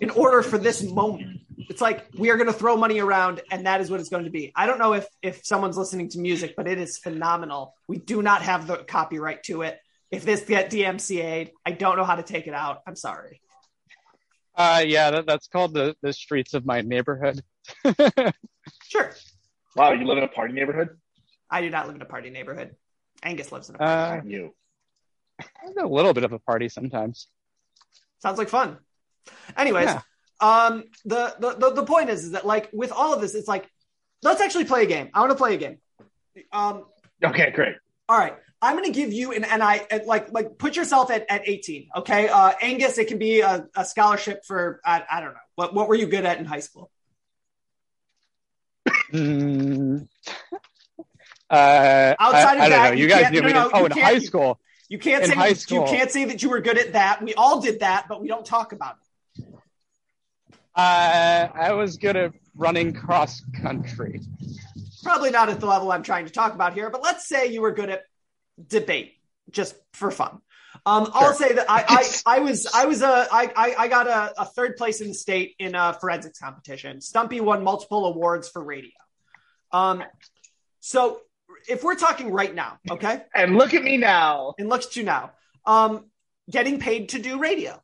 in 0.01 0.11
order 0.11 0.43
for 0.43 0.59
this 0.59 0.83
moment. 0.83 1.41
It's 1.69 1.81
like 1.81 2.07
we 2.19 2.31
are 2.31 2.37
going 2.37 2.47
to 2.47 2.53
throw 2.53 2.77
money 2.77 3.01
around 3.01 3.41
and 3.51 3.67
that 3.67 3.81
is 3.81 3.91
what 3.91 4.01
it's 4.01 4.09
going 4.09 4.25
to 4.25 4.31
be. 4.31 4.53
I 4.55 4.67
don't 4.67 4.79
know 4.79 4.95
if 4.95 5.07
if 5.23 5.45
someone's 5.45 5.77
listening 5.77 6.09
to 6.11 6.19
music 6.19 6.55
but 6.57 6.69
it 6.69 6.79
is 6.79 6.99
phenomenal. 6.99 7.75
We 7.89 7.99
do 7.99 8.23
not 8.23 8.43
have 8.43 8.67
the 8.67 8.77
copyright 8.77 9.43
to 9.45 9.63
it. 9.63 9.79
If 10.11 10.25
this 10.25 10.43
get 10.43 10.71
dmca'd 10.71 11.51
i 11.65 11.71
don't 11.71 11.97
know 11.97 12.05
how 12.05 12.17
to 12.17 12.23
take 12.23 12.47
it 12.47 12.55
out. 12.55 12.83
I'm 12.87 12.97
sorry. 12.97 13.41
Uh, 14.57 14.83
yeah, 14.85 15.11
that, 15.13 15.27
that's 15.27 15.49
called 15.49 15.75
the 15.75 15.97
the 16.03 16.13
streets 16.13 16.55
of 16.55 16.67
my 16.67 16.83
neighborhood. 16.83 17.43
sure 18.89 19.13
Wow, 19.77 19.93
you 19.93 20.05
live 20.07 20.19
in 20.19 20.25
a 20.25 20.29
party 20.29 20.53
neighborhood? 20.55 20.91
i 21.53 21.61
do 21.61 21.69
not 21.71 21.87
live 21.89 21.97
in 21.97 22.03
a 22.03 22.07
party 22.07 22.31
neighborhood 22.31 22.77
angus 23.25 23.51
lives 23.51 23.69
in 23.69 23.75
a 23.75 23.79
party 23.79 24.29
Uh, 24.29 24.31
You. 24.31 24.55
a 25.83 25.87
little 25.87 26.13
bit 26.15 26.23
of 26.25 26.33
a 26.33 26.39
party 26.39 26.69
sometimes. 26.69 27.27
Sounds 28.23 28.39
like 28.39 28.49
fun. 28.49 28.79
Anyways, 29.57 29.87
Yeah. 29.87 30.01
um, 30.41 30.85
the, 31.05 31.35
the 31.39 31.51
the 31.55 31.71
the 31.81 31.85
point 31.85 32.11
is, 32.11 32.25
is 32.25 32.31
that 32.33 32.47
like 32.47 32.69
with 32.73 32.93
all 32.93 33.15
of 33.15 33.21
this, 33.21 33.35
it's 33.35 33.49
like 33.49 33.67
let's 34.23 34.41
actually 34.43 34.67
play 34.67 34.83
a 34.83 34.87
game. 34.87 35.09
I 35.15 35.21
want 35.21 35.31
to 35.33 35.37
play 35.37 35.55
a 35.55 35.59
game. 35.59 35.79
Um, 36.53 36.85
Okay, 37.25 37.51
great. 37.51 37.75
all 38.09 38.19
right. 38.19 38.37
I'm 38.63 38.77
going 38.77 38.85
to 38.93 38.93
give 38.93 39.13
you 39.13 39.33
an 39.33 39.45
and 39.45 39.63
I 39.63 39.87
like, 40.07 40.31
like 40.33 40.59
put 40.59 40.77
yourself 40.77 41.11
at, 41.11 41.25
at 41.31 41.49
18. 41.49 41.89
Okay. 41.97 42.29
Uh, 42.29 42.53
Angus, 42.61 42.99
it 42.99 43.09
can 43.09 43.17
be 43.19 43.41
a, 43.41 43.67
a 43.75 43.85
scholarship 43.87 44.45
for, 44.47 44.81
I, 44.85 45.03
I 45.11 45.21
don't 45.21 45.33
know. 45.33 45.41
What, 45.55 45.73
what 45.75 45.89
were 45.89 45.95
you 45.95 46.07
good 46.07 46.27
at 46.27 46.39
in 46.39 46.45
high 46.45 46.61
school? 46.61 46.91
Mm. 49.13 50.09
Uh, 51.49 52.15
Outside 52.21 52.57
of 52.57 52.61
I, 52.63 52.65
I 52.65 52.69
don't 52.69 52.71
that, 52.71 52.91
know. 52.91 52.97
you 52.97 53.03
You 53.05 53.09
guys 53.09 53.23
can't- 53.23 53.35
knew 53.35 53.41
no, 53.43 53.47
me. 53.49 53.53
no, 53.53 53.71
oh, 53.75 53.85
in 53.87 53.91
high 53.93 54.19
school. 54.21 54.61
You 54.89 54.99
can't 54.99 55.25
In 55.25 55.31
say, 55.31 55.49
you 55.49 55.55
school. 55.55 55.87
can't 55.87 56.11
say 56.11 56.25
that 56.27 56.43
you 56.43 56.51
were 56.51 56.61
good 56.61 56.79
at 56.79 56.93
that. 56.95 57.23
We 57.23 57.35
all 57.35 57.61
did 57.61 57.81
that, 57.81 58.07
but 58.09 58.21
we 58.21 58.29
don't 58.29 58.45
talk 58.45 58.73
about 58.73 58.97
it. 59.39 59.45
Uh, 60.75 61.49
I 61.55 61.73
was 61.75 61.97
good 61.97 62.17
at 62.17 62.33
running 62.57 62.93
cross 62.93 63.43
country. 63.63 64.21
Probably 65.03 65.31
not 65.31 65.49
at 65.49 65.61
the 65.61 65.67
level 65.67 65.91
I'm 65.93 66.03
trying 66.03 66.27
to 66.27 66.33
talk 66.33 66.55
about 66.55 66.75
here, 66.75 66.91
but 66.91 67.03
let's 67.03 67.29
say 67.29 67.47
you 67.49 67.61
were 67.63 67.73
good 67.73 67.91
at 67.91 68.03
debate 68.65 69.15
just 69.51 69.75
for 69.93 70.11
fun. 70.11 70.41
Um, 70.87 71.11
I'll 71.13 71.35
say 71.35 71.53
that 71.53 71.67
I, 71.71 71.85
I, 71.89 72.11
I 72.37 72.39
was 72.41 72.67
I 72.75 72.87
was 72.87 73.03
a 73.03 73.27
I, 73.31 73.51
I, 73.55 73.75
I 73.79 73.89
got 73.89 74.07
a, 74.07 74.41
a 74.43 74.45
third 74.47 74.77
place 74.77 75.01
in 75.01 75.09
the 75.09 75.15
state 75.15 75.55
in 75.59 75.75
a 75.75 75.93
forensics 76.01 76.39
competition. 76.39 77.01
Stumpy 77.01 77.41
won 77.41 77.63
multiple 77.65 78.07
awards 78.07 78.49
for 78.49 78.63
radio. 78.63 78.93
Um, 79.73 80.03
so 80.81 81.21
if 81.69 81.83
we're 81.85 81.95
talking 81.97 82.31
right 82.33 82.55
now, 82.55 82.79
okay, 82.91 83.23
And 83.35 83.57
look 83.57 83.75
at 83.75 83.83
me 83.83 83.97
now. 83.99 84.55
and 84.59 84.69
look 84.69 84.83
at 84.83 84.97
you 84.97 85.03
now, 85.05 85.33
um, 85.67 86.07
getting 86.51 86.81
paid 86.81 87.11
to 87.11 87.19
do 87.21 87.39
radio, 87.39 87.81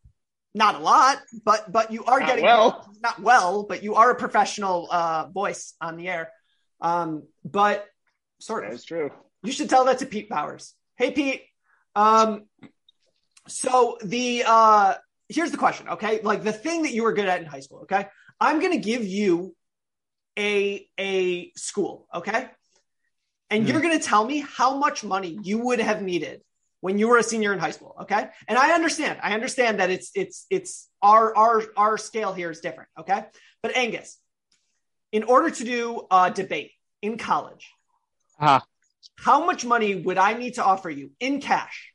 not 0.54 0.74
a 0.76 0.78
lot, 0.78 1.18
but 1.44 1.70
but 1.70 1.92
you 1.92 2.04
are 2.04 2.20
Not 2.20 2.28
getting 2.28 2.44
well. 2.44 2.90
not 3.02 3.20
well, 3.20 3.64
but 3.64 3.82
you 3.82 3.96
are 3.96 4.10
a 4.10 4.14
professional 4.14 4.88
uh, 4.90 5.26
voice 5.28 5.74
on 5.80 5.96
the 5.96 6.08
air. 6.08 6.30
Um, 6.80 7.24
but 7.44 7.86
sort 8.38 8.64
of. 8.64 8.70
That's 8.70 8.84
true. 8.84 9.10
You 9.42 9.52
should 9.52 9.68
tell 9.70 9.84
that 9.84 9.98
to 9.98 10.06
Pete 10.06 10.28
Powers. 10.30 10.74
Hey, 10.96 11.10
Pete. 11.10 11.42
Um, 11.94 12.46
so 13.48 13.98
the 14.02 14.44
uh, 14.46 14.94
here's 15.28 15.50
the 15.50 15.56
question. 15.56 15.88
Okay, 15.88 16.20
like 16.22 16.42
the 16.42 16.52
thing 16.52 16.82
that 16.82 16.92
you 16.92 17.02
were 17.02 17.12
good 17.12 17.26
at 17.26 17.40
in 17.40 17.46
high 17.46 17.60
school. 17.60 17.80
Okay, 17.80 18.06
I'm 18.40 18.60
gonna 18.60 18.78
give 18.78 19.04
you 19.04 19.54
a 20.38 20.88
a 20.98 21.50
school. 21.56 22.06
Okay, 22.14 22.48
and 23.50 23.68
you're 23.68 23.80
gonna 23.80 23.98
tell 23.98 24.24
me 24.24 24.40
how 24.40 24.76
much 24.76 25.04
money 25.04 25.38
you 25.42 25.58
would 25.58 25.80
have 25.80 26.02
needed 26.02 26.42
when 26.80 26.98
you 26.98 27.08
were 27.08 27.18
a 27.18 27.22
senior 27.22 27.52
in 27.52 27.58
high 27.58 27.70
school. 27.70 27.94
Okay, 28.02 28.28
and 28.48 28.58
I 28.58 28.72
understand. 28.72 29.18
I 29.22 29.34
understand 29.34 29.80
that 29.80 29.90
it's 29.90 30.10
it's 30.14 30.46
it's 30.50 30.88
our 31.02 31.34
our 31.36 31.62
our 31.76 31.98
scale 31.98 32.32
here 32.32 32.50
is 32.50 32.60
different. 32.60 32.88
Okay, 32.98 33.24
but 33.62 33.76
Angus, 33.76 34.18
in 35.12 35.22
order 35.24 35.50
to 35.50 35.64
do 35.64 36.06
a 36.10 36.30
debate 36.30 36.72
in 37.02 37.18
college 37.18 37.70
Ah, 38.38 38.64
how 39.16 39.46
much 39.46 39.64
money 39.64 39.94
would 39.94 40.18
I 40.18 40.34
need 40.34 40.54
to 40.54 40.64
offer 40.64 40.90
you 40.90 41.10
in 41.20 41.40
cash? 41.40 41.92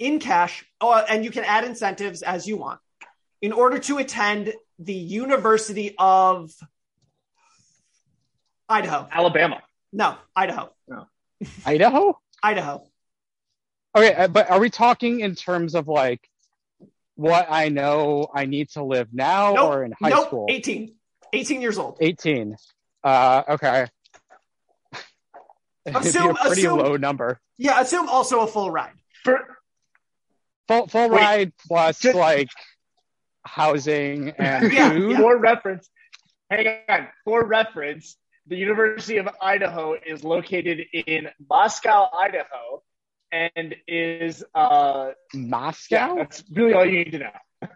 In 0.00 0.18
cash, 0.18 0.64
oh, 0.80 0.92
and 0.94 1.24
you 1.24 1.30
can 1.30 1.44
add 1.44 1.62
incentives 1.64 2.22
as 2.22 2.46
you 2.48 2.56
want 2.56 2.80
in 3.40 3.52
order 3.52 3.78
to 3.80 3.98
attend 3.98 4.52
the 4.78 4.94
University 4.94 5.94
of 5.98 6.50
Idaho. 8.68 9.06
Alabama. 9.10 9.62
No, 9.92 10.16
Idaho. 10.34 10.70
No. 10.88 11.06
Idaho. 11.66 12.18
Idaho. 12.42 12.82
Okay, 13.96 14.14
uh, 14.14 14.28
but 14.28 14.50
are 14.50 14.58
we 14.58 14.70
talking 14.70 15.20
in 15.20 15.34
terms 15.34 15.74
of 15.74 15.86
like 15.86 16.26
what 17.16 17.48
I 17.50 17.68
know 17.68 18.28
I 18.34 18.46
need 18.46 18.70
to 18.70 18.82
live 18.82 19.08
now, 19.12 19.52
Nope. 19.52 19.68
or 19.70 19.84
in 19.84 19.92
high 19.92 20.08
nope. 20.10 20.28
school? 20.28 20.46
18. 20.48 20.94
18 21.34 21.60
years 21.60 21.76
old. 21.78 21.98
Eighteen. 22.00 22.56
Uh, 23.04 23.42
okay. 23.50 23.86
It'd 25.84 26.02
be 26.02 26.08
Assume- 26.08 26.30
a 26.30 26.34
pretty 26.34 26.62
assume- 26.62 26.78
low 26.78 26.96
number. 26.96 27.38
Yeah, 27.58 27.80
assume 27.82 28.08
also 28.08 28.40
a 28.40 28.46
full 28.46 28.70
ride. 28.70 28.94
For, 29.24 29.58
Full 30.70 30.86
full 30.86 31.10
Wait, 31.10 31.20
ride 31.20 31.52
plus 31.66 31.98
just- 31.98 32.14
like 32.16 32.48
housing 33.44 34.28
and 34.38 34.72
Yeah, 34.72 34.90
food. 34.90 35.10
yeah. 35.12 35.18
for 35.18 35.36
reference, 35.36 35.90
hang 36.48 36.66
on. 36.88 37.08
For 37.24 37.44
reference, 37.44 38.16
the 38.46 38.56
University 38.56 39.16
of 39.16 39.28
Idaho 39.42 39.94
is 39.94 40.22
located 40.22 40.80
in 40.92 41.28
Moscow, 41.48 42.08
Idaho, 42.16 42.82
and 43.32 43.74
is 43.88 44.44
uh 44.54 45.10
Moscow. 45.34 45.96
yeah, 45.96 46.14
that's 46.14 46.44
really 46.52 46.74
all 46.74 46.84
you 46.84 47.04
need 47.04 47.10
to 47.12 47.18
know. 47.18 47.68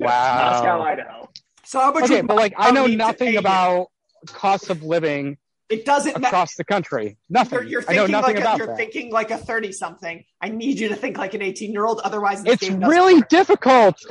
Wow. 0.00 0.50
Moscow, 0.50 0.82
Idaho. 0.82 1.28
So 1.64 1.78
how 1.78 1.92
much 1.92 2.04
Okay, 2.04 2.16
would 2.16 2.26
but 2.26 2.36
like 2.36 2.54
I 2.58 2.72
know 2.72 2.86
need 2.86 2.96
to 2.98 3.04
pay 3.04 3.06
nothing 3.06 3.36
about 3.36 3.88
cost 4.26 4.70
of 4.70 4.82
living 4.82 5.38
it 5.70 5.84
doesn't 5.84 6.14
matter. 6.20 6.26
across 6.26 6.54
the 6.56 6.64
country. 6.64 7.16
Nothing. 7.28 7.60
You're, 7.60 7.82
you're 7.82 7.84
I 7.88 7.94
know 7.94 8.06
thinking 8.06 8.12
nothing 8.12 8.36
like 8.36 8.54
a, 8.54 8.56
you're 8.58 8.66
that. 8.66 8.76
thinking 8.76 9.12
like 9.12 9.30
a 9.30 9.38
30 9.38 9.72
something. 9.72 10.24
I 10.40 10.48
need 10.48 10.78
you 10.78 10.88
to 10.88 10.96
think 10.96 11.16
like 11.16 11.34
an 11.34 11.42
18 11.42 11.72
year 11.72 11.86
old. 11.86 12.00
Otherwise, 12.00 12.42
it's 12.44 12.68
really 12.68 13.16
work. 13.16 13.28
difficult. 13.28 13.96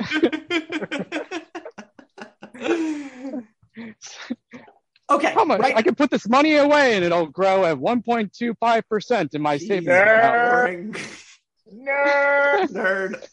okay. 5.10 5.32
How 5.32 5.44
much? 5.44 5.60
right- 5.60 5.76
I 5.76 5.82
can 5.82 5.94
put 5.94 6.10
this 6.10 6.28
money 6.28 6.56
away 6.56 6.96
and 6.96 7.04
it'll 7.04 7.26
grow 7.26 7.64
at 7.64 7.76
1.25% 7.76 9.34
in 9.34 9.42
my 9.42 9.56
savings 9.58 9.84
Jesus, 9.84 9.86
account. 9.88 10.96
Nerd. 11.72 12.70
Nerd. 12.72 13.28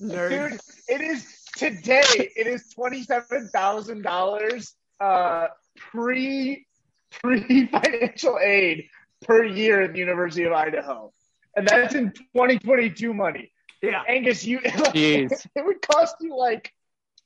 Nerd. 0.00 0.50
Dude, 0.50 0.60
it 0.88 1.00
is 1.00 1.26
today. 1.56 2.02
It 2.36 2.46
is 2.46 2.68
twenty 2.74 3.02
seven 3.02 3.48
thousand 3.48 4.02
dollars 4.02 4.74
uh, 5.00 5.46
pre 5.76 6.66
pre 7.10 7.66
financial 7.72 8.38
aid 8.42 8.86
per 9.22 9.44
year 9.44 9.82
at 9.82 9.92
the 9.92 9.98
University 9.98 10.44
of 10.44 10.52
Idaho, 10.52 11.12
and 11.56 11.66
that's 11.66 11.94
in 11.94 12.12
twenty 12.34 12.58
twenty 12.58 12.90
two 12.90 13.14
money. 13.14 13.52
Yeah. 13.82 14.02
Angus, 14.06 14.44
you 14.44 14.58
Jeez. 14.64 15.46
it 15.54 15.64
would 15.64 15.80
cost 15.82 16.16
you 16.20 16.36
like 16.36 16.72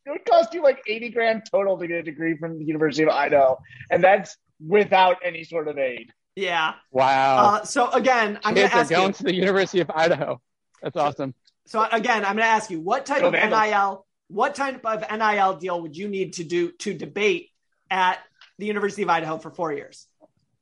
it 0.07 0.11
would 0.11 0.25
cost 0.25 0.55
you 0.55 0.63
like 0.63 0.83
eighty 0.87 1.09
grand 1.09 1.43
total 1.51 1.79
to 1.79 1.87
get 1.87 1.99
a 1.99 2.03
degree 2.03 2.37
from 2.37 2.59
the 2.59 2.65
University 2.65 3.03
of 3.03 3.09
Idaho, 3.11 3.59
and 3.91 4.03
that's 4.03 4.37
without 4.65 5.17
any 5.25 5.45
sort 5.45 5.69
of 5.69 5.79
aid. 5.79 6.13
Yeah. 6.37 6.75
Wow. 6.91 7.37
Uh, 7.37 7.65
so 7.65 7.91
again, 7.91 8.39
I'm 8.45 8.55
gonna 8.55 8.67
are 8.69 8.79
ask 8.81 8.91
going 8.91 9.09
you. 9.09 9.13
to 9.15 9.23
the 9.25 9.35
University 9.35 9.81
of 9.81 9.91
Idaho. 9.91 10.41
That's 10.83 10.97
awesome. 10.97 11.35
So 11.67 11.83
again, 11.91 12.25
I'm 12.25 12.37
going 12.37 12.45
to 12.45 12.45
ask 12.45 12.71
you 12.71 12.81
what 12.81 13.07
type 13.07 13.23
Go 13.23 13.29
of 13.29 13.33
Vandals. 13.33 13.71
NIL, 13.71 14.07
what 14.29 14.55
type 14.55 14.85
of 14.85 15.05
NIL 15.11 15.55
deal 15.57 15.81
would 15.81 15.97
you 15.97 16.09
need 16.09 16.35
to 16.35 16.45
do 16.45 16.73
to 16.73 16.95
debate 16.95 17.51
at 17.91 18.19
the 18.59 18.67
University 18.67 19.03
of 19.03 19.09
Idaho 19.09 19.39
for 19.39 19.51
four 19.51 19.73
years? 19.73 20.07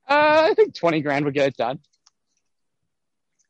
Uh, 0.09 0.49
I 0.51 0.55
think 0.55 0.74
20 0.74 1.01
grand 1.01 1.24
would 1.24 1.34
get 1.34 1.49
it 1.49 1.57
done. 1.57 1.78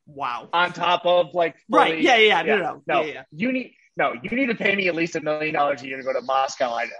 Wow. 0.07 0.49
On 0.53 0.73
top 0.73 1.07
of 1.07 1.35
like 1.35 1.57
Right. 1.71 1.93
fully- 1.93 2.03
Yeah. 2.05 2.17
Yeah. 2.17 2.43
yeah. 2.43 2.57
No. 2.57 2.57
No. 2.63 2.83
no. 2.87 3.01
Yeah. 3.03 3.13
yeah. 3.13 3.23
You 3.33 3.53
need 3.53 3.75
no. 3.97 4.15
You 4.23 4.31
need 4.31 4.47
to 4.47 4.55
pay 4.55 4.75
me 4.75 4.89
at 4.89 4.95
least 4.95 5.17
a 5.17 5.21
million 5.21 5.55
dollars 5.55 5.83
a 5.83 5.87
year 5.87 5.97
to 5.99 6.03
go 6.03 6.13
to 6.13 6.23
Moscow, 6.23 6.73
Idaho. 6.73 6.95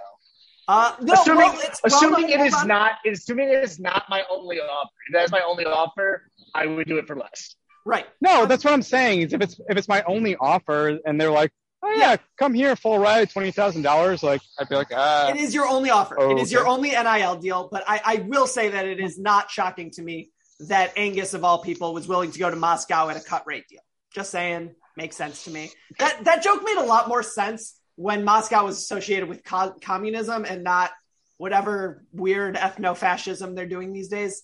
Uh, 0.67 0.95
no. 1.01 1.13
assuming 1.13 1.37
well, 1.49 1.59
it's, 1.61 1.81
well, 1.83 1.95
assuming 1.97 2.29
no, 2.37 2.45
it 2.45 2.53
on. 2.53 2.67
not 2.67 2.91
assuming 3.05 3.49
it 3.49 3.63
is 3.63 3.79
not 3.79 4.05
my 4.09 4.23
only 4.31 4.59
offer. 4.59 4.91
If 5.07 5.13
that 5.13 5.23
is 5.25 5.31
my 5.31 5.41
only 5.45 5.65
offer, 5.65 6.29
I 6.55 6.65
would 6.67 6.87
do 6.87 6.97
it 6.97 7.07
for 7.07 7.15
less. 7.17 7.55
right. 7.85 8.05
No, 8.21 8.45
that's 8.45 8.63
what 8.63 8.73
I'm 8.73 8.81
saying. 8.81 9.21
Is 9.21 9.33
if 9.33 9.41
it's 9.41 9.59
if 9.67 9.77
it's 9.77 9.89
my 9.89 10.01
only 10.03 10.35
offer 10.37 10.99
and 11.05 11.19
they're 11.19 11.31
like, 11.31 11.51
oh 11.83 11.93
yeah, 11.97 12.17
come 12.37 12.53
here, 12.53 12.75
full 12.75 12.97
ride, 12.99 13.29
twenty 13.29 13.51
thousand 13.51 13.81
dollars, 13.81 14.23
like 14.23 14.41
I'd 14.59 14.69
be 14.69 14.75
like, 14.75 14.91
ah, 14.93 15.29
It 15.29 15.37
is 15.37 15.53
your 15.53 15.67
only 15.67 15.89
offer. 15.89 16.19
Oh, 16.19 16.31
it 16.31 16.41
is 16.41 16.51
your 16.51 16.67
only 16.67 16.91
NIL 16.91 17.35
deal. 17.37 17.69
But 17.71 17.83
I, 17.87 18.01
I 18.03 18.15
will 18.27 18.47
say 18.47 18.69
that 18.69 18.85
it 18.85 18.99
is 18.99 19.19
not 19.19 19.51
shocking 19.51 19.91
to 19.91 20.01
me 20.01 20.31
that 20.67 20.93
Angus, 20.97 21.33
of 21.33 21.43
all 21.43 21.61
people, 21.61 21.93
was 21.93 22.07
willing 22.07 22.31
to 22.31 22.39
go 22.39 22.49
to 22.49 22.55
Moscow 22.55 23.09
at 23.09 23.17
a 23.17 23.19
cut 23.19 23.45
rate 23.45 23.65
deal. 23.69 23.81
Just 24.13 24.31
saying, 24.31 24.73
makes 24.95 25.15
sense 25.15 25.43
to 25.45 25.51
me. 25.51 25.71
That 25.99 26.23
that 26.25 26.43
joke 26.43 26.61
made 26.63 26.77
a 26.77 26.85
lot 26.85 27.07
more 27.07 27.23
sense 27.23 27.79
when 27.95 28.23
Moscow 28.23 28.65
was 28.65 28.77
associated 28.77 29.29
with 29.29 29.43
co- 29.43 29.75
communism 29.81 30.45
and 30.45 30.63
not 30.63 30.91
whatever 31.37 32.03
weird 32.11 32.55
ethno 32.55 32.95
fascism 32.95 33.55
they're 33.55 33.67
doing 33.67 33.91
these 33.91 34.07
days. 34.07 34.43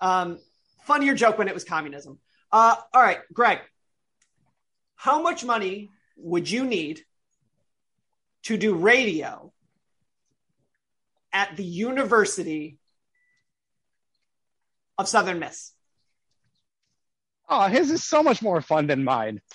Um, 0.00 0.38
funnier 0.84 1.14
joke 1.14 1.38
when 1.38 1.48
it 1.48 1.54
was 1.54 1.64
communism. 1.64 2.18
Uh, 2.50 2.76
all 2.94 3.02
right, 3.02 3.18
Greg, 3.32 3.58
how 4.96 5.20
much 5.20 5.44
money 5.44 5.90
would 6.18 6.50
you 6.50 6.64
need 6.64 7.02
to 8.44 8.56
do 8.56 8.74
radio 8.74 9.52
at 11.32 11.56
the 11.56 11.64
University 11.64 12.78
of 14.98 15.08
Southern 15.08 15.38
Miss? 15.38 15.72
oh, 17.50 17.66
his 17.66 17.90
is 17.90 18.04
so 18.04 18.22
much 18.22 18.42
more 18.42 18.60
fun 18.60 18.86
than 18.86 19.04
mine. 19.04 19.40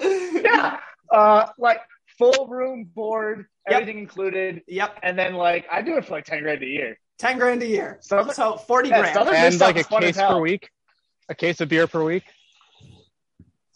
Yeah. 0.00 0.78
Uh, 1.10 1.46
like 1.58 1.80
full 2.18 2.46
room 2.48 2.84
board, 2.94 3.46
Yep. 3.68 3.80
everything 3.80 3.98
included, 3.98 4.62
Yep, 4.66 4.98
and 5.02 5.18
then 5.18 5.34
like 5.34 5.66
I 5.72 5.80
do 5.82 5.96
it 5.96 6.04
for 6.04 6.12
like 6.12 6.24
ten 6.26 6.42
grand 6.42 6.62
a 6.62 6.66
year. 6.66 6.98
ten 7.18 7.38
grand 7.38 7.62
a 7.62 7.66
year. 7.66 7.98
So- 8.02 8.28
So 8.30 8.56
forty 8.56 8.88
Yeah, 8.90 9.00
grand. 9.00 9.14
Southern- 9.14 9.34
And 9.36 9.60
like 9.60 9.76
a 9.76 9.78
sounds 9.80 9.88
fun 9.88 10.04
as 10.04 10.16
case 10.16 10.26
per 10.26 10.38
week, 10.40 10.70
a 11.28 11.34
case 11.34 11.60
of 11.60 11.68
beer 11.68 11.86
per 11.86 12.02
week. 12.04 12.24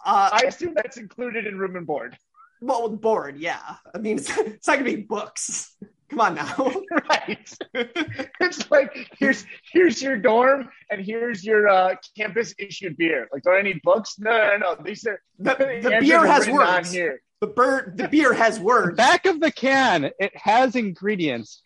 Uh, 0.04 0.30
I 0.32 0.42
assume 0.46 0.74
that's 0.74 0.96
included 0.96 1.46
in 1.46 1.58
room 1.58 1.76
and 1.76 1.86
board. 1.86 2.16
well, 2.60 2.88
board, 2.88 3.36
yeah. 3.38 3.76
I 3.94 3.98
mean, 3.98 4.18
it's, 4.18 4.36
it's 4.38 4.66
not 4.66 4.74
gonna 4.78 4.84
be 4.84 4.96
books. 5.02 5.76
Come 6.10 6.20
on 6.20 6.34
now. 6.36 6.72
Right. 7.10 7.52
it's 7.74 8.70
like 8.70 9.08
here's 9.18 9.44
here's 9.72 10.00
your 10.02 10.16
dorm 10.16 10.68
and 10.90 11.04
here's 11.04 11.44
your 11.44 11.68
uh, 11.68 11.94
campus 12.16 12.54
issued 12.58 12.96
beer. 12.96 13.28
Like, 13.32 13.42
do 13.42 13.50
I 13.50 13.62
need 13.62 13.80
books? 13.82 14.16
No, 14.18 14.30
no, 14.30 14.56
no. 14.56 14.76
These 14.84 15.06
are 15.06 15.20
The, 15.38 15.54
the 15.54 15.94
answers 15.94 16.00
beer 16.08 16.26
has 16.26 16.46
written 16.46 16.60
on 16.62 16.74
words. 16.76 16.92
here. 16.92 17.20
The 17.40 17.46
bird, 17.48 17.96
the 17.96 18.08
beer 18.08 18.32
has 18.34 18.58
The 18.58 18.64
words. 18.64 18.96
back 18.96 19.26
of 19.26 19.40
the 19.40 19.50
can, 19.52 20.10
it 20.18 20.32
has 20.36 20.76
ingredients. 20.76 21.62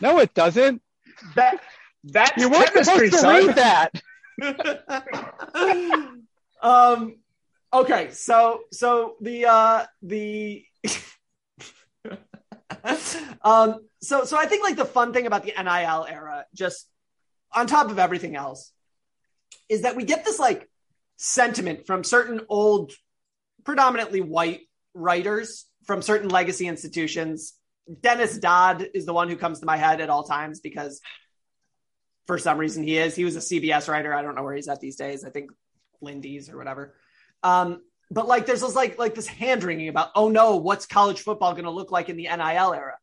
No, 0.00 0.18
it 0.18 0.32
doesn't. 0.34 0.82
That 1.34 1.60
that's 2.04 2.36
You 2.40 2.50
weren't 2.50 2.72
chemistry, 2.72 3.10
supposed 3.10 3.12
to 3.12 3.18
son. 3.18 3.46
read 3.46 3.56
that. 3.56 3.90
um. 6.62 7.16
Okay, 7.74 8.10
so 8.12 8.60
so 8.70 9.16
the 9.20 9.46
uh 9.46 9.84
the 10.00 10.64
um 13.42 13.80
so 14.00 14.24
so 14.24 14.36
I 14.36 14.46
think 14.46 14.62
like 14.62 14.76
the 14.76 14.84
fun 14.84 15.12
thing 15.12 15.26
about 15.26 15.42
the 15.42 15.52
NIL 15.60 16.06
era, 16.08 16.46
just 16.54 16.88
on 17.52 17.66
top 17.66 17.90
of 17.90 17.98
everything 17.98 18.36
else, 18.36 18.72
is 19.68 19.82
that 19.82 19.96
we 19.96 20.04
get 20.04 20.24
this 20.24 20.38
like 20.38 20.70
sentiment 21.16 21.84
from 21.84 22.04
certain 22.04 22.42
old, 22.48 22.92
predominantly 23.64 24.20
white 24.20 24.60
writers 24.94 25.66
from 25.84 26.00
certain 26.00 26.28
legacy 26.28 26.68
institutions. 26.68 27.54
Dennis 28.02 28.38
Dodd 28.38 28.86
is 28.94 29.04
the 29.04 29.12
one 29.12 29.28
who 29.28 29.36
comes 29.36 29.58
to 29.58 29.66
my 29.66 29.76
head 29.76 30.00
at 30.00 30.10
all 30.10 30.22
times 30.22 30.60
because 30.60 31.00
for 32.28 32.38
some 32.38 32.58
reason 32.58 32.84
he 32.84 32.98
is. 32.98 33.16
He 33.16 33.24
was 33.24 33.34
a 33.34 33.40
CBS 33.40 33.88
writer. 33.88 34.14
I 34.14 34.22
don't 34.22 34.36
know 34.36 34.44
where 34.44 34.54
he's 34.54 34.68
at 34.68 34.80
these 34.80 34.94
days. 34.94 35.24
I 35.24 35.30
think 35.30 35.50
Lindy's 36.00 36.48
or 36.48 36.56
whatever. 36.56 36.94
Um, 37.44 37.82
but 38.10 38.26
like 38.26 38.46
there's 38.46 38.62
this 38.62 38.74
like 38.74 38.98
like 38.98 39.14
this 39.14 39.26
hand 39.26 39.62
wringing 39.62 39.88
about 39.88 40.10
oh 40.16 40.28
no, 40.28 40.56
what's 40.56 40.86
college 40.86 41.20
football 41.20 41.52
going 41.52 41.64
to 41.64 41.70
look 41.70 41.92
like 41.92 42.08
in 42.08 42.16
the 42.16 42.24
NIL 42.24 42.74
era? 42.74 42.96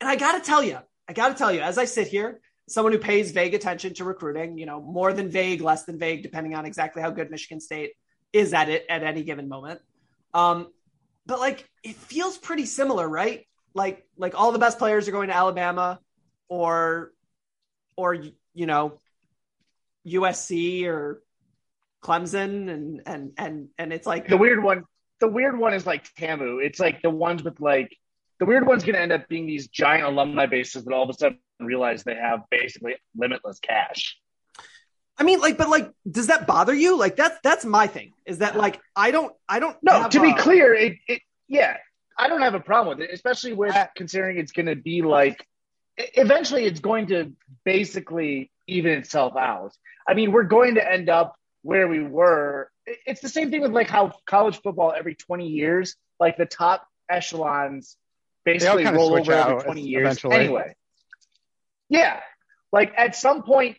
And 0.00 0.08
I 0.08 0.16
got 0.16 0.32
to 0.38 0.40
tell 0.40 0.62
you, 0.62 0.78
I 1.08 1.12
got 1.12 1.28
to 1.28 1.34
tell 1.34 1.52
you, 1.52 1.60
as 1.60 1.78
I 1.78 1.86
sit 1.86 2.06
here, 2.08 2.40
someone 2.68 2.92
who 2.92 2.98
pays 2.98 3.30
vague 3.30 3.54
attention 3.54 3.94
to 3.94 4.04
recruiting, 4.04 4.58
you 4.58 4.66
know, 4.66 4.80
more 4.80 5.12
than 5.12 5.30
vague, 5.30 5.60
less 5.60 5.84
than 5.84 5.98
vague, 5.98 6.22
depending 6.22 6.54
on 6.54 6.66
exactly 6.66 7.00
how 7.02 7.10
good 7.10 7.30
Michigan 7.30 7.60
State 7.60 7.92
is 8.32 8.52
at 8.52 8.68
it 8.68 8.84
at 8.88 9.02
any 9.02 9.22
given 9.22 9.48
moment. 9.48 9.80
Um, 10.34 10.68
but 11.24 11.40
like 11.40 11.68
it 11.82 11.96
feels 11.96 12.36
pretty 12.36 12.66
similar, 12.66 13.08
right? 13.08 13.46
Like 13.74 14.06
like 14.16 14.38
all 14.38 14.52
the 14.52 14.58
best 14.58 14.78
players 14.78 15.08
are 15.08 15.12
going 15.12 15.28
to 15.28 15.36
Alabama 15.36 16.00
or 16.48 17.12
or 17.96 18.14
you 18.14 18.66
know 18.66 18.98
USC 20.06 20.86
or 20.86 21.22
Clemson 22.06 22.70
and 22.70 23.02
and 23.06 23.32
and 23.36 23.68
and 23.78 23.92
it's 23.92 24.06
like 24.06 24.28
The 24.28 24.36
weird 24.36 24.62
one. 24.62 24.84
The 25.20 25.28
weird 25.28 25.58
one 25.58 25.74
is 25.74 25.86
like 25.86 26.12
Tamu. 26.14 26.58
It's 26.58 26.78
like 26.78 27.02
the 27.02 27.10
ones 27.10 27.42
with 27.42 27.60
like 27.60 27.90
the 28.38 28.46
weird 28.46 28.66
one's 28.66 28.84
going 28.84 28.94
to 28.94 29.00
end 29.00 29.12
up 29.12 29.28
being 29.28 29.46
these 29.46 29.66
giant 29.68 30.04
alumni 30.04 30.46
bases 30.46 30.84
that 30.84 30.92
all 30.92 31.02
of 31.04 31.10
a 31.10 31.14
sudden 31.14 31.38
realize 31.58 32.04
they 32.04 32.14
have 32.14 32.40
basically 32.50 32.96
limitless 33.16 33.58
cash. 33.60 34.18
I 35.18 35.22
mean, 35.22 35.40
like, 35.40 35.56
but 35.56 35.70
like, 35.70 35.90
does 36.10 36.26
that 36.26 36.46
bother 36.46 36.74
you? 36.74 36.98
Like, 36.98 37.16
that's 37.16 37.38
that's 37.42 37.64
my 37.64 37.86
thing. 37.86 38.12
Is 38.26 38.38
that 38.38 38.56
like 38.56 38.78
I 38.94 39.10
don't 39.10 39.32
I 39.48 39.58
don't 39.58 39.76
No, 39.82 40.08
to 40.08 40.20
be 40.20 40.30
a- 40.30 40.36
clear, 40.36 40.74
it, 40.74 40.98
it 41.08 41.22
yeah, 41.48 41.78
I 42.18 42.28
don't 42.28 42.42
have 42.42 42.54
a 42.54 42.60
problem 42.60 42.98
with 42.98 43.08
it, 43.08 43.14
especially 43.14 43.54
with 43.54 43.74
considering 43.96 44.36
it's 44.38 44.52
going 44.52 44.66
to 44.66 44.76
be 44.76 45.00
like 45.02 45.44
eventually 45.96 46.64
it's 46.66 46.80
going 46.80 47.06
to 47.06 47.32
basically 47.64 48.50
even 48.66 48.92
itself 48.92 49.34
out. 49.36 49.72
I 50.06 50.12
mean, 50.14 50.30
we're 50.32 50.44
going 50.44 50.74
to 50.74 50.92
end 50.92 51.08
up 51.08 51.34
where 51.66 51.88
we 51.88 52.00
were. 52.00 52.70
It's 52.86 53.20
the 53.20 53.28
same 53.28 53.50
thing 53.50 53.60
with 53.60 53.72
like 53.72 53.90
how 53.90 54.12
college 54.24 54.62
football 54.62 54.94
every 54.96 55.16
20 55.16 55.48
years, 55.48 55.96
like 56.20 56.36
the 56.36 56.46
top 56.46 56.86
echelons 57.10 57.96
basically 58.44 58.84
roll 58.84 59.18
over 59.18 59.32
every 59.32 59.62
20 59.62 59.80
years 59.82 60.02
eventually. 60.02 60.36
anyway. 60.36 60.76
Yeah. 61.88 62.20
Like 62.72 62.92
at 62.96 63.16
some 63.16 63.42
point 63.42 63.76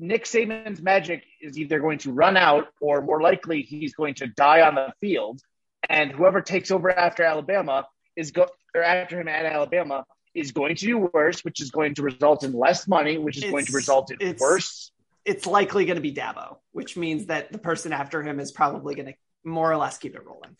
Nick 0.00 0.24
Saban's 0.24 0.82
magic 0.82 1.22
is 1.40 1.56
either 1.56 1.78
going 1.78 1.98
to 1.98 2.12
run 2.12 2.36
out 2.36 2.66
or 2.80 3.02
more 3.02 3.20
likely 3.20 3.62
he's 3.62 3.94
going 3.94 4.14
to 4.14 4.26
die 4.26 4.62
on 4.62 4.74
the 4.74 4.92
field. 5.00 5.40
And 5.88 6.10
whoever 6.10 6.40
takes 6.40 6.72
over 6.72 6.90
after 6.90 7.22
Alabama 7.22 7.86
is 8.16 8.32
go 8.32 8.48
or 8.74 8.82
after 8.82 9.20
him 9.20 9.28
at 9.28 9.46
Alabama 9.46 10.04
is 10.34 10.50
going 10.50 10.74
to 10.74 10.86
do 10.86 11.08
worse, 11.12 11.44
which 11.44 11.60
is 11.60 11.70
going 11.70 11.94
to 11.94 12.02
result 12.02 12.42
in 12.42 12.52
less 12.52 12.88
money, 12.88 13.16
which 13.16 13.36
is 13.36 13.48
going 13.48 13.64
to 13.64 13.72
result 13.72 14.10
in 14.10 14.36
worse. 14.38 14.90
It's 15.28 15.46
likely 15.46 15.84
going 15.84 15.96
to 15.96 16.02
be 16.02 16.14
Dabo, 16.14 16.56
which 16.72 16.96
means 16.96 17.26
that 17.26 17.52
the 17.52 17.58
person 17.58 17.92
after 17.92 18.22
him 18.22 18.40
is 18.40 18.50
probably 18.50 18.94
going 18.94 19.06
to 19.06 19.14
more 19.44 19.70
or 19.70 19.76
less 19.76 19.98
keep 19.98 20.14
it 20.16 20.24
rolling. 20.24 20.56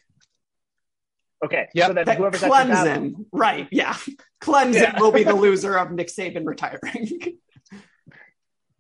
Okay. 1.45 1.69
Yep. 1.75 1.87
So 1.89 1.93
then 1.95 2.05
That 2.07 2.19
whoever's 2.19 2.43
after 2.43 2.73
Dabo- 2.73 3.25
right? 3.33 3.69
Yeah, 3.71 3.95
Clemson 4.43 4.75
Yeah. 4.75 5.01
will 5.01 5.13
be 5.13 5.23
the 5.25 5.35
loser 5.47 5.77
of 5.79 5.91
Nick 5.93 6.09
Saban 6.09 6.45
retiring. 6.45 7.39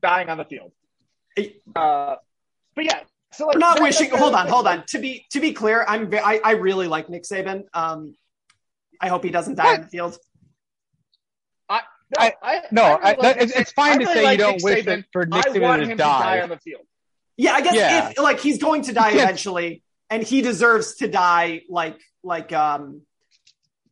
dying 0.03 0.28
on 0.28 0.39
the 0.39 0.45
field. 0.45 0.72
Uh, 1.74 2.16
but 2.74 2.84
yeah, 2.84 3.01
so 3.32 3.47
like 3.47 3.55
We're 3.55 3.61
not 3.61 3.80
wishing. 3.80 4.11
Hold 4.11 4.34
on, 4.34 4.49
hold 4.49 4.66
on. 4.66 4.84
To 4.89 4.99
be 4.99 5.24
to 5.30 5.41
be 5.41 5.53
clear, 5.53 5.84
I'm 5.86 6.12
I, 6.12 6.41
I 6.45 6.53
really 6.53 6.89
like 6.89 7.09
Nick 7.09 7.22
Saban. 7.22 7.62
Um, 7.74 8.14
I 9.01 9.09
hope 9.09 9.22
he 9.24 9.30
doesn't 9.30 9.55
die 9.55 9.74
on 9.74 9.80
the 9.82 9.86
field. 9.86 10.18
I, 12.18 12.28
no, 12.30 12.32
I- 12.42 12.54
I, 12.54 12.62
No, 12.70 12.82
I 12.82 12.88
really 12.88 13.02
I, 13.02 13.16
like 13.28 13.36
it's, 13.42 13.52
it's 13.56 13.72
fine 13.72 13.90
I 13.90 13.92
to 13.94 13.98
really 14.00 14.14
say 14.14 14.22
like 14.24 14.38
you 14.38 14.44
don't 14.44 14.54
Nick 14.54 14.64
wish 14.64 14.84
Saban. 14.84 14.98
it 15.00 15.04
for 15.12 15.26
Nick 15.26 15.46
I 15.46 15.59
want 15.59 15.82
Saban 15.82 15.84
him 15.84 15.88
to 15.88 15.94
to 15.94 15.96
die 15.96 16.36
die. 16.36 16.42
on 16.42 16.48
the 16.48 16.59
field. 16.59 16.82
Yeah, 17.36 17.52
I 17.52 17.61
guess 17.61 17.74
Yeah. 17.74 18.09
if 18.11 18.18
like 18.18 18.40
he's 18.40 18.59
going 18.59 18.82
to 18.82 18.92
die 18.92 19.11
eventually, 19.12 19.82
and 20.11 20.22
he 20.22 20.40
deserves 20.42 20.96
to 20.96 21.09
die 21.09 21.62
like 21.68 21.98
like 22.22 22.52
um 22.52 23.02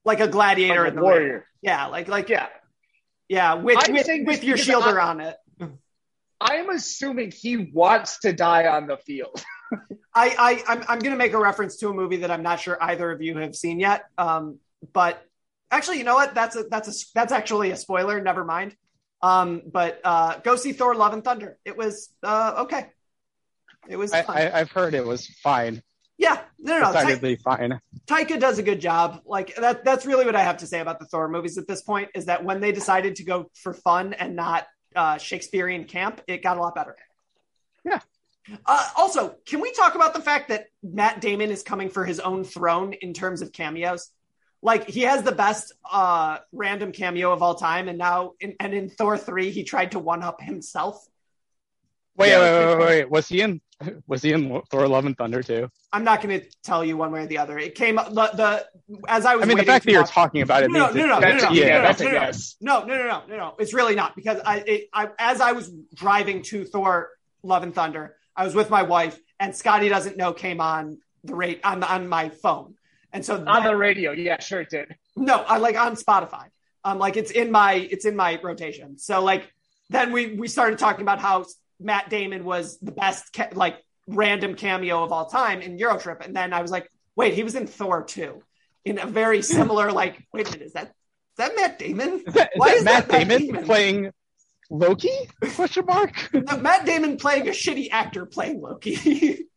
like 0.04 0.20
a 0.20 0.28
gladiator 0.28 0.80
Like 0.84 0.86
a 0.86 0.90
in 0.90 0.96
the 0.96 1.02
warrior. 1.02 1.32
ring. 1.32 1.42
Yeah, 1.62 1.86
like 1.86 2.08
like 2.08 2.28
Yeah. 2.28 2.46
yeah, 3.28 3.54
with 3.54 3.76
I'm 3.86 3.92
with, 3.94 4.06
with 4.26 4.44
your 4.44 4.56
because 4.56 4.66
shielder 4.82 5.02
on 5.02 5.20
it. 5.20 5.36
I 6.40 6.56
am 6.56 6.68
assuming 6.70 7.32
he 7.32 7.56
wants 7.56 8.18
to 8.20 8.32
die 8.32 8.66
on 8.66 8.86
the 8.86 8.96
field. 8.98 9.42
I, 10.14 10.62
I 10.68 10.72
I'm 10.74 10.84
I'm 10.88 10.98
gonna 10.98 11.16
make 11.16 11.32
a 11.32 11.38
reference 11.38 11.76
to 11.78 11.88
a 11.88 11.94
movie 11.94 12.18
that 12.18 12.30
I'm 12.30 12.42
not 12.42 12.60
sure 12.60 12.76
either 12.80 13.10
of 13.10 13.22
you 13.22 13.36
have 13.38 13.54
seen 13.56 13.80
yet. 13.80 14.04
Um, 14.18 14.58
but 14.92 15.22
actually, 15.70 15.98
you 15.98 16.04
know 16.04 16.14
what? 16.14 16.34
That's 16.34 16.56
a 16.56 16.64
that's 16.64 16.88
a 16.88 17.06
that's 17.14 17.32
actually 17.32 17.70
a 17.70 17.76
spoiler. 17.76 18.20
Never 18.20 18.44
mind. 18.44 18.76
Um, 19.22 19.62
but 19.66 20.00
uh, 20.04 20.38
go 20.38 20.56
see 20.56 20.72
Thor: 20.72 20.94
Love 20.94 21.12
and 21.12 21.24
Thunder. 21.24 21.58
It 21.64 21.76
was 21.76 22.10
uh 22.22 22.64
okay. 22.64 22.86
It 23.88 23.96
was 23.96 24.12
I, 24.12 24.24
I, 24.28 24.60
i've 24.60 24.70
heard 24.72 24.94
it 24.94 25.06
was 25.06 25.26
fine. 25.28 25.82
yeah. 26.18 26.40
No, 26.58 26.80
no, 26.80 26.92
Decidedly 26.92 27.36
fine. 27.36 27.80
Taika 28.06 28.40
does 28.40 28.58
a 28.58 28.62
good 28.62 28.80
job. 28.80 29.20
Like 29.24 29.54
that 29.56 29.84
that's 29.84 30.04
really 30.06 30.26
what 30.26 30.34
I 30.34 30.42
have 30.42 30.58
to 30.58 30.66
say 30.66 30.80
about 30.80 30.98
the 30.98 31.06
Thor 31.06 31.28
movies 31.28 31.56
at 31.56 31.68
this 31.68 31.82
point 31.82 32.10
is 32.14 32.24
that 32.26 32.44
when 32.44 32.60
they 32.60 32.72
decided 32.72 33.16
to 33.16 33.24
go 33.24 33.50
for 33.54 33.72
fun 33.72 34.12
and 34.12 34.34
not 34.34 34.66
uh, 34.96 35.18
Shakespearean 35.18 35.84
camp, 35.84 36.20
it 36.26 36.42
got 36.42 36.56
a 36.56 36.60
lot 36.60 36.74
better. 36.74 36.96
Yeah. 37.84 38.00
Uh, 38.64 38.88
also, 38.96 39.36
can 39.46 39.60
we 39.60 39.72
talk 39.72 39.94
about 39.94 40.14
the 40.14 40.20
fact 40.20 40.48
that 40.48 40.66
Matt 40.82 41.20
Damon 41.20 41.50
is 41.50 41.62
coming 41.62 41.88
for 41.88 42.04
his 42.04 42.20
own 42.20 42.44
throne 42.44 42.92
in 42.92 43.12
terms 43.12 43.42
of 43.42 43.52
cameos? 43.52 44.10
Like 44.62 44.88
he 44.88 45.02
has 45.02 45.22
the 45.22 45.32
best 45.32 45.72
uh, 45.90 46.38
random 46.52 46.92
cameo 46.92 47.32
of 47.32 47.42
all 47.42 47.54
time, 47.54 47.88
and 47.88 47.98
now 47.98 48.32
in, 48.40 48.56
and 48.58 48.74
in 48.74 48.88
Thor 48.88 49.16
three, 49.18 49.50
he 49.50 49.64
tried 49.64 49.92
to 49.92 49.98
one 49.98 50.22
up 50.22 50.40
himself. 50.40 51.06
Wait, 52.16 52.30
Yeah, 52.30 52.40
wait, 52.40 52.66
wait, 52.66 52.78
wait, 52.78 52.86
wait. 52.86 53.10
Was 53.10 53.28
he 53.28 53.42
in? 53.42 53.60
Was 54.06 54.22
he 54.22 54.32
in 54.32 54.62
Thor: 54.70 54.88
Love 54.88 55.04
and 55.04 55.16
Thunder 55.16 55.42
too? 55.42 55.70
I'm 55.92 56.02
not 56.02 56.22
going 56.22 56.40
to 56.40 56.46
tell 56.64 56.82
you 56.84 56.96
one 56.96 57.12
way 57.12 57.20
or 57.24 57.26
the 57.26 57.38
other. 57.38 57.58
It 57.58 57.74
came 57.74 57.96
the, 57.96 58.30
the 58.34 58.66
as 59.06 59.26
I 59.26 59.36
was. 59.36 59.44
I 59.44 59.46
mean, 59.46 59.58
the 59.58 59.64
fact 59.64 59.84
that 59.84 59.92
you're 59.92 60.00
watch- 60.00 60.10
talking 60.10 60.40
about 60.40 60.62
it 60.62 60.70
No, 60.70 60.86
no, 60.86 60.90
it- 60.90 60.94
no, 60.96 61.06
no, 61.06 61.18
no, 61.20 61.36
no, 61.36 61.50
yeah, 61.50 61.76
no, 61.76 61.82
that's 61.82 62.00
no, 62.00 62.06
a 62.08 62.12
no. 62.64 62.80
No, 62.80 62.86
no, 62.86 62.96
no, 62.96 63.06
no, 63.08 63.22
no, 63.28 63.36
no. 63.36 63.54
It's 63.58 63.74
really 63.74 63.94
not 63.94 64.16
because 64.16 64.40
I, 64.44 64.58
it, 64.66 64.88
I, 64.94 65.10
as 65.18 65.40
I 65.42 65.52
was 65.52 65.70
driving 65.94 66.42
to 66.44 66.64
Thor: 66.64 67.10
Love 67.42 67.62
and 67.62 67.74
Thunder, 67.74 68.16
I 68.34 68.44
was 68.44 68.54
with 68.54 68.70
my 68.70 68.82
wife, 68.82 69.18
and 69.38 69.54
Scotty 69.54 69.90
doesn't 69.90 70.16
know 70.16 70.32
came 70.32 70.60
on 70.62 70.98
the 71.24 71.34
rate 71.34 71.60
on 71.62 71.82
on 71.84 72.08
my 72.08 72.30
phone, 72.30 72.76
and 73.16 73.24
so 73.24 73.42
on 73.46 73.64
the 73.64 73.74
radio. 73.74 74.12
Yeah, 74.12 74.38
sure 74.40 74.60
it 74.60 74.70
did. 74.70 74.94
no, 75.16 75.36
I 75.42 75.56
like 75.58 75.76
on 75.76 75.96
Spotify. 75.96 76.46
Um, 76.84 76.98
like 76.98 77.16
it's 77.16 77.30
in 77.32 77.50
my 77.50 77.72
it's 77.74 78.04
in 78.04 78.14
my 78.14 78.38
rotation. 78.42 78.98
So 78.98 79.22
like 79.24 79.50
then 79.90 80.12
we 80.12 80.34
we 80.34 80.48
started 80.48 80.78
talking 80.78 81.02
about 81.02 81.18
how 81.20 81.46
Matt 81.80 82.10
Damon 82.10 82.44
was 82.44 82.78
the 82.78 82.92
best 82.92 83.32
ca- 83.32 83.48
like 83.52 83.78
random 84.06 84.54
cameo 84.54 85.02
of 85.02 85.10
all 85.12 85.26
time 85.26 85.62
in 85.62 85.78
Eurotrip, 85.78 86.24
and 86.24 86.36
then 86.36 86.52
I 86.52 86.62
was 86.62 86.70
like, 86.70 86.88
wait, 87.16 87.34
he 87.34 87.42
was 87.42 87.54
in 87.54 87.66
Thor 87.66 88.04
too, 88.04 88.42
in 88.84 88.98
a 88.98 89.06
very 89.06 89.42
similar 89.42 89.90
like. 90.00 90.24
Wait 90.32 90.46
a 90.48 90.52
minute, 90.52 90.66
is 90.66 90.72
that 90.74 90.88
is 90.88 91.38
that 91.38 91.52
Matt 91.56 91.78
Damon? 91.78 92.22
Is 92.26 92.34
that, 92.34 92.50
Why 92.56 92.68
that 92.68 92.76
is 92.76 92.84
Matt 92.84 93.08
that 93.08 93.12
Matt 93.12 93.28
Damon, 93.28 93.46
Damon? 93.46 93.64
playing 93.64 94.10
Loki? 94.70 95.10
Question 95.54 95.86
mark. 95.86 96.12
No, 96.32 96.56
Matt 96.58 96.86
Damon 96.86 97.16
playing 97.16 97.48
a 97.48 97.52
shitty 97.52 97.88
actor 97.90 98.26
playing 98.26 98.60
Loki. 98.60 99.46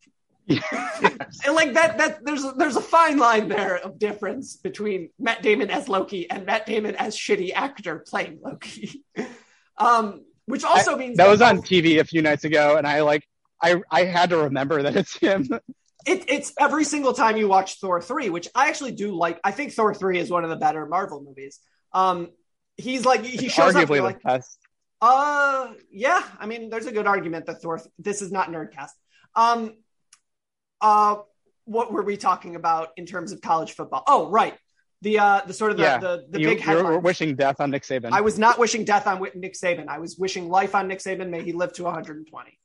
and 1.45 1.53
like 1.55 1.73
that 1.73 1.97
that 1.97 2.25
there's 2.25 2.43
a, 2.43 2.51
there's 2.53 2.75
a 2.75 2.81
fine 2.81 3.17
line 3.17 3.47
there 3.49 3.77
of 3.77 3.99
difference 3.99 4.57
between 4.57 5.09
Matt 5.19 5.43
Damon 5.43 5.69
as 5.69 5.87
Loki 5.87 6.29
and 6.29 6.45
Matt 6.45 6.65
Damon 6.65 6.95
as 6.95 7.15
shitty 7.15 7.53
actor 7.53 7.99
playing 7.99 8.39
Loki. 8.43 9.03
um 9.77 10.21
which 10.49 10.63
also 10.63 10.97
means 10.97 11.17
that 11.17 11.27
was 11.29 11.41
on 11.43 11.59
TV 11.59 11.99
a 11.99 12.03
few 12.03 12.23
nights 12.23 12.43
ago, 12.43 12.75
and 12.77 12.87
I 12.87 13.01
like 13.01 13.23
I 13.61 13.81
I 13.91 14.05
had 14.05 14.31
to 14.31 14.37
remember 14.37 14.81
that 14.81 14.95
it's 14.95 15.15
him. 15.15 15.47
it, 16.07 16.25
it's 16.27 16.53
every 16.59 16.83
single 16.83 17.13
time 17.13 17.37
you 17.37 17.47
watch 17.47 17.75
Thor 17.79 18.01
three, 18.01 18.29
which 18.29 18.47
I 18.55 18.69
actually 18.69 18.93
do 18.93 19.15
like. 19.15 19.39
I 19.43 19.51
think 19.51 19.73
Thor 19.73 19.93
three 19.93 20.17
is 20.17 20.31
one 20.31 20.43
of 20.43 20.49
the 20.49 20.55
better 20.55 20.87
Marvel 20.87 21.21
movies. 21.21 21.59
Um, 21.93 22.29
he's 22.77 23.05
like 23.05 23.23
he 23.23 23.45
It's 23.45 23.53
shows 23.53 23.75
up. 23.75 23.83
arguably 23.87 23.97
the 23.97 24.01
like, 24.01 24.23
best. 24.23 24.57
uh, 25.01 25.67
yeah. 25.91 26.23
I 26.39 26.47
mean, 26.47 26.71
there's 26.71 26.87
a 26.87 26.91
good 26.91 27.05
argument 27.05 27.45
that 27.45 27.61
Thor. 27.61 27.79
This 27.99 28.23
is 28.23 28.31
not 28.31 28.49
nerdcast. 28.49 28.89
Um, 29.35 29.75
uh, 30.81 31.17
what 31.65 31.91
were 31.91 32.03
we 32.03 32.17
talking 32.17 32.55
about 32.55 32.89
in 32.97 33.05
terms 33.05 33.31
of 33.31 33.41
college 33.41 33.73
football? 33.73 34.03
Oh, 34.07 34.29
right. 34.29 34.57
The 35.01 35.19
uh, 35.19 35.41
the 35.45 35.53
sort 35.53 35.71
of 35.71 35.77
the 35.77 35.83
yeah, 35.83 35.97
the, 35.97 36.25
the 36.29 36.41
you, 36.41 36.47
big 36.47 36.59
you 36.59 36.65
headline. 36.65 36.85
were 36.85 36.99
wishing 36.99 37.35
death 37.35 37.61
on 37.61 37.71
Nick 37.71 37.83
Saban. 37.83 38.11
I 38.11 38.19
was 38.21 38.37
not 38.37 38.59
wishing 38.59 38.83
death 38.83 39.07
on 39.07 39.25
Nick 39.35 39.53
Saban. 39.53 39.87
I 39.87 39.99
was 39.99 40.17
wishing 40.17 40.49
life 40.49 40.75
on 40.75 40.89
Nick 40.89 40.99
Saban. 40.99 41.29
May 41.29 41.41
he 41.41 41.53
live 41.53 41.71
to 41.73 41.83
120. 41.83 42.59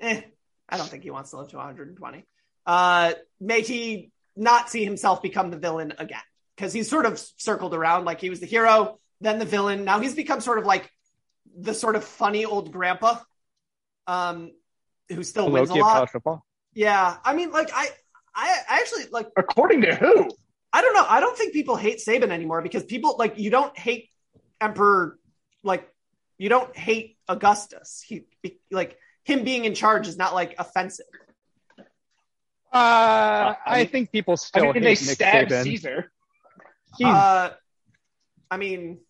Eh, 0.00 0.20
I 0.68 0.76
don't 0.76 0.88
think 0.88 1.02
he 1.02 1.10
wants 1.10 1.30
to 1.30 1.38
live 1.38 1.48
to 1.48 1.56
120. 1.56 2.26
Uh, 2.66 3.12
may 3.40 3.62
he 3.62 4.10
not 4.36 4.68
see 4.68 4.84
himself 4.84 5.22
become 5.22 5.50
the 5.50 5.56
villain 5.56 5.94
again 5.98 6.20
because 6.54 6.72
he's 6.72 6.90
sort 6.90 7.06
of 7.06 7.18
circled 7.38 7.74
around 7.74 8.04
like 8.04 8.20
he 8.20 8.28
was 8.28 8.40
the 8.40 8.46
hero, 8.46 8.98
then 9.20 9.38
the 9.38 9.46
villain. 9.46 9.84
Now 9.84 10.00
he's 10.00 10.14
become 10.14 10.40
sort 10.40 10.58
of 10.58 10.66
like 10.66 10.90
the 11.58 11.72
sort 11.72 11.96
of 11.96 12.04
funny 12.04 12.44
old 12.44 12.70
grandpa, 12.70 13.18
um, 14.06 14.52
who 15.08 15.22
still 15.22 15.50
wins 15.50 15.70
a 15.70 15.74
lot. 15.74 15.94
college 15.94 16.10
football. 16.10 16.44
Yeah, 16.78 17.16
I 17.24 17.34
mean, 17.34 17.50
like 17.50 17.70
I, 17.74 17.88
I, 18.36 18.56
I 18.70 18.78
actually 18.78 19.06
like. 19.10 19.26
According 19.36 19.80
to 19.80 19.96
who? 19.96 20.30
I 20.72 20.80
don't 20.80 20.94
know. 20.94 21.04
I 21.08 21.18
don't 21.18 21.36
think 21.36 21.52
people 21.52 21.74
hate 21.74 21.98
Saban 21.98 22.30
anymore 22.30 22.62
because 22.62 22.84
people 22.84 23.16
like 23.18 23.36
you 23.36 23.50
don't 23.50 23.76
hate 23.76 24.10
Emperor, 24.60 25.18
like 25.64 25.88
you 26.38 26.48
don't 26.48 26.76
hate 26.76 27.16
Augustus. 27.26 28.04
He 28.06 28.26
like 28.70 28.96
him 29.24 29.42
being 29.42 29.64
in 29.64 29.74
charge 29.74 30.06
is 30.06 30.16
not 30.16 30.34
like 30.34 30.54
offensive. 30.56 31.06
Uh, 31.78 31.84
I 32.72 33.56
I 33.66 33.78
mean- 33.78 33.88
think 33.88 34.12
people 34.12 34.34
I 34.34 34.36
still 34.36 34.64
mean, 34.66 34.74
hate 34.74 34.82
they 34.82 34.88
Nick 34.90 34.98
stabbed 34.98 35.50
Saban. 35.50 35.62
Caesar. 35.64 36.12
Uh, 37.04 37.50
I 38.52 38.56
mean, 38.56 39.00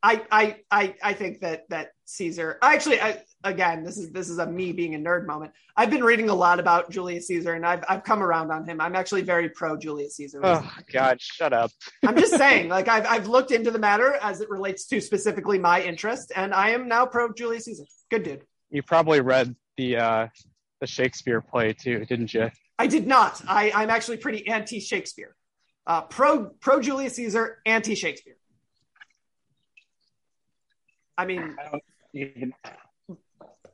I, 0.00 0.22
I, 0.30 0.56
I, 0.70 0.94
I 1.02 1.12
think 1.14 1.40
that 1.40 1.68
that 1.70 1.88
Caesar. 2.04 2.58
Actually, 2.62 3.00
I 3.00 3.20
again, 3.44 3.84
this 3.84 3.96
is 3.96 4.10
this 4.10 4.28
is 4.28 4.38
a 4.38 4.46
me 4.46 4.72
being 4.72 4.94
a 4.94 4.98
nerd 4.98 5.26
moment. 5.26 5.52
I've 5.76 5.90
been 5.90 6.04
reading 6.04 6.28
a 6.28 6.34
lot 6.34 6.60
about 6.60 6.90
Julius 6.90 7.26
Caesar, 7.26 7.54
and 7.54 7.66
I've 7.66 7.84
I've 7.88 8.04
come 8.04 8.22
around 8.22 8.50
on 8.50 8.64
him. 8.64 8.80
I'm 8.80 8.94
actually 8.94 9.22
very 9.22 9.48
pro 9.48 9.76
Julius 9.76 10.16
Caesar. 10.16 10.40
oh 10.42 10.70
God, 10.92 11.20
shut 11.20 11.52
up. 11.52 11.70
I'm 12.06 12.16
just 12.16 12.36
saying, 12.36 12.68
like 12.68 12.88
I've 12.88 13.06
I've 13.06 13.26
looked 13.28 13.50
into 13.50 13.70
the 13.70 13.78
matter 13.78 14.16
as 14.22 14.40
it 14.40 14.50
relates 14.50 14.86
to 14.88 15.00
specifically 15.00 15.58
my 15.58 15.82
interest, 15.82 16.32
and 16.34 16.54
I 16.54 16.70
am 16.70 16.88
now 16.88 17.06
pro 17.06 17.32
Julius 17.32 17.64
Caesar. 17.64 17.84
Good 18.10 18.22
dude. 18.22 18.42
You 18.70 18.82
probably 18.82 19.20
read 19.20 19.54
the 19.76 19.96
uh, 19.96 20.28
the 20.80 20.86
Shakespeare 20.86 21.40
play 21.40 21.72
too, 21.72 22.04
didn't 22.06 22.34
you? 22.34 22.50
I 22.78 22.86
did 22.86 23.06
not. 23.06 23.40
I, 23.46 23.70
I'm 23.74 23.90
actually 23.90 24.16
pretty 24.16 24.46
anti 24.48 24.80
Shakespeare. 24.80 25.36
Uh, 25.86 26.02
pro 26.02 26.46
pro 26.60 26.80
Julius 26.80 27.14
Caesar, 27.14 27.58
anti 27.66 27.94
Shakespeare. 27.94 28.36
I 31.16 31.26
mean, 31.26 31.56
I 31.58 31.70
don't 31.70 31.82
even. 32.14 32.54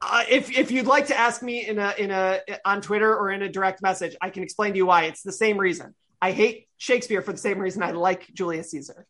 Uh, 0.00 0.24
if 0.28 0.50
if 0.56 0.70
you'd 0.70 0.86
like 0.86 1.06
to 1.08 1.18
ask 1.18 1.42
me 1.42 1.66
in 1.66 1.78
a 1.78 1.94
in 1.98 2.10
a 2.10 2.40
on 2.64 2.80
Twitter 2.80 3.14
or 3.14 3.30
in 3.30 3.42
a 3.42 3.48
direct 3.48 3.82
message, 3.82 4.16
I 4.20 4.30
can 4.30 4.42
explain 4.42 4.72
to 4.72 4.76
you 4.78 4.86
why. 4.86 5.04
It's 5.04 5.22
the 5.22 5.32
same 5.32 5.58
reason. 5.58 5.94
I 6.20 6.32
hate 6.32 6.68
Shakespeare 6.78 7.22
for 7.22 7.32
the 7.32 7.38
same 7.38 7.58
reason 7.58 7.82
I 7.82 7.92
like 7.92 8.26
Julius 8.32 8.70
Caesar. 8.72 9.06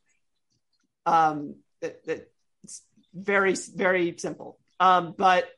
Um, 1.07 1.57
it, 1.83 2.01
it- 2.07 2.33
it's 2.65 2.83
very 3.15 3.55
very 3.75 4.15
simple. 4.19 4.59
Um, 4.81 5.15
but 5.17 5.49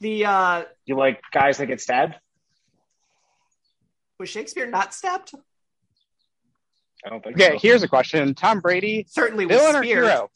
the 0.00 0.24
uh, 0.26 0.62
You 0.86 0.96
like 0.96 1.20
guys 1.32 1.58
that 1.58 1.66
get 1.66 1.80
stabbed? 1.80 2.14
was 4.18 4.28
Shakespeare 4.28 4.66
not 4.66 4.94
stabbed? 4.94 5.32
I 7.04 7.10
don't 7.10 7.22
think 7.22 7.36
Okay, 7.36 7.52
so. 7.52 7.58
here's 7.60 7.82
a 7.82 7.88
question: 7.88 8.34
Tom 8.34 8.60
Brady, 8.60 9.06
Certainly 9.08 9.46
was 9.46 9.56
villain 9.56 9.76
or 9.76 9.82
hero? 9.82 10.30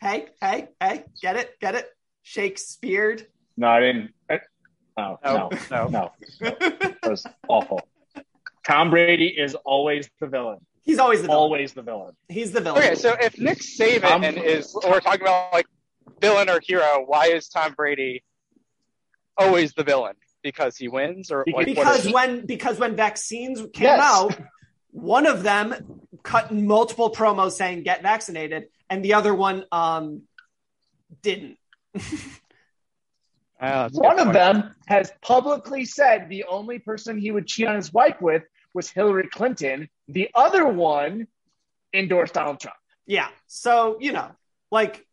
Hey, 0.00 0.26
hey, 0.40 0.68
hey, 0.80 1.04
get 1.20 1.36
it, 1.36 1.58
get 1.60 1.74
it. 1.76 1.88
Shakespeare'd. 2.22 3.26
No, 3.56 3.68
I 3.68 3.80
didn't. 3.80 4.10
I, 4.30 4.40
oh, 4.96 5.18
No, 5.24 5.50
no, 5.70 5.86
no. 5.88 5.88
no. 5.88 6.12
That 6.40 6.98
was 7.04 7.26
awful. 7.48 7.80
Tom 8.66 8.90
Brady 8.90 9.26
is 9.28 9.54
always 9.64 10.08
the 10.20 10.26
villain. 10.26 10.58
He's 10.84 10.98
always 10.98 11.20
the 11.22 11.28
villain. 11.28 11.38
Always 11.38 11.72
the 11.74 11.82
villain. 11.82 12.14
He's 12.28 12.52
the 12.52 12.60
villain. 12.60 12.82
Okay, 12.82 12.94
so 12.94 13.14
if 13.20 13.38
Nick 13.38 13.58
Saban 13.58 14.00
Tom- 14.00 14.24
is, 14.24 14.74
we're 14.74 15.00
talking 15.00 15.22
about 15.22 15.52
like 15.52 15.66
villain 16.20 16.48
or 16.48 16.60
hero, 16.60 17.04
why 17.06 17.26
is 17.26 17.48
Tom 17.48 17.74
Brady 17.76 18.22
always 19.36 19.72
the 19.74 19.84
villain? 19.84 20.14
Because 20.42 20.76
he 20.76 20.88
wins, 20.88 21.30
or 21.30 21.44
like, 21.52 21.66
because 21.66 22.10
when 22.10 22.46
because 22.46 22.76
when 22.80 22.96
vaccines 22.96 23.60
came 23.72 23.84
Yes. 23.84 24.00
out, 24.02 24.36
one 24.90 25.26
of 25.26 25.44
them 25.44 26.00
cut 26.24 26.52
multiple 26.52 27.10
promos 27.12 27.52
saying 27.52 27.84
"get 27.84 28.02
vaccinated," 28.02 28.64
and 28.90 29.04
the 29.04 29.14
other 29.14 29.32
one 29.34 29.64
um 29.70 30.22
didn't. 31.22 31.58
That's 33.62 33.96
a 33.96 34.00
good 34.00 34.04
One 34.04 34.18
of 34.18 34.32
them 34.32 34.74
has 34.88 35.12
publicly 35.22 35.84
said 35.84 36.28
the 36.28 36.44
only 36.44 36.78
person 36.78 37.18
he 37.18 37.30
would 37.30 37.46
cheat 37.46 37.66
on 37.66 37.76
his 37.76 37.92
wife 37.92 38.20
with 38.20 38.42
was 38.74 38.90
Hillary 38.90 39.28
Clinton. 39.28 39.88
The 40.08 40.28
other 40.34 40.66
one 40.66 41.28
endorsed 41.94 42.34
Donald 42.34 42.60
Trump. 42.60 42.76
Yeah. 43.06 43.28
So, 43.46 43.98
you 44.00 44.12
know, 44.12 44.30
like, 44.70 45.06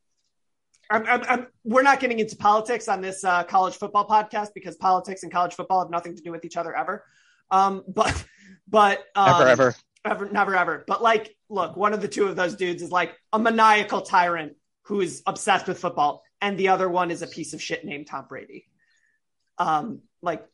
I'm, 0.89 1.05
I'm, 1.05 1.21
I'm, 1.29 1.47
we're 1.63 1.83
not 1.83 1.99
getting 1.99 2.19
into 2.19 2.35
politics 2.35 2.87
on 2.87 3.01
this 3.01 3.23
uh, 3.23 3.43
college 3.43 3.75
football 3.75 4.07
podcast 4.07 4.49
because 4.55 4.75
politics 4.75 5.23
and 5.23 5.31
college 5.31 5.53
football 5.53 5.81
have 5.81 5.91
nothing 5.91 6.15
to 6.15 6.21
do 6.21 6.31
with 6.31 6.45
each 6.45 6.57
other 6.57 6.75
ever. 6.75 7.05
Um, 7.51 7.83
but, 7.87 8.25
but, 8.67 9.03
um, 9.15 9.39
Never 9.39 9.47
ever. 9.49 9.75
ever, 10.05 10.29
never, 10.29 10.55
ever. 10.55 10.83
But 10.87 11.03
like, 11.03 11.35
look, 11.49 11.75
one 11.75 11.93
of 11.93 12.01
the 12.01 12.07
two 12.07 12.25
of 12.25 12.35
those 12.35 12.55
dudes 12.55 12.81
is 12.81 12.91
like 12.91 13.15
a 13.33 13.37
maniacal 13.39 14.01
tyrant 14.01 14.53
who 14.83 15.01
is 15.01 15.21
obsessed 15.27 15.67
with 15.67 15.79
football, 15.79 16.23
and 16.41 16.57
the 16.57 16.69
other 16.69 16.89
one 16.89 17.11
is 17.11 17.21
a 17.21 17.27
piece 17.27 17.53
of 17.53 17.61
shit 17.61 17.83
named 17.85 18.07
Tom 18.07 18.25
Brady. 18.27 18.67
Um, 19.57 20.01
like, 20.21 20.45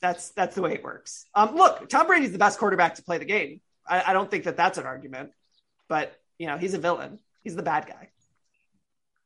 that's 0.00 0.30
that's 0.30 0.54
the 0.54 0.62
way 0.62 0.74
it 0.74 0.82
works. 0.82 1.26
Um, 1.34 1.54
look, 1.54 1.88
Tom 1.88 2.06
Brady's 2.06 2.32
the 2.32 2.38
best 2.38 2.58
quarterback 2.58 2.96
to 2.96 3.02
play 3.02 3.18
the 3.18 3.24
game. 3.24 3.60
I, 3.86 4.02
I 4.08 4.12
don't 4.12 4.30
think 4.30 4.44
that 4.44 4.56
that's 4.56 4.78
an 4.78 4.84
argument, 4.84 5.30
but 5.88 6.12
you 6.38 6.46
know, 6.46 6.58
he's 6.58 6.74
a 6.74 6.78
villain. 6.78 7.18
He's 7.44 7.56
the 7.56 7.62
bad 7.62 7.86
guy. 7.86 8.08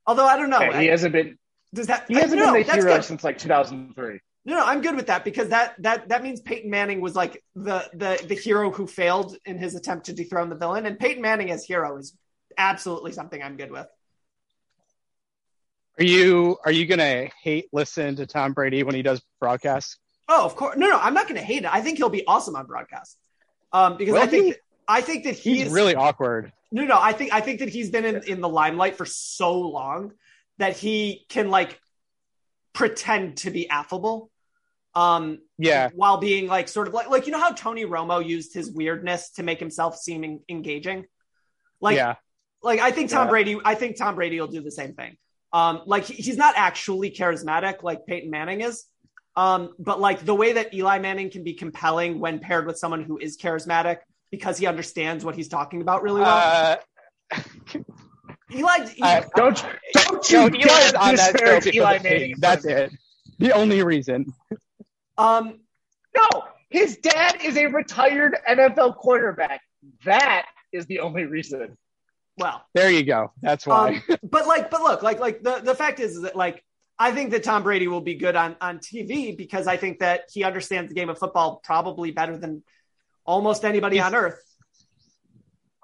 Although 0.07 0.27
I 0.27 0.37
don't 0.37 0.51
know, 0.51 0.59
Okay, 0.59 0.83
he 0.83 0.89
I- 0.89 0.91
hasn't 0.91 1.13
been 1.13 1.39
does 1.75 1.89
that 1.89 2.05
he 2.09 2.15
hasn't 2.15 2.39
no, 2.41 2.53
been 2.53 2.67
the 2.67 2.73
hero 2.73 2.95
good. 2.95 3.05
since 3.05 3.25
like 3.25 3.39
2003. 3.39 4.21
No, 4.45 4.55
no, 4.55 4.65
I'm 4.65 4.81
good 4.81 4.95
with 4.95 5.09
that 5.09 5.25
because 5.25 5.49
that 5.49 5.75
that 5.83 6.09
that 6.11 6.23
means 6.23 6.41
Peyton 6.41 6.71
Manning 6.71 7.01
was 7.01 7.17
like 7.17 7.43
the 7.57 7.89
the 7.93 8.25
the 8.29 8.35
hero 8.35 8.71
who 8.71 8.87
failed 8.87 9.37
in 9.45 9.59
his 9.59 9.75
attempt 9.75 10.07
to 10.07 10.13
dethrone 10.13 10.49
the 10.51 10.55
villain, 10.57 10.87
and 10.87 10.99
Peyton 10.99 11.21
Manning 11.21 11.51
as 11.51 11.65
hero 11.65 11.97
is 11.97 12.17
absolutely 12.57 13.13
something 13.13 13.43
I'm 13.43 13.57
good 13.57 13.73
with. 13.73 13.89
Are 15.99 16.05
you 16.05 16.59
are 16.65 16.73
you 16.73 16.87
gonna 16.87 17.29
hate 17.43 17.69
listen 17.73 18.17
to 18.17 18.27
Tom 18.27 18.53
Brady 18.53 18.83
when 18.83 18.95
he 18.95 19.03
does 19.03 19.23
broadcasts? 19.41 19.99
Oh, 20.29 20.45
of 20.45 20.57
course. 20.57 20.77
No, 20.77 20.89
no, 20.89 20.99
I'm 20.99 21.15
not 21.15 21.29
going 21.29 21.37
to 21.41 21.47
hate 21.47 21.63
it. 21.63 21.73
I 21.73 21.81
think 21.83 21.99
he'll 21.99 22.09
be 22.09 22.27
awesome 22.27 22.57
on 22.57 22.67
broadcast. 22.67 23.17
Um, 23.73 23.97
because 23.97 24.15
Will 24.15 24.23
I 24.23 24.27
think 24.27 24.45
he? 24.47 24.55
I 24.89 25.01
think 25.01 25.23
that 25.23 25.37
he 25.37 25.59
He's 25.59 25.67
is 25.69 25.73
really 25.73 25.95
awkward. 25.95 26.53
no, 26.73 26.85
no. 26.85 26.99
I 27.01 27.13
think 27.13 27.33
I 27.33 27.41
think 27.41 27.61
that 27.61 27.69
he's 27.69 27.91
been 27.91 28.05
in, 28.05 28.25
in 28.25 28.41
the 28.41 28.49
limelight 28.49 28.97
for 28.97 29.05
so 29.05 29.57
long 29.61 30.13
that 30.59 30.77
he 30.77 31.25
can 31.29 31.49
like 31.51 31.79
pretend 32.73 33.37
to 33.39 33.51
be 33.51 33.69
affable. 33.71 34.31
Um, 34.97 35.39
Yeah, 35.59 35.91
while 35.95 36.17
being 36.17 36.49
like 36.49 36.69
sort 36.69 36.89
of 36.89 36.95
like 36.95 37.09
like 37.09 37.27
you 37.27 37.33
know 37.33 37.41
how 37.41 37.53
Tony 37.53 37.85
Romo 37.85 38.27
used 38.27 38.53
his 38.53 38.71
weirdness 38.71 39.31
to 39.33 39.43
make 39.45 39.61
himself 39.61 39.97
seem 39.97 40.25
en- 40.25 40.41
engaging. 40.49 41.05
Like 41.81 41.97
yeah. 41.97 42.15
like 42.63 42.81
I 42.81 42.91
think 42.91 43.11
Tom 43.11 43.27
Yeah. 43.27 43.31
Brady 43.31 43.61
I 43.65 43.75
think 43.77 43.97
Tom 43.97 44.15
Brady 44.17 44.41
will 44.41 44.49
do 44.49 44.61
the 44.63 44.73
same 44.73 44.95
thing. 44.95 45.17
Um 45.53 45.83
like 45.87 46.05
he- 46.05 46.15
he's 46.23 46.37
not 46.37 46.55
actually 46.57 47.11
charismatic 47.11 47.83
like 47.83 48.07
Peyton 48.07 48.31
Manning 48.31 48.61
is. 48.63 48.85
Um 49.37 49.75
but 49.79 50.01
like 50.01 50.25
the 50.25 50.35
way 50.35 50.55
that 50.55 50.73
Eli 50.75 50.99
Manning 50.99 51.31
can 51.31 51.45
be 51.45 51.55
compelling 51.55 52.21
when 52.21 52.39
paired 52.41 52.67
with 52.67 52.79
someone 52.79 53.03
who 53.05 53.19
is 53.19 53.37
charismatic 53.37 53.99
because 54.31 54.59
he 54.59 54.67
understands 54.67 55.25
what 55.25 55.35
he's 55.37 55.49
talking 55.49 55.81
about 55.83 56.03
really 56.03 56.21
well. 56.21 56.79
Uh, 57.33 57.39
Eli, 58.55 58.87
I- 59.03 59.25
Don't 59.35 59.65
don't 59.93 60.31
no, 60.33 60.41
you 60.47 60.47
Eli's 60.47 60.93
dare 60.93 61.01
on 61.01 61.15
that 61.17 61.39
show 61.39 61.61
disparage 61.61 61.65
because 61.65 61.75
Eli 61.77 61.95
of 61.97 62.03
Manning. 62.05 62.35
That's 62.39 62.65
it. 62.65 62.93
The 63.39 63.53
only 63.53 63.83
reason. 63.83 64.33
um 65.19 65.61
No, 66.15 66.45
his 66.71 66.97
dad 66.99 67.39
is 67.45 67.57
a 67.57 67.67
retired 67.67 68.37
NFL 68.49 68.97
quarterback. 68.97 69.61
That 70.05 70.47
is 70.73 70.87
the 70.87 71.01
only 71.01 71.25
reason. 71.25 71.77
Well 72.39 72.65
There 72.75 72.91
you 72.91 73.03
go. 73.05 73.33
That's 73.43 73.67
why. 73.67 74.03
Um, 74.09 74.19
but 74.23 74.47
like, 74.47 74.71
but 74.71 74.81
look, 74.83 75.03
like, 75.03 75.19
like 75.21 75.43
the, 75.43 75.61
the 75.63 75.75
fact 75.75 76.01
is, 76.01 76.17
is 76.17 76.23
that 76.23 76.37
like, 76.37 76.63
I 76.99 77.13
think 77.13 77.31
that 77.33 77.43
Tom 77.45 77.63
Brady 77.63 77.89
will 77.89 78.01
be 78.01 78.15
good 78.15 78.37
on, 78.37 78.57
on 78.61 78.79
TV 78.79 79.37
because 79.37 79.67
I 79.67 79.77
think 79.77 79.99
that 79.99 80.25
he 80.33 80.45
understands 80.45 80.89
the 80.89 80.95
game 80.95 81.09
of 81.11 81.19
football 81.19 81.61
probably 81.63 82.11
better 82.11 82.39
than 82.39 82.63
almost 83.27 83.65
anybody 83.65 83.97
He's- 83.97 84.07
on 84.07 84.15
earth. 84.15 84.41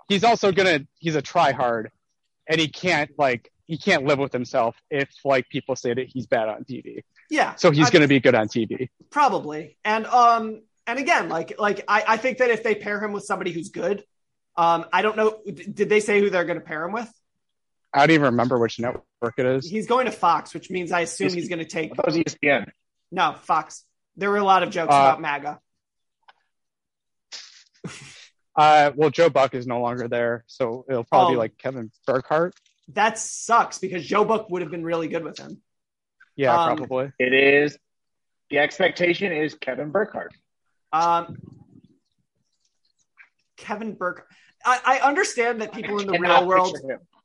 he's 0.08 0.24
also 0.24 0.52
gonna 0.52 0.80
he's 0.98 1.14
a 1.16 1.22
try 1.22 1.52
hard, 1.52 1.90
and 2.46 2.60
he 2.60 2.68
can't 2.68 3.10
like 3.18 3.50
he 3.66 3.78
can't 3.78 4.04
live 4.04 4.18
with 4.18 4.32
himself 4.32 4.76
if 4.90 5.08
like 5.24 5.48
people 5.48 5.76
say 5.76 5.94
that 5.94 6.06
he's 6.08 6.26
bad 6.26 6.48
on 6.48 6.64
TV. 6.64 7.02
Yeah. 7.30 7.54
So 7.56 7.70
he's 7.70 7.88
I- 7.88 7.90
gonna 7.90 8.08
be 8.08 8.20
good 8.20 8.34
on 8.34 8.48
TV. 8.48 8.88
probably. 9.10 9.76
And, 9.84 10.06
um, 10.06 10.62
and 10.86 10.98
again, 10.98 11.28
like 11.28 11.58
like 11.58 11.84
I, 11.88 12.04
I 12.08 12.16
think 12.16 12.38
that 12.38 12.50
if 12.50 12.62
they 12.62 12.74
pair 12.74 13.02
him 13.02 13.12
with 13.12 13.24
somebody 13.24 13.52
who's 13.52 13.68
good, 13.70 14.04
um, 14.56 14.84
I 14.92 15.02
don't 15.02 15.16
know. 15.16 15.40
Did 15.46 15.88
they 15.88 16.00
say 16.00 16.20
who 16.20 16.30
they're 16.30 16.44
going 16.44 16.58
to 16.58 16.64
pair 16.64 16.84
him 16.84 16.92
with? 16.92 17.10
I 17.94 18.06
don't 18.06 18.14
even 18.14 18.24
remember 18.26 18.58
which 18.58 18.78
network 18.78 19.04
it 19.38 19.46
is. 19.46 19.68
He's 19.68 19.86
going 19.86 20.06
to 20.06 20.12
Fox, 20.12 20.54
which 20.54 20.70
means 20.70 20.92
I 20.92 21.00
assume 21.00 21.32
he's 21.32 21.48
going 21.48 21.58
to 21.58 21.64
take. 21.66 21.92
I 21.92 21.94
thought 21.94 22.08
it 22.16 22.24
was 22.26 22.34
ESPN. 22.34 22.70
No, 23.10 23.34
Fox. 23.42 23.84
There 24.16 24.30
were 24.30 24.38
a 24.38 24.44
lot 24.44 24.62
of 24.62 24.70
jokes 24.70 24.92
Uh, 24.92 24.96
about 24.96 25.20
MAGA. 25.20 25.60
Uh, 28.54 28.92
well, 28.94 29.08
Joe 29.08 29.30
Buck 29.30 29.54
is 29.54 29.66
no 29.66 29.80
longer 29.80 30.08
there, 30.08 30.44
so 30.46 30.84
it'll 30.86 31.04
probably 31.04 31.28
Oh. 31.32 31.36
be 31.36 31.38
like 31.38 31.56
Kevin 31.56 31.90
Burkhardt. 32.06 32.52
That 32.88 33.18
sucks 33.18 33.78
because 33.78 34.04
Joe 34.06 34.26
Buck 34.26 34.50
would 34.50 34.60
have 34.60 34.70
been 34.70 34.84
really 34.84 35.08
good 35.08 35.24
with 35.24 35.38
him. 35.38 35.62
Yeah, 36.36 36.54
Um, 36.54 36.76
probably. 36.76 37.12
It 37.18 37.32
is. 37.32 37.78
The 38.50 38.58
expectation 38.58 39.32
is 39.32 39.54
Kevin 39.54 39.90
Burkhardt. 39.90 40.34
Um, 40.92 41.38
Kevin 43.56 43.94
Burke. 43.94 44.28
I, 44.64 44.80
I 44.84 45.08
understand 45.08 45.60
that 45.60 45.72
people 45.72 46.00
in 46.00 46.06
the 46.06 46.18
real 46.18 46.46
world. 46.46 46.78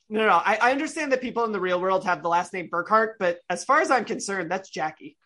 No, 0.09 0.25
no, 0.25 0.29
I, 0.29 0.57
I 0.61 0.71
understand 0.71 1.11
that 1.11 1.21
people 1.21 1.43
in 1.43 1.51
the 1.51 1.59
real 1.59 1.81
world 1.81 2.05
have 2.05 2.23
the 2.23 2.29
last 2.29 2.53
name 2.53 2.69
Burkhart, 2.69 3.15
but 3.19 3.39
as 3.49 3.65
far 3.65 3.81
as 3.81 3.91
I'm 3.91 4.05
concerned, 4.05 4.49
that's 4.49 4.69
Jackie. 4.69 5.17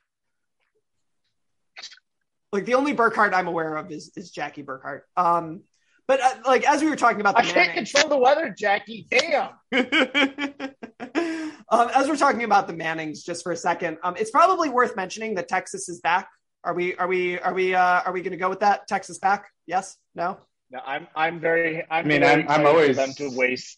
Like 2.52 2.66
the 2.66 2.74
only 2.74 2.96
Burkhart 2.96 3.34
I'm 3.34 3.48
aware 3.48 3.78
of 3.78 3.92
is 3.92 4.12
is 4.16 4.32
Jackie 4.32 4.64
Burkhart. 4.64 5.02
Um, 5.16 5.62
but 6.08 6.20
uh, 6.20 6.36
like 6.46 6.68
as 6.68 6.82
we 6.82 6.90
were 6.90 6.96
talking 6.96 7.22
about 7.22 7.38
I 7.38 7.44
the 7.44 7.54
can't 7.54 7.68
Mannings, 7.70 7.92
control 7.92 8.10
the 8.10 8.18
weather, 8.18 8.54
Jackie. 8.58 9.08
Damn. 9.10 9.52
um, 11.70 11.90
as 11.96 12.10
we're 12.10 12.18
talking 12.18 12.44
about 12.44 12.68
the 12.68 12.74
Mannings, 12.74 13.24
just 13.24 13.44
for 13.44 13.54
a 13.54 13.58
second, 13.58 13.98
um, 14.04 14.16
it's 14.18 14.32
probably 14.32 14.70
worth 14.70 14.96
mentioning 14.96 15.36
that 15.36 15.48
Texas 15.48 15.88
is 15.88 16.02
back. 16.02 16.28
Are 16.64 16.74
we? 16.74 16.96
Are 16.96 17.08
we? 17.08 17.40
Are 17.40 17.54
we? 17.54 17.76
Uh, 17.76 18.02
are 18.02 18.12
we 18.12 18.22
going 18.22 18.32
to 18.32 18.38
go 18.38 18.50
with 18.50 18.60
that? 18.60 18.88
Texas 18.88 19.20
back? 19.20 19.50
Yes? 19.68 19.96
No? 20.14 20.40
No, 20.72 20.80
I'm 20.86 21.08
I'm 21.16 21.40
very 21.40 21.82
I'm 21.84 21.88
I 21.90 22.02
mean, 22.04 22.22
very 22.22 22.44
I'm- 22.44 22.50
I'm 22.62 22.66
always- 22.66 22.96
them 22.98 23.14
to 23.14 23.30
waste 23.36 23.78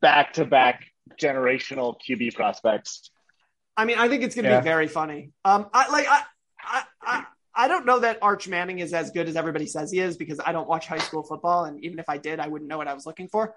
back 0.00 0.34
to 0.34 0.44
back 0.44 0.84
generational 1.20 1.96
QB 2.00 2.34
prospects. 2.34 3.10
I 3.76 3.84
mean, 3.84 3.98
I 3.98 4.08
think 4.08 4.22
it's 4.22 4.34
going 4.34 4.44
to 4.44 4.50
Yeah. 4.50 4.60
be 4.60 4.64
very 4.64 4.88
funny. 4.88 5.30
Um, 5.44 5.68
I 5.72 5.90
like 5.90 6.06
I, 6.08 6.22
I 6.62 6.82
I 7.02 7.24
I 7.54 7.68
don't 7.68 7.84
know 7.86 7.98
that 8.00 8.18
Arch 8.22 8.46
Manning 8.48 8.78
is 8.78 8.92
as 8.94 9.10
good 9.10 9.28
as 9.28 9.36
everybody 9.36 9.66
says 9.66 9.90
he 9.90 9.98
is 10.00 10.16
because 10.16 10.40
I 10.44 10.52
don't 10.52 10.68
watch 10.68 10.86
high 10.86 10.98
school 10.98 11.22
football, 11.22 11.64
and 11.64 11.82
even 11.84 11.98
if 11.98 12.08
I 12.08 12.16
did, 12.18 12.38
I 12.40 12.48
wouldn't 12.48 12.68
know 12.68 12.78
what 12.78 12.88
I 12.88 12.94
was 12.94 13.06
looking 13.06 13.28
for. 13.28 13.54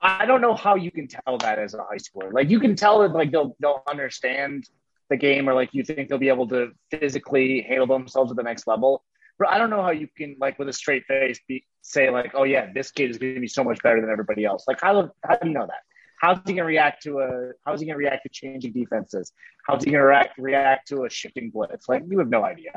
I 0.00 0.26
don't 0.26 0.40
know 0.40 0.54
how 0.54 0.76
you 0.76 0.92
can 0.92 1.08
tell 1.08 1.38
that 1.38 1.58
as 1.58 1.74
a 1.74 1.78
high 1.78 1.96
schooler. 1.96 2.32
Like 2.32 2.48
you 2.50 2.60
can 2.60 2.76
tell 2.76 3.00
that 3.00 3.12
like 3.12 3.32
they'll 3.32 3.56
they'll 3.58 3.82
understand 3.88 4.68
the 5.10 5.16
game 5.16 5.48
or 5.48 5.54
like 5.54 5.70
you 5.72 5.82
think 5.82 6.08
they'll 6.08 6.18
be 6.18 6.28
able 6.28 6.46
to 6.48 6.72
physically 6.90 7.62
handle 7.62 7.86
themselves 7.86 8.30
at 8.30 8.36
the 8.36 8.42
next 8.42 8.66
level. 8.66 9.02
But 9.38 9.48
I 9.48 9.58
don't 9.58 9.70
know 9.70 9.82
how 9.82 9.90
you 9.90 10.08
can 10.16 10.36
like 10.40 10.58
with 10.58 10.68
a 10.68 10.72
straight 10.72 11.04
face 11.06 11.40
be, 11.46 11.64
say 11.82 12.10
like, 12.10 12.32
oh 12.34 12.44
yeah, 12.44 12.72
this 12.72 12.90
kid 12.90 13.10
is 13.10 13.18
going 13.18 13.34
to 13.34 13.40
be 13.40 13.48
so 13.48 13.62
much 13.64 13.80
better 13.82 14.00
than 14.00 14.10
everybody 14.10 14.44
else. 14.44 14.64
Like 14.66 14.80
how 14.80 15.10
how 15.24 15.36
do 15.36 15.48
you 15.48 15.54
know 15.54 15.66
that? 15.66 15.80
How's 16.20 16.38
he 16.38 16.52
going 16.52 16.56
to 16.56 16.62
react 16.64 17.04
to 17.04 17.20
a 17.20 17.52
how's 17.64 17.80
he 17.80 17.86
going 17.86 17.94
to 17.94 18.04
react 18.04 18.24
to 18.24 18.28
changing 18.30 18.72
defenses? 18.72 19.32
How's 19.66 19.84
he 19.84 19.90
going 19.90 20.00
to 20.00 20.06
react 20.06 20.38
react 20.38 20.88
to 20.88 21.04
a 21.04 21.10
shifting 21.10 21.50
blitz? 21.50 21.88
Like 21.88 22.02
you 22.08 22.18
have 22.18 22.28
no 22.28 22.44
idea. 22.44 22.72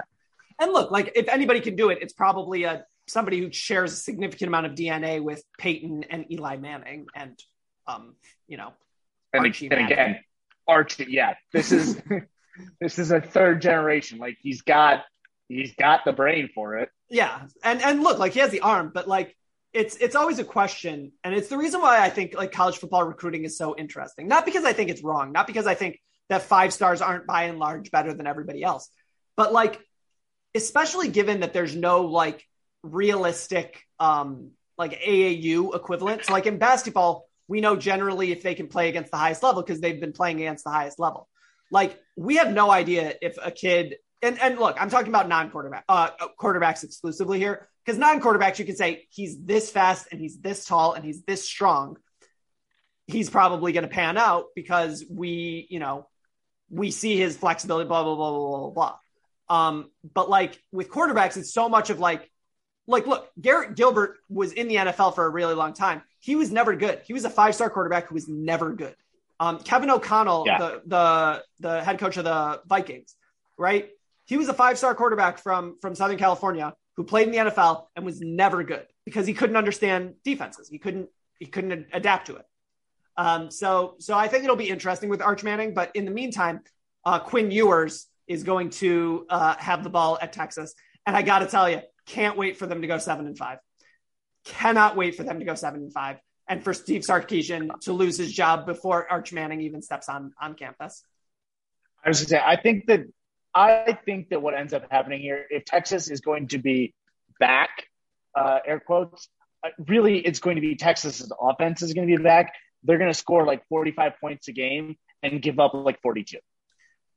And 0.59 0.71
look, 0.71 0.91
like 0.91 1.13
if 1.15 1.27
anybody 1.27 1.59
can 1.59 1.75
do 1.75 1.89
it, 1.89 1.99
it's 2.01 2.13
probably 2.13 2.63
a 2.63 2.85
somebody 3.07 3.39
who 3.39 3.51
shares 3.51 3.93
a 3.93 3.95
significant 3.95 4.47
amount 4.47 4.67
of 4.67 4.73
DNA 4.73 5.21
with 5.21 5.43
Peyton 5.57 6.05
and 6.09 6.31
Eli 6.31 6.57
Manning, 6.57 7.07
and 7.15 7.37
um, 7.87 8.15
you 8.47 8.57
know, 8.57 8.73
And, 9.33 9.45
Archie 9.45 9.67
and 9.67 9.71
Manning. 9.71 9.91
again, 9.91 10.19
Archie, 10.67 11.07
yeah, 11.09 11.33
this 11.51 11.71
is 11.71 11.99
this 12.79 12.99
is 12.99 13.11
a 13.11 13.19
third 13.19 13.61
generation. 13.61 14.19
Like 14.19 14.37
he's 14.39 14.61
got 14.61 15.03
he's 15.51 15.75
got 15.75 16.05
the 16.05 16.13
brain 16.13 16.49
for 16.53 16.77
it. 16.77 16.89
Yeah, 17.09 17.47
and 17.63 17.81
and 17.81 18.03
look, 18.03 18.19
like 18.19 18.33
he 18.33 18.39
has 18.39 18.51
the 18.51 18.61
arm, 18.61 18.91
but 18.93 19.07
like 19.07 19.35
it's 19.73 19.95
it's 19.97 20.15
always 20.15 20.39
a 20.39 20.43
question, 20.43 21.11
and 21.23 21.33
it's 21.35 21.49
the 21.49 21.57
reason 21.57 21.81
why 21.81 22.01
I 22.01 22.09
think 22.09 22.33
like 22.33 22.51
college 22.51 22.77
football 22.77 23.03
recruiting 23.03 23.43
is 23.43 23.57
so 23.57 23.75
interesting. 23.77 24.27
Not 24.27 24.45
because 24.45 24.65
I 24.65 24.73
think 24.73 24.89
it's 24.89 25.03
wrong, 25.03 25.31
not 25.31 25.47
because 25.47 25.67
I 25.67 25.75
think 25.75 25.99
that 26.29 26.43
five 26.43 26.73
stars 26.73 27.01
aren't 27.01 27.27
by 27.27 27.43
and 27.43 27.59
large 27.59 27.91
better 27.91 28.13
than 28.13 28.27
everybody 28.27 28.63
else, 28.63 28.89
but 29.35 29.51
like 29.53 29.79
especially 30.53 31.07
given 31.07 31.41
that 31.41 31.53
there's 31.53 31.75
no 31.75 32.01
like 32.01 32.45
realistic 32.83 33.81
um 33.99 34.51
like 34.77 34.99
AAU 35.01 35.75
equivalent. 35.75 36.25
So 36.25 36.33
like 36.33 36.47
in 36.47 36.57
basketball, 36.57 37.27
we 37.47 37.61
know 37.61 37.75
generally 37.75 38.31
if 38.31 38.41
they 38.41 38.55
can 38.55 38.67
play 38.67 38.89
against 38.89 39.11
the 39.11 39.17
highest 39.17 39.43
level 39.43 39.61
because 39.61 39.79
they've 39.79 39.99
been 39.99 40.13
playing 40.13 40.37
against 40.37 40.63
the 40.63 40.71
highest 40.71 40.99
level. 40.99 41.27
Like 41.69 41.99
we 42.17 42.37
have 42.37 42.51
no 42.51 42.71
idea 42.71 43.13
if 43.21 43.37
a 43.41 43.51
kid 43.51 43.95
and 44.21 44.39
and 44.39 44.59
look, 44.59 44.77
I'm 44.79 44.89
talking 44.89 45.09
about 45.09 45.27
non-quarterback 45.27 45.85
uh 45.89 46.09
quarterbacks 46.39 46.83
exclusively 46.83 47.39
here 47.39 47.67
because 47.85 47.97
non-quarterbacks 47.97 48.59
you 48.59 48.65
can 48.65 48.75
say 48.75 49.07
he's 49.09 49.41
this 49.41 49.69
fast 49.71 50.07
and 50.11 50.19
he's 50.21 50.37
this 50.39 50.65
tall 50.65 50.93
and 50.93 51.03
he's 51.03 51.23
this 51.23 51.45
strong. 51.47 51.97
He's 53.07 53.29
probably 53.29 53.73
going 53.73 53.83
to 53.83 53.89
pan 53.89 54.17
out 54.17 54.45
because 54.55 55.03
we, 55.09 55.67
you 55.69 55.79
know, 55.79 56.07
we 56.69 56.91
see 56.91 57.17
his 57.17 57.35
flexibility 57.35 57.87
blah 57.87 58.03
blah 58.03 58.15
blah 58.15 58.31
blah 58.31 58.69
blah 58.69 58.69
blah. 58.69 58.97
Um 59.67 59.91
but 60.13 60.29
like 60.29 60.61
with 60.71 60.89
quarterbacks 60.89 61.35
it's 61.37 61.53
so 61.53 61.67
much 61.67 61.89
of 61.89 61.99
like 61.99 62.29
like 62.87 63.05
look, 63.07 63.29
Garrett 63.39 63.75
Gilbert 63.75 64.17
was 64.29 64.53
in 64.53 64.67
the 64.67 64.75
NFL 64.75 65.15
for 65.15 65.25
a 65.25 65.29
really 65.29 65.53
long 65.55 65.73
time. 65.73 66.01
He 66.19 66.35
was 66.35 66.51
never 66.51 66.75
good. 66.75 67.01
He 67.05 67.13
was 67.13 67.25
a 67.25 67.29
five-star 67.29 67.69
quarterback 67.69 68.07
who 68.07 68.15
was 68.15 68.27
never 68.27 68.73
good. 68.73 68.95
Um, 69.39 69.59
Kevin 69.59 69.89
O'Connell, 69.89 70.43
Yeah. 70.45 70.57
the 70.59 70.81
the 70.85 71.43
the 71.59 71.83
head 71.83 71.99
coach 71.99 72.17
of 72.17 72.23
the 72.25 72.61
Vikings, 72.67 73.15
right? 73.57 73.89
He 74.31 74.37
was 74.37 74.47
a 74.47 74.53
five-star 74.53 74.95
quarterback 74.95 75.39
from 75.39 75.75
from 75.81 75.93
Southern 75.93 76.17
California 76.17 76.73
who 76.95 77.03
played 77.03 77.27
in 77.27 77.33
the 77.33 77.51
NFL 77.51 77.87
and 77.97 78.05
was 78.05 78.21
never 78.21 78.63
good 78.63 78.87
because 79.03 79.27
he 79.27 79.33
couldn't 79.33 79.57
understand 79.57 80.13
defenses. 80.23 80.69
He 80.69 80.77
couldn't 80.77 81.09
he 81.37 81.47
couldn't 81.47 81.87
adapt 81.91 82.27
to 82.27 82.37
it. 82.37 82.45
Um, 83.17 83.51
so 83.51 83.95
so 83.99 84.17
I 84.17 84.29
think 84.29 84.45
it'll 84.45 84.55
be 84.55 84.69
interesting 84.69 85.09
with 85.09 85.21
Arch 85.21 85.43
Manning, 85.43 85.73
but 85.73 85.91
in 85.95 86.05
the 86.05 86.11
meantime, 86.11 86.61
uh, 87.03 87.19
Quinn 87.19 87.51
Ewers 87.51 88.07
is 88.25 88.43
going 88.43 88.69
to 88.69 89.25
uh, 89.29 89.55
have 89.57 89.83
the 89.83 89.89
ball 89.89 90.17
at 90.21 90.31
Texas, 90.31 90.75
and 91.05 91.13
I 91.13 91.23
got 91.23 91.39
to 91.39 91.47
tell 91.47 91.69
you, 91.69 91.81
can't 92.05 92.37
wait 92.37 92.55
for 92.55 92.67
them 92.67 92.79
to 92.83 92.87
go 92.87 92.99
seven 92.99 93.25
and 93.25 93.37
five. 93.37 93.57
Cannot 94.45 94.95
wait 94.95 95.15
for 95.15 95.23
them 95.23 95.39
to 95.39 95.45
go 95.45 95.55
seven 95.55 95.81
and 95.81 95.91
five, 95.91 96.19
and 96.47 96.63
for 96.63 96.73
Steve 96.73 97.01
Sarkisian 97.01 97.81
to 97.81 97.91
lose 97.91 98.17
his 98.17 98.31
job 98.31 98.65
before 98.65 99.11
Arch 99.11 99.33
Manning 99.33 99.59
even 99.59 99.81
steps 99.81 100.07
on 100.07 100.31
on 100.39 100.53
campus. 100.53 101.03
I 102.01 102.07
was 102.07 102.19
going 102.19 102.27
to 102.27 102.29
say, 102.29 102.41
I 102.41 102.55
think 102.55 102.85
that 102.85 103.01
I 103.53 103.97
think 104.05 104.29
that 104.29 104.41
what 104.41 104.53
ends 104.53 104.73
up 104.73 104.85
happening 104.89 105.21
here, 105.21 105.45
if 105.49 105.65
Texas 105.65 106.09
is 106.09 106.21
going 106.21 106.47
to 106.49 106.57
be 106.57 106.93
back, 107.39 107.69
uh, 108.35 108.59
air 108.65 108.79
quotes, 108.79 109.27
uh, 109.63 109.69
really, 109.87 110.19
it's 110.19 110.39
going 110.39 110.55
to 110.55 110.61
be 110.61 110.75
Texas's 110.75 111.31
offense 111.39 111.81
is 111.81 111.93
going 111.93 112.07
to 112.07 112.17
be 112.17 112.21
back. 112.23 112.53
They're 112.83 112.97
going 112.97 113.11
to 113.11 113.17
score 113.17 113.45
like 113.45 113.67
45 113.67 114.13
points 114.19 114.47
a 114.47 114.53
game 114.53 114.95
and 115.21 115.41
give 115.41 115.59
up 115.59 115.73
like 115.73 116.01
42. 116.01 116.37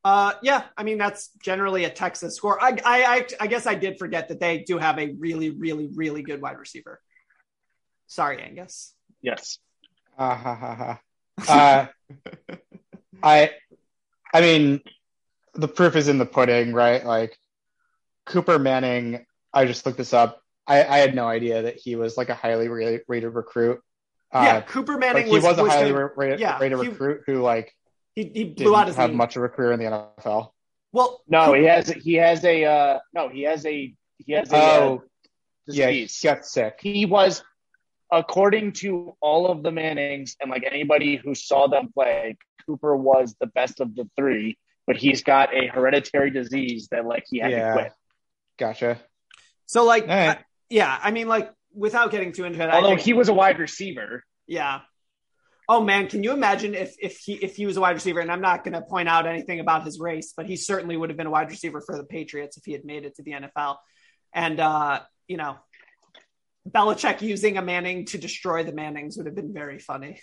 Uh, 0.04 0.34
yeah, 0.42 0.64
I 0.76 0.82
mean 0.82 0.98
that's 0.98 1.30
generally 1.42 1.84
a 1.84 1.90
Texas 1.90 2.36
score. 2.36 2.62
I, 2.62 2.76
I, 2.84 3.04
I, 3.04 3.26
I 3.40 3.46
guess 3.46 3.66
I 3.66 3.74
did 3.74 3.98
forget 3.98 4.28
that 4.28 4.38
they 4.38 4.58
do 4.58 4.76
have 4.76 4.98
a 4.98 5.14
really, 5.18 5.48
really, 5.48 5.88
really 5.94 6.22
good 6.22 6.42
wide 6.42 6.58
receiver. 6.58 7.00
Sorry, 8.06 8.42
Angus. 8.42 8.94
Yes. 9.22 9.58
Ah, 10.18 10.34
ha, 10.34 10.54
ha, 10.54 10.98
ha. 11.38 11.88
Uh, 12.48 12.56
I, 13.22 13.52
I 14.34 14.40
mean, 14.42 14.82
the 15.54 15.68
proof 15.68 15.96
is 15.96 16.08
in 16.08 16.18
the 16.18 16.26
pudding, 16.26 16.72
right? 16.72 17.04
Like 17.04 17.38
Cooper 18.26 18.58
Manning. 18.58 19.24
I 19.52 19.64
just 19.66 19.86
looked 19.86 19.98
this 19.98 20.12
up. 20.12 20.40
I, 20.66 20.82
I 20.84 20.98
had 20.98 21.14
no 21.14 21.26
idea 21.28 21.62
that 21.62 21.76
he 21.76 21.94
was 21.96 22.16
like 22.16 22.28
a 22.28 22.34
highly 22.34 22.68
ra- 22.68 22.98
rated 23.08 23.34
recruit. 23.34 23.80
Uh, 24.32 24.42
yeah, 24.44 24.60
Cooper 24.62 24.98
Manning 24.98 25.24
like 25.24 25.26
he 25.26 25.32
was, 25.32 25.58
a 25.58 25.62
was 25.62 25.72
highly 25.72 25.92
gonna- 25.92 26.10
rated, 26.16 26.40
yeah, 26.40 26.58
rated 26.58 26.80
he- 26.80 26.88
recruit 26.88 27.22
who 27.26 27.40
like 27.42 27.72
He, 28.14 28.24
he 28.24 28.44
blew 28.44 28.54
didn't 28.54 28.74
out 28.74 28.86
his 28.88 28.96
have 28.96 29.10
knee. 29.10 29.16
much 29.16 29.36
of 29.36 29.44
a 29.44 29.48
career 29.48 29.72
in 29.72 29.78
the 29.78 29.84
NFL. 29.86 30.50
Well, 30.92 31.22
No, 31.28 31.46
Cooper- 31.46 31.56
he 31.58 31.64
has 31.66 31.88
he 31.88 32.14
has 32.14 32.44
a 32.44 32.64
uh, 32.64 32.98
no, 33.12 33.28
he 33.28 33.42
has 33.42 33.64
a 33.66 33.94
he 34.18 34.32
has 34.32 34.50
a 34.52 34.56
uh, 34.56 34.60
Oh, 34.80 35.02
yeah, 35.68 35.88
he 35.90 36.02
disease. 36.02 36.20
got 36.24 36.44
sick. 36.46 36.78
he 36.80 37.06
was 37.06 37.42
according 38.10 38.72
to 38.72 39.16
all 39.20 39.46
of 39.50 39.62
the 39.62 39.70
Mannings 39.72 40.36
and 40.40 40.50
like 40.50 40.64
anybody 40.70 41.16
who 41.16 41.34
saw 41.34 41.66
them 41.68 41.90
play, 41.92 42.36
Cooper 42.66 42.96
was 42.96 43.34
the 43.40 43.46
best 43.46 43.80
of 43.80 43.94
the 43.94 44.08
three, 44.16 44.56
but 44.86 44.96
he's 44.96 45.22
got 45.22 45.54
a 45.54 45.66
hereditary 45.66 46.30
disease 46.30 46.88
that 46.90 47.04
like 47.06 47.24
he 47.28 47.38
had 47.38 47.50
Yeah. 47.52 47.66
to 47.68 47.72
quit. 47.74 47.92
Gotcha. 48.58 49.00
So 49.66 49.84
like, 49.84 50.02
All 50.04 50.08
right. 50.08 50.38
I- 50.38 50.44
yeah, 50.70 50.98
I 51.02 51.10
mean, 51.10 51.28
like, 51.28 51.50
without 51.72 52.10
getting 52.10 52.32
too 52.32 52.44
into 52.44 52.60
it, 52.62 52.70
Although 52.70 52.88
think, 52.90 53.00
he 53.00 53.12
was 53.12 53.28
a 53.28 53.34
wide 53.34 53.58
receiver. 53.58 54.24
yeah. 54.46 54.80
Oh 55.66 55.82
man, 55.82 56.08
can 56.08 56.22
you 56.22 56.32
imagine 56.32 56.74
if 56.74 56.94
if 57.00 57.16
he 57.18 57.34
if 57.34 57.56
he 57.56 57.64
was 57.64 57.78
a 57.78 57.80
wide 57.80 57.92
receiver? 57.94 58.20
And 58.20 58.30
I'm 58.30 58.42
not 58.42 58.64
going 58.64 58.74
to 58.74 58.82
point 58.82 59.08
out 59.08 59.26
anything 59.26 59.60
about 59.60 59.84
his 59.84 59.98
race, 59.98 60.34
but 60.36 60.44
he 60.46 60.56
certainly 60.56 60.94
would 60.94 61.08
have 61.08 61.16
been 61.16 61.26
a 61.26 61.30
wide 61.30 61.48
receiver 61.48 61.80
for 61.80 61.96
the 61.96 62.04
Patriots 62.04 62.58
if 62.58 62.64
he 62.66 62.72
had 62.72 62.84
made 62.84 63.04
it 63.06 63.14
to 63.16 63.22
the 63.22 63.30
NFL. 63.32 63.78
And 64.34 64.60
uh, 64.60 65.00
you 65.26 65.38
know, 65.38 65.56
Belichick 66.68 67.22
using 67.22 67.56
a 67.56 67.62
Manning 67.62 68.04
to 68.06 68.18
destroy 68.18 68.62
the 68.62 68.72
Mannings 68.72 69.16
would 69.16 69.24
have 69.26 69.34
been 69.34 69.54
very 69.54 69.78
funny. 69.78 70.20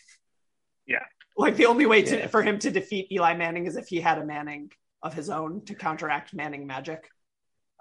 Yeah. 0.86 1.06
Like 1.42 1.58
the 1.58 1.66
only 1.66 1.86
way 1.86 2.02
to 2.04 2.18
Yeah. 2.18 2.28
for 2.28 2.42
him 2.44 2.60
to 2.60 2.72
defeat 2.72 3.12
Eli 3.12 3.36
Manning 3.36 3.66
is 3.66 3.76
if 3.76 3.88
he 3.88 4.00
had 4.00 4.18
a 4.18 4.26
Manning 4.26 4.72
of 5.02 5.14
his 5.14 5.30
own 5.30 5.66
to 5.66 5.76
counteract 5.76 6.34
Manning 6.34 6.68
magic. 6.68 7.10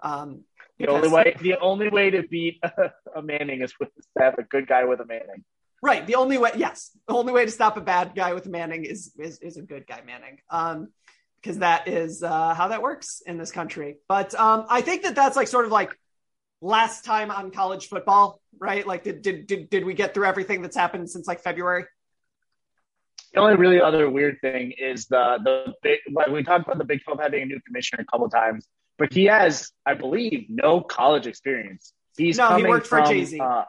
Um, 0.01 0.43
The 0.79 0.87
only 0.87 1.09
way, 1.09 1.35
the 1.39 1.57
only 1.57 1.89
way 1.89 2.09
to 2.09 2.23
beat 2.23 2.59
a, 2.63 2.91
a 3.15 3.21
Manning 3.21 3.61
is 3.61 3.73
with 3.79 3.89
to 4.17 4.23
have 4.23 4.35
a 4.39 4.43
good 4.43 4.67
guy 4.67 4.85
with 4.85 4.99
a 4.99 5.05
Manning. 5.05 5.43
Right. 5.83 6.05
The 6.05 6.15
only 6.15 6.37
way, 6.37 6.51
yes, 6.55 6.91
the 7.07 7.13
only 7.13 7.33
way 7.33 7.45
to 7.45 7.51
stop 7.51 7.77
a 7.77 7.81
bad 7.81 8.13
guy 8.15 8.33
with 8.33 8.47
Manning 8.47 8.85
is 8.85 9.13
is, 9.17 9.39
is 9.39 9.57
a 9.57 9.61
good 9.61 9.85
guy 9.87 10.01
Manning. 10.05 10.39
Um, 10.49 10.89
because 11.41 11.57
that 11.59 11.87
is 11.87 12.21
uh, 12.21 12.53
how 12.53 12.67
that 12.67 12.81
works 12.83 13.21
in 13.25 13.37
this 13.39 13.51
country. 13.51 13.97
But 14.07 14.35
um, 14.35 14.65
I 14.69 14.81
think 14.81 15.01
that 15.03 15.15
that's 15.15 15.35
like 15.35 15.47
sort 15.47 15.65
of 15.65 15.71
like 15.71 15.91
last 16.61 17.03
time 17.03 17.31
on 17.31 17.49
college 17.49 17.87
football, 17.87 18.39
right? 18.59 18.85
Like, 18.85 19.03
did 19.03 19.21
did 19.23 19.47
did, 19.47 19.69
did 19.69 19.85
we 19.85 19.93
get 19.95 20.13
through 20.13 20.25
everything 20.25 20.61
that's 20.61 20.77
happened 20.77 21.09
since 21.09 21.27
like 21.27 21.41
February? 21.41 21.85
The 23.33 23.39
only 23.39 23.55
really 23.55 23.79
other 23.79 24.09
weird 24.09 24.39
thing 24.41 24.71
is 24.71 25.05
the 25.07 25.39
the 25.43 25.73
big. 25.81 25.99
Like 26.11 26.27
we 26.27 26.43
talked 26.43 26.65
about 26.65 26.77
the 26.77 26.83
Big 26.83 27.03
Twelve 27.03 27.19
having 27.19 27.43
a 27.43 27.45
new 27.45 27.61
commissioner 27.65 28.03
a 28.03 28.11
couple 28.11 28.29
times, 28.29 28.67
but 28.97 29.13
he 29.13 29.25
has, 29.25 29.71
I 29.85 29.93
believe, 29.93 30.47
no 30.49 30.81
college 30.81 31.27
experience. 31.27 31.93
He's 32.17 32.37
No, 32.37 32.47
he 32.47 32.49
coming 32.55 32.69
worked 32.69 32.87
for 32.87 33.01
Jay-Z. 33.01 33.39
Uh, 33.39 33.63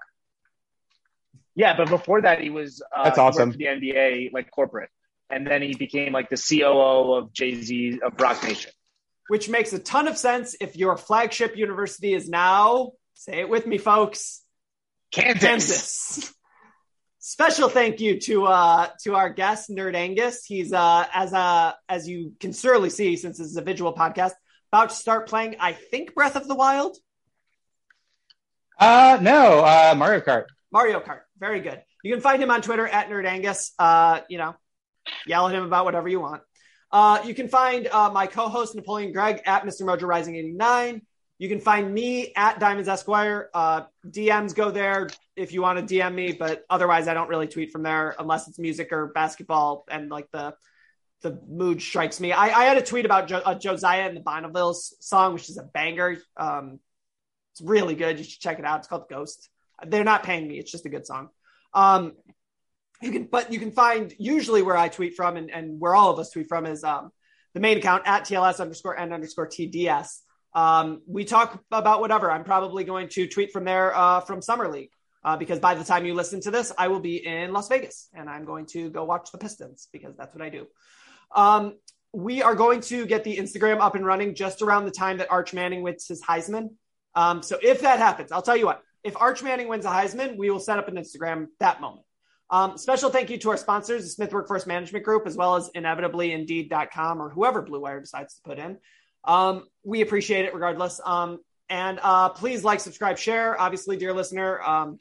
yeah, 1.55 1.77
but 1.77 1.89
before 1.89 2.23
that, 2.23 2.41
he 2.41 2.51
was 2.51 2.83
uh, 2.95 3.05
That's 3.05 3.19
awesome. 3.19 3.53
for 3.53 3.59
the 3.59 3.67
NBA, 3.67 4.33
like 4.33 4.51
corporate, 4.51 4.91
and 5.31 5.47
then 5.47 5.63
he 5.63 5.75
became 5.75 6.13
like 6.13 6.29
the 6.29 6.37
COO 6.37 7.15
of 7.15 7.33
Jay 7.33 7.61
Z 7.61 8.01
of 8.05 8.21
Roc 8.21 8.43
Nation. 8.43 8.73
Which 9.29 9.49
makes 9.49 9.73
a 9.73 9.79
ton 9.79 10.09
of 10.09 10.19
sense 10.19 10.57
if 10.61 10.77
your 10.77 10.97
flagship 10.97 11.57
university 11.57 12.15
is 12.15 12.29
now, 12.29 12.93
say 13.15 13.41
it 13.41 13.49
with 13.49 13.67
me, 13.67 13.79
folks, 13.79 14.43
Kansas. 15.13 15.43
Kansas. 15.43 16.35
Special 17.25 17.69
thank 17.69 18.01
you 18.01 18.19
to 18.19 18.47
uh 18.47 18.89
to 19.05 19.15
our 19.15 19.31
guest 19.31 19.71
Nerd 19.71 19.95
Angus. 19.95 20.45
He's 20.45 20.73
uh 20.73 21.07
as 21.15 21.33
uh 21.33 21.73
as 21.89 22.09
you 22.09 22.33
can 22.41 22.53
surely 22.53 22.91
see 22.91 23.15
since 23.17 23.39
this 23.39 23.47
is 23.47 23.57
a 23.57 23.63
visual 23.63 23.95
podcast 23.95 24.33
about 24.73 24.89
to 24.91 24.97
start 24.97 25.29
playing 25.29 25.55
I 25.61 25.73
think 25.73 26.15
Breath 26.15 26.35
of 26.35 26.49
the 26.49 26.57
Wild, 26.57 26.97
Uh, 28.77 29.19
no, 29.23 29.61
uh, 29.61 29.95
Mario 29.97 30.19
Kart. 30.21 30.47
Mario 30.73 30.99
Kart. 30.99 31.21
Very 31.39 31.61
good. 31.61 31.81
You 32.03 32.13
can 32.13 32.21
find 32.21 32.43
him 32.43 32.51
on 32.51 32.61
Twitter 32.61 32.89
at 32.89 33.09
Nerd 33.09 33.25
Angus. 33.25 33.73
Uh, 33.79 34.23
you 34.29 34.39
know, 34.39 34.57
yell 35.25 35.47
at 35.47 35.55
him 35.55 35.63
about 35.63 35.85
whatever 35.85 36.09
you 36.09 36.19
want. 36.19 36.43
Uh, 36.91 37.23
you 37.25 37.35
can 37.35 37.47
find 37.47 37.87
uh, 37.87 38.11
my 38.11 38.27
co-host 38.27 38.75
Napoleon 38.75 39.13
Gregg 39.13 39.43
at 39.47 39.63
Mr. 39.65 39.83
Mojo 39.83 40.03
Rising 40.09 40.35
89. 40.35 41.03
You 41.43 41.49
can 41.49 41.59
find 41.59 41.93
me 41.93 42.33
at 42.37 42.61
Diamonds 42.61 42.89
Esquire. 42.89 43.51
Uh, 43.53 43.83
DMs 44.07 44.55
go 44.55 44.71
there 44.71 45.09
if 45.35 45.53
you 45.53 45.61
want 45.61 45.77
to 45.77 45.93
DM 45.93 46.15
me, 46.15 46.31
but 46.31 46.63
otherwise 46.71 47.09
I 47.09 47.15
don't 47.15 47.29
really 47.29 47.49
tweet 47.49 47.73
from 47.73 47.83
there 47.83 48.15
unless 48.17 48.47
it's 48.47 48.61
music 48.61 48.93
or 48.93 49.09
basketball 49.09 49.85
and 49.91 50.09
like 50.09 50.31
the 50.31 50.55
the 51.23 51.41
mood 51.49 51.83
strikes 51.83 52.21
me. 52.21 52.31
I, 52.31 52.61
I 52.61 52.65
had 52.67 52.77
a 52.77 52.83
tweet 52.83 53.05
about 53.05 53.27
jo- 53.27 53.43
uh, 53.45 53.57
Josiah 53.57 54.03
and 54.03 54.17
the 54.17 54.21
Bonnevilles 54.21 54.93
song, 55.01 55.35
which 55.35 55.51
is 55.51 55.59
a 55.59 55.65
banger. 55.65 56.17
Um, 56.37 56.79
it's 57.51 57.61
really 57.61 57.97
good. 57.97 58.19
You 58.19 58.25
should 58.25 58.41
check 58.41 58.61
it 58.61 58.65
out. 58.65 58.79
It's 58.79 58.87
called 58.87 59.09
Ghost. 59.11 59.51
They're 59.85 60.05
not 60.05 60.23
paying 60.23 60.47
me. 60.47 60.61
It's 60.61 60.71
just 60.71 60.87
a 60.87 60.91
good 60.91 61.09
song. 61.09 61.31
Um, 61.75 62.13
you 63.01 63.11
can, 63.11 63.25
but 63.25 63.53
you 63.53 63.59
can 63.59 63.73
find 63.73 64.15
usually 64.17 64.63
where 64.63 64.77
I 64.77 64.87
tweet 64.87 65.17
from 65.17 65.37
and, 65.37 65.51
and 65.51 65.81
where 65.81 65.97
all 65.97 66.13
of 66.13 66.21
us 66.21 66.31
tweet 66.31 66.47
from 66.47 66.67
is 66.67 66.85
um, 66.85 67.11
the 67.53 67.59
main 67.59 67.79
account 67.79 68.05
at 68.07 68.27
TLS 68.27 68.61
underscore 68.61 68.97
N 68.97 69.13
underscore 69.13 69.49
TDS. 69.49 70.21
Um, 70.55 71.03
we 71.07 71.25
talk 71.25 71.63
about 71.71 72.01
whatever. 72.01 72.31
I'm 72.31 72.45
probably 72.45 72.85
going 72.85 73.09
to 73.11 73.27
tweet 73.27 73.53
from 73.53 73.65
there 73.65 73.97
uh, 73.97 74.21
from 74.21 74.43
Summer 74.43 74.69
League 74.69 74.91
uh, 75.25 75.37
because 75.37 75.59
by 75.59 75.75
the 75.75 75.85
time 75.85 76.05
you 76.05 76.15
listen 76.15 76.41
to 76.43 76.51
this, 76.51 76.73
I 76.77 76.89
will 76.89 77.01
be 77.01 77.25
in 77.25 77.53
Las 77.53 77.69
Vegas 77.69 78.09
and 78.15 78.29
I'm 78.29 78.45
going 78.45 78.67
to 78.67 78.91
go 78.91 79.05
watch 79.05 79.31
the 79.33 79.39
Pistons 79.39 79.89
because 79.93 80.17
that's 80.17 80.35
what 80.35 80.43
I 80.43 80.51
do. 80.51 80.67
Um, 81.35 81.77
we 82.13 82.43
are 82.43 82.55
going 82.55 82.83
to 82.83 83.07
get 83.07 83.25
the 83.25 83.39
Instagram 83.39 83.81
up 83.81 83.95
and 83.95 84.05
running 84.05 84.35
just 84.35 84.61
around 84.61 84.85
the 84.85 84.91
time 84.91 85.19
that 85.19 85.31
Arch 85.31 85.55
Manning 85.55 85.83
wins 85.83 86.07
his 86.07 86.23
Heisman. 86.23 86.71
Um, 87.15 87.43
so 87.43 87.59
if 87.63 87.81
that 87.81 87.99
happens, 87.99 88.33
I'll 88.33 88.43
tell 88.43 88.57
you 88.57 88.67
what, 88.67 88.83
if 89.03 89.17
Arch 89.17 89.43
Manning 89.43 89.69
wins 89.69 89.87
a 89.87 89.91
Heisman, 89.91 90.37
we 90.37 90.51
will 90.51 90.61
set 90.61 90.79
up 90.79 90.89
an 90.89 90.97
Instagram 90.97 91.47
that 91.61 91.81
moment. 91.81 92.05
Um, 92.51 92.77
special 92.77 93.09
thank 93.09 93.31
you 93.31 93.39
to 93.39 93.51
our 93.51 93.57
sponsors, 93.57 94.03
the 94.03 94.11
Smith 94.11 94.33
Workforce 94.33 94.67
Management 94.67 95.07
Group, 95.07 95.27
as 95.27 95.37
well 95.37 95.57
as 95.57 95.71
inevitably 95.75 96.33
Indeed.com 96.33 97.23
or 97.23 97.31
whoever 97.31 97.63
Blue 97.63 97.81
Wire 97.81 98.01
decides 98.01 98.35
to 98.35 98.43
put 98.43 98.59
in. 98.59 98.77
Um, 99.25 99.67
we 99.85 100.01
appreciate 100.01 100.45
it 100.45 100.55
regardless. 100.55 101.01
Um, 101.05 101.39
and 101.69 101.99
uh, 102.03 102.29
please 102.31 102.65
like, 102.65 102.81
subscribe, 102.81 103.19
share. 103.19 103.59
Obviously, 103.61 103.97
dear 103.97 104.13
listener, 104.13 104.61
um, 104.63 104.99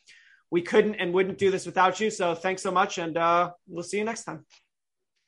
we 0.49 0.61
couldn't 0.61 0.95
and 0.95 1.13
wouldn't 1.13 1.37
do 1.37 1.51
this 1.51 1.65
without 1.65 1.99
you. 1.99 2.09
So 2.09 2.35
thanks 2.35 2.61
so 2.61 2.71
much, 2.71 2.97
and 2.97 3.17
uh, 3.17 3.51
we'll 3.67 3.83
see 3.83 3.97
you 3.97 4.03
next 4.03 4.23
time. 4.23 4.45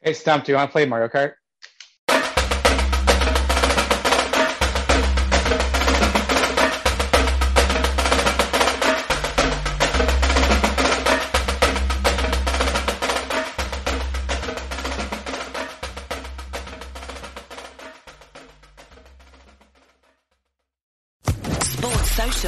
Hey, 0.01 0.13
Stump, 0.13 0.45
do 0.45 0.51
you 0.51 0.57
want 0.57 0.69
to 0.69 0.71
play 0.71 0.85
Mario 0.85 1.07
Kart? 1.07 1.33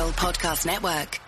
Podcast 0.04 0.66
Network. 0.66 1.22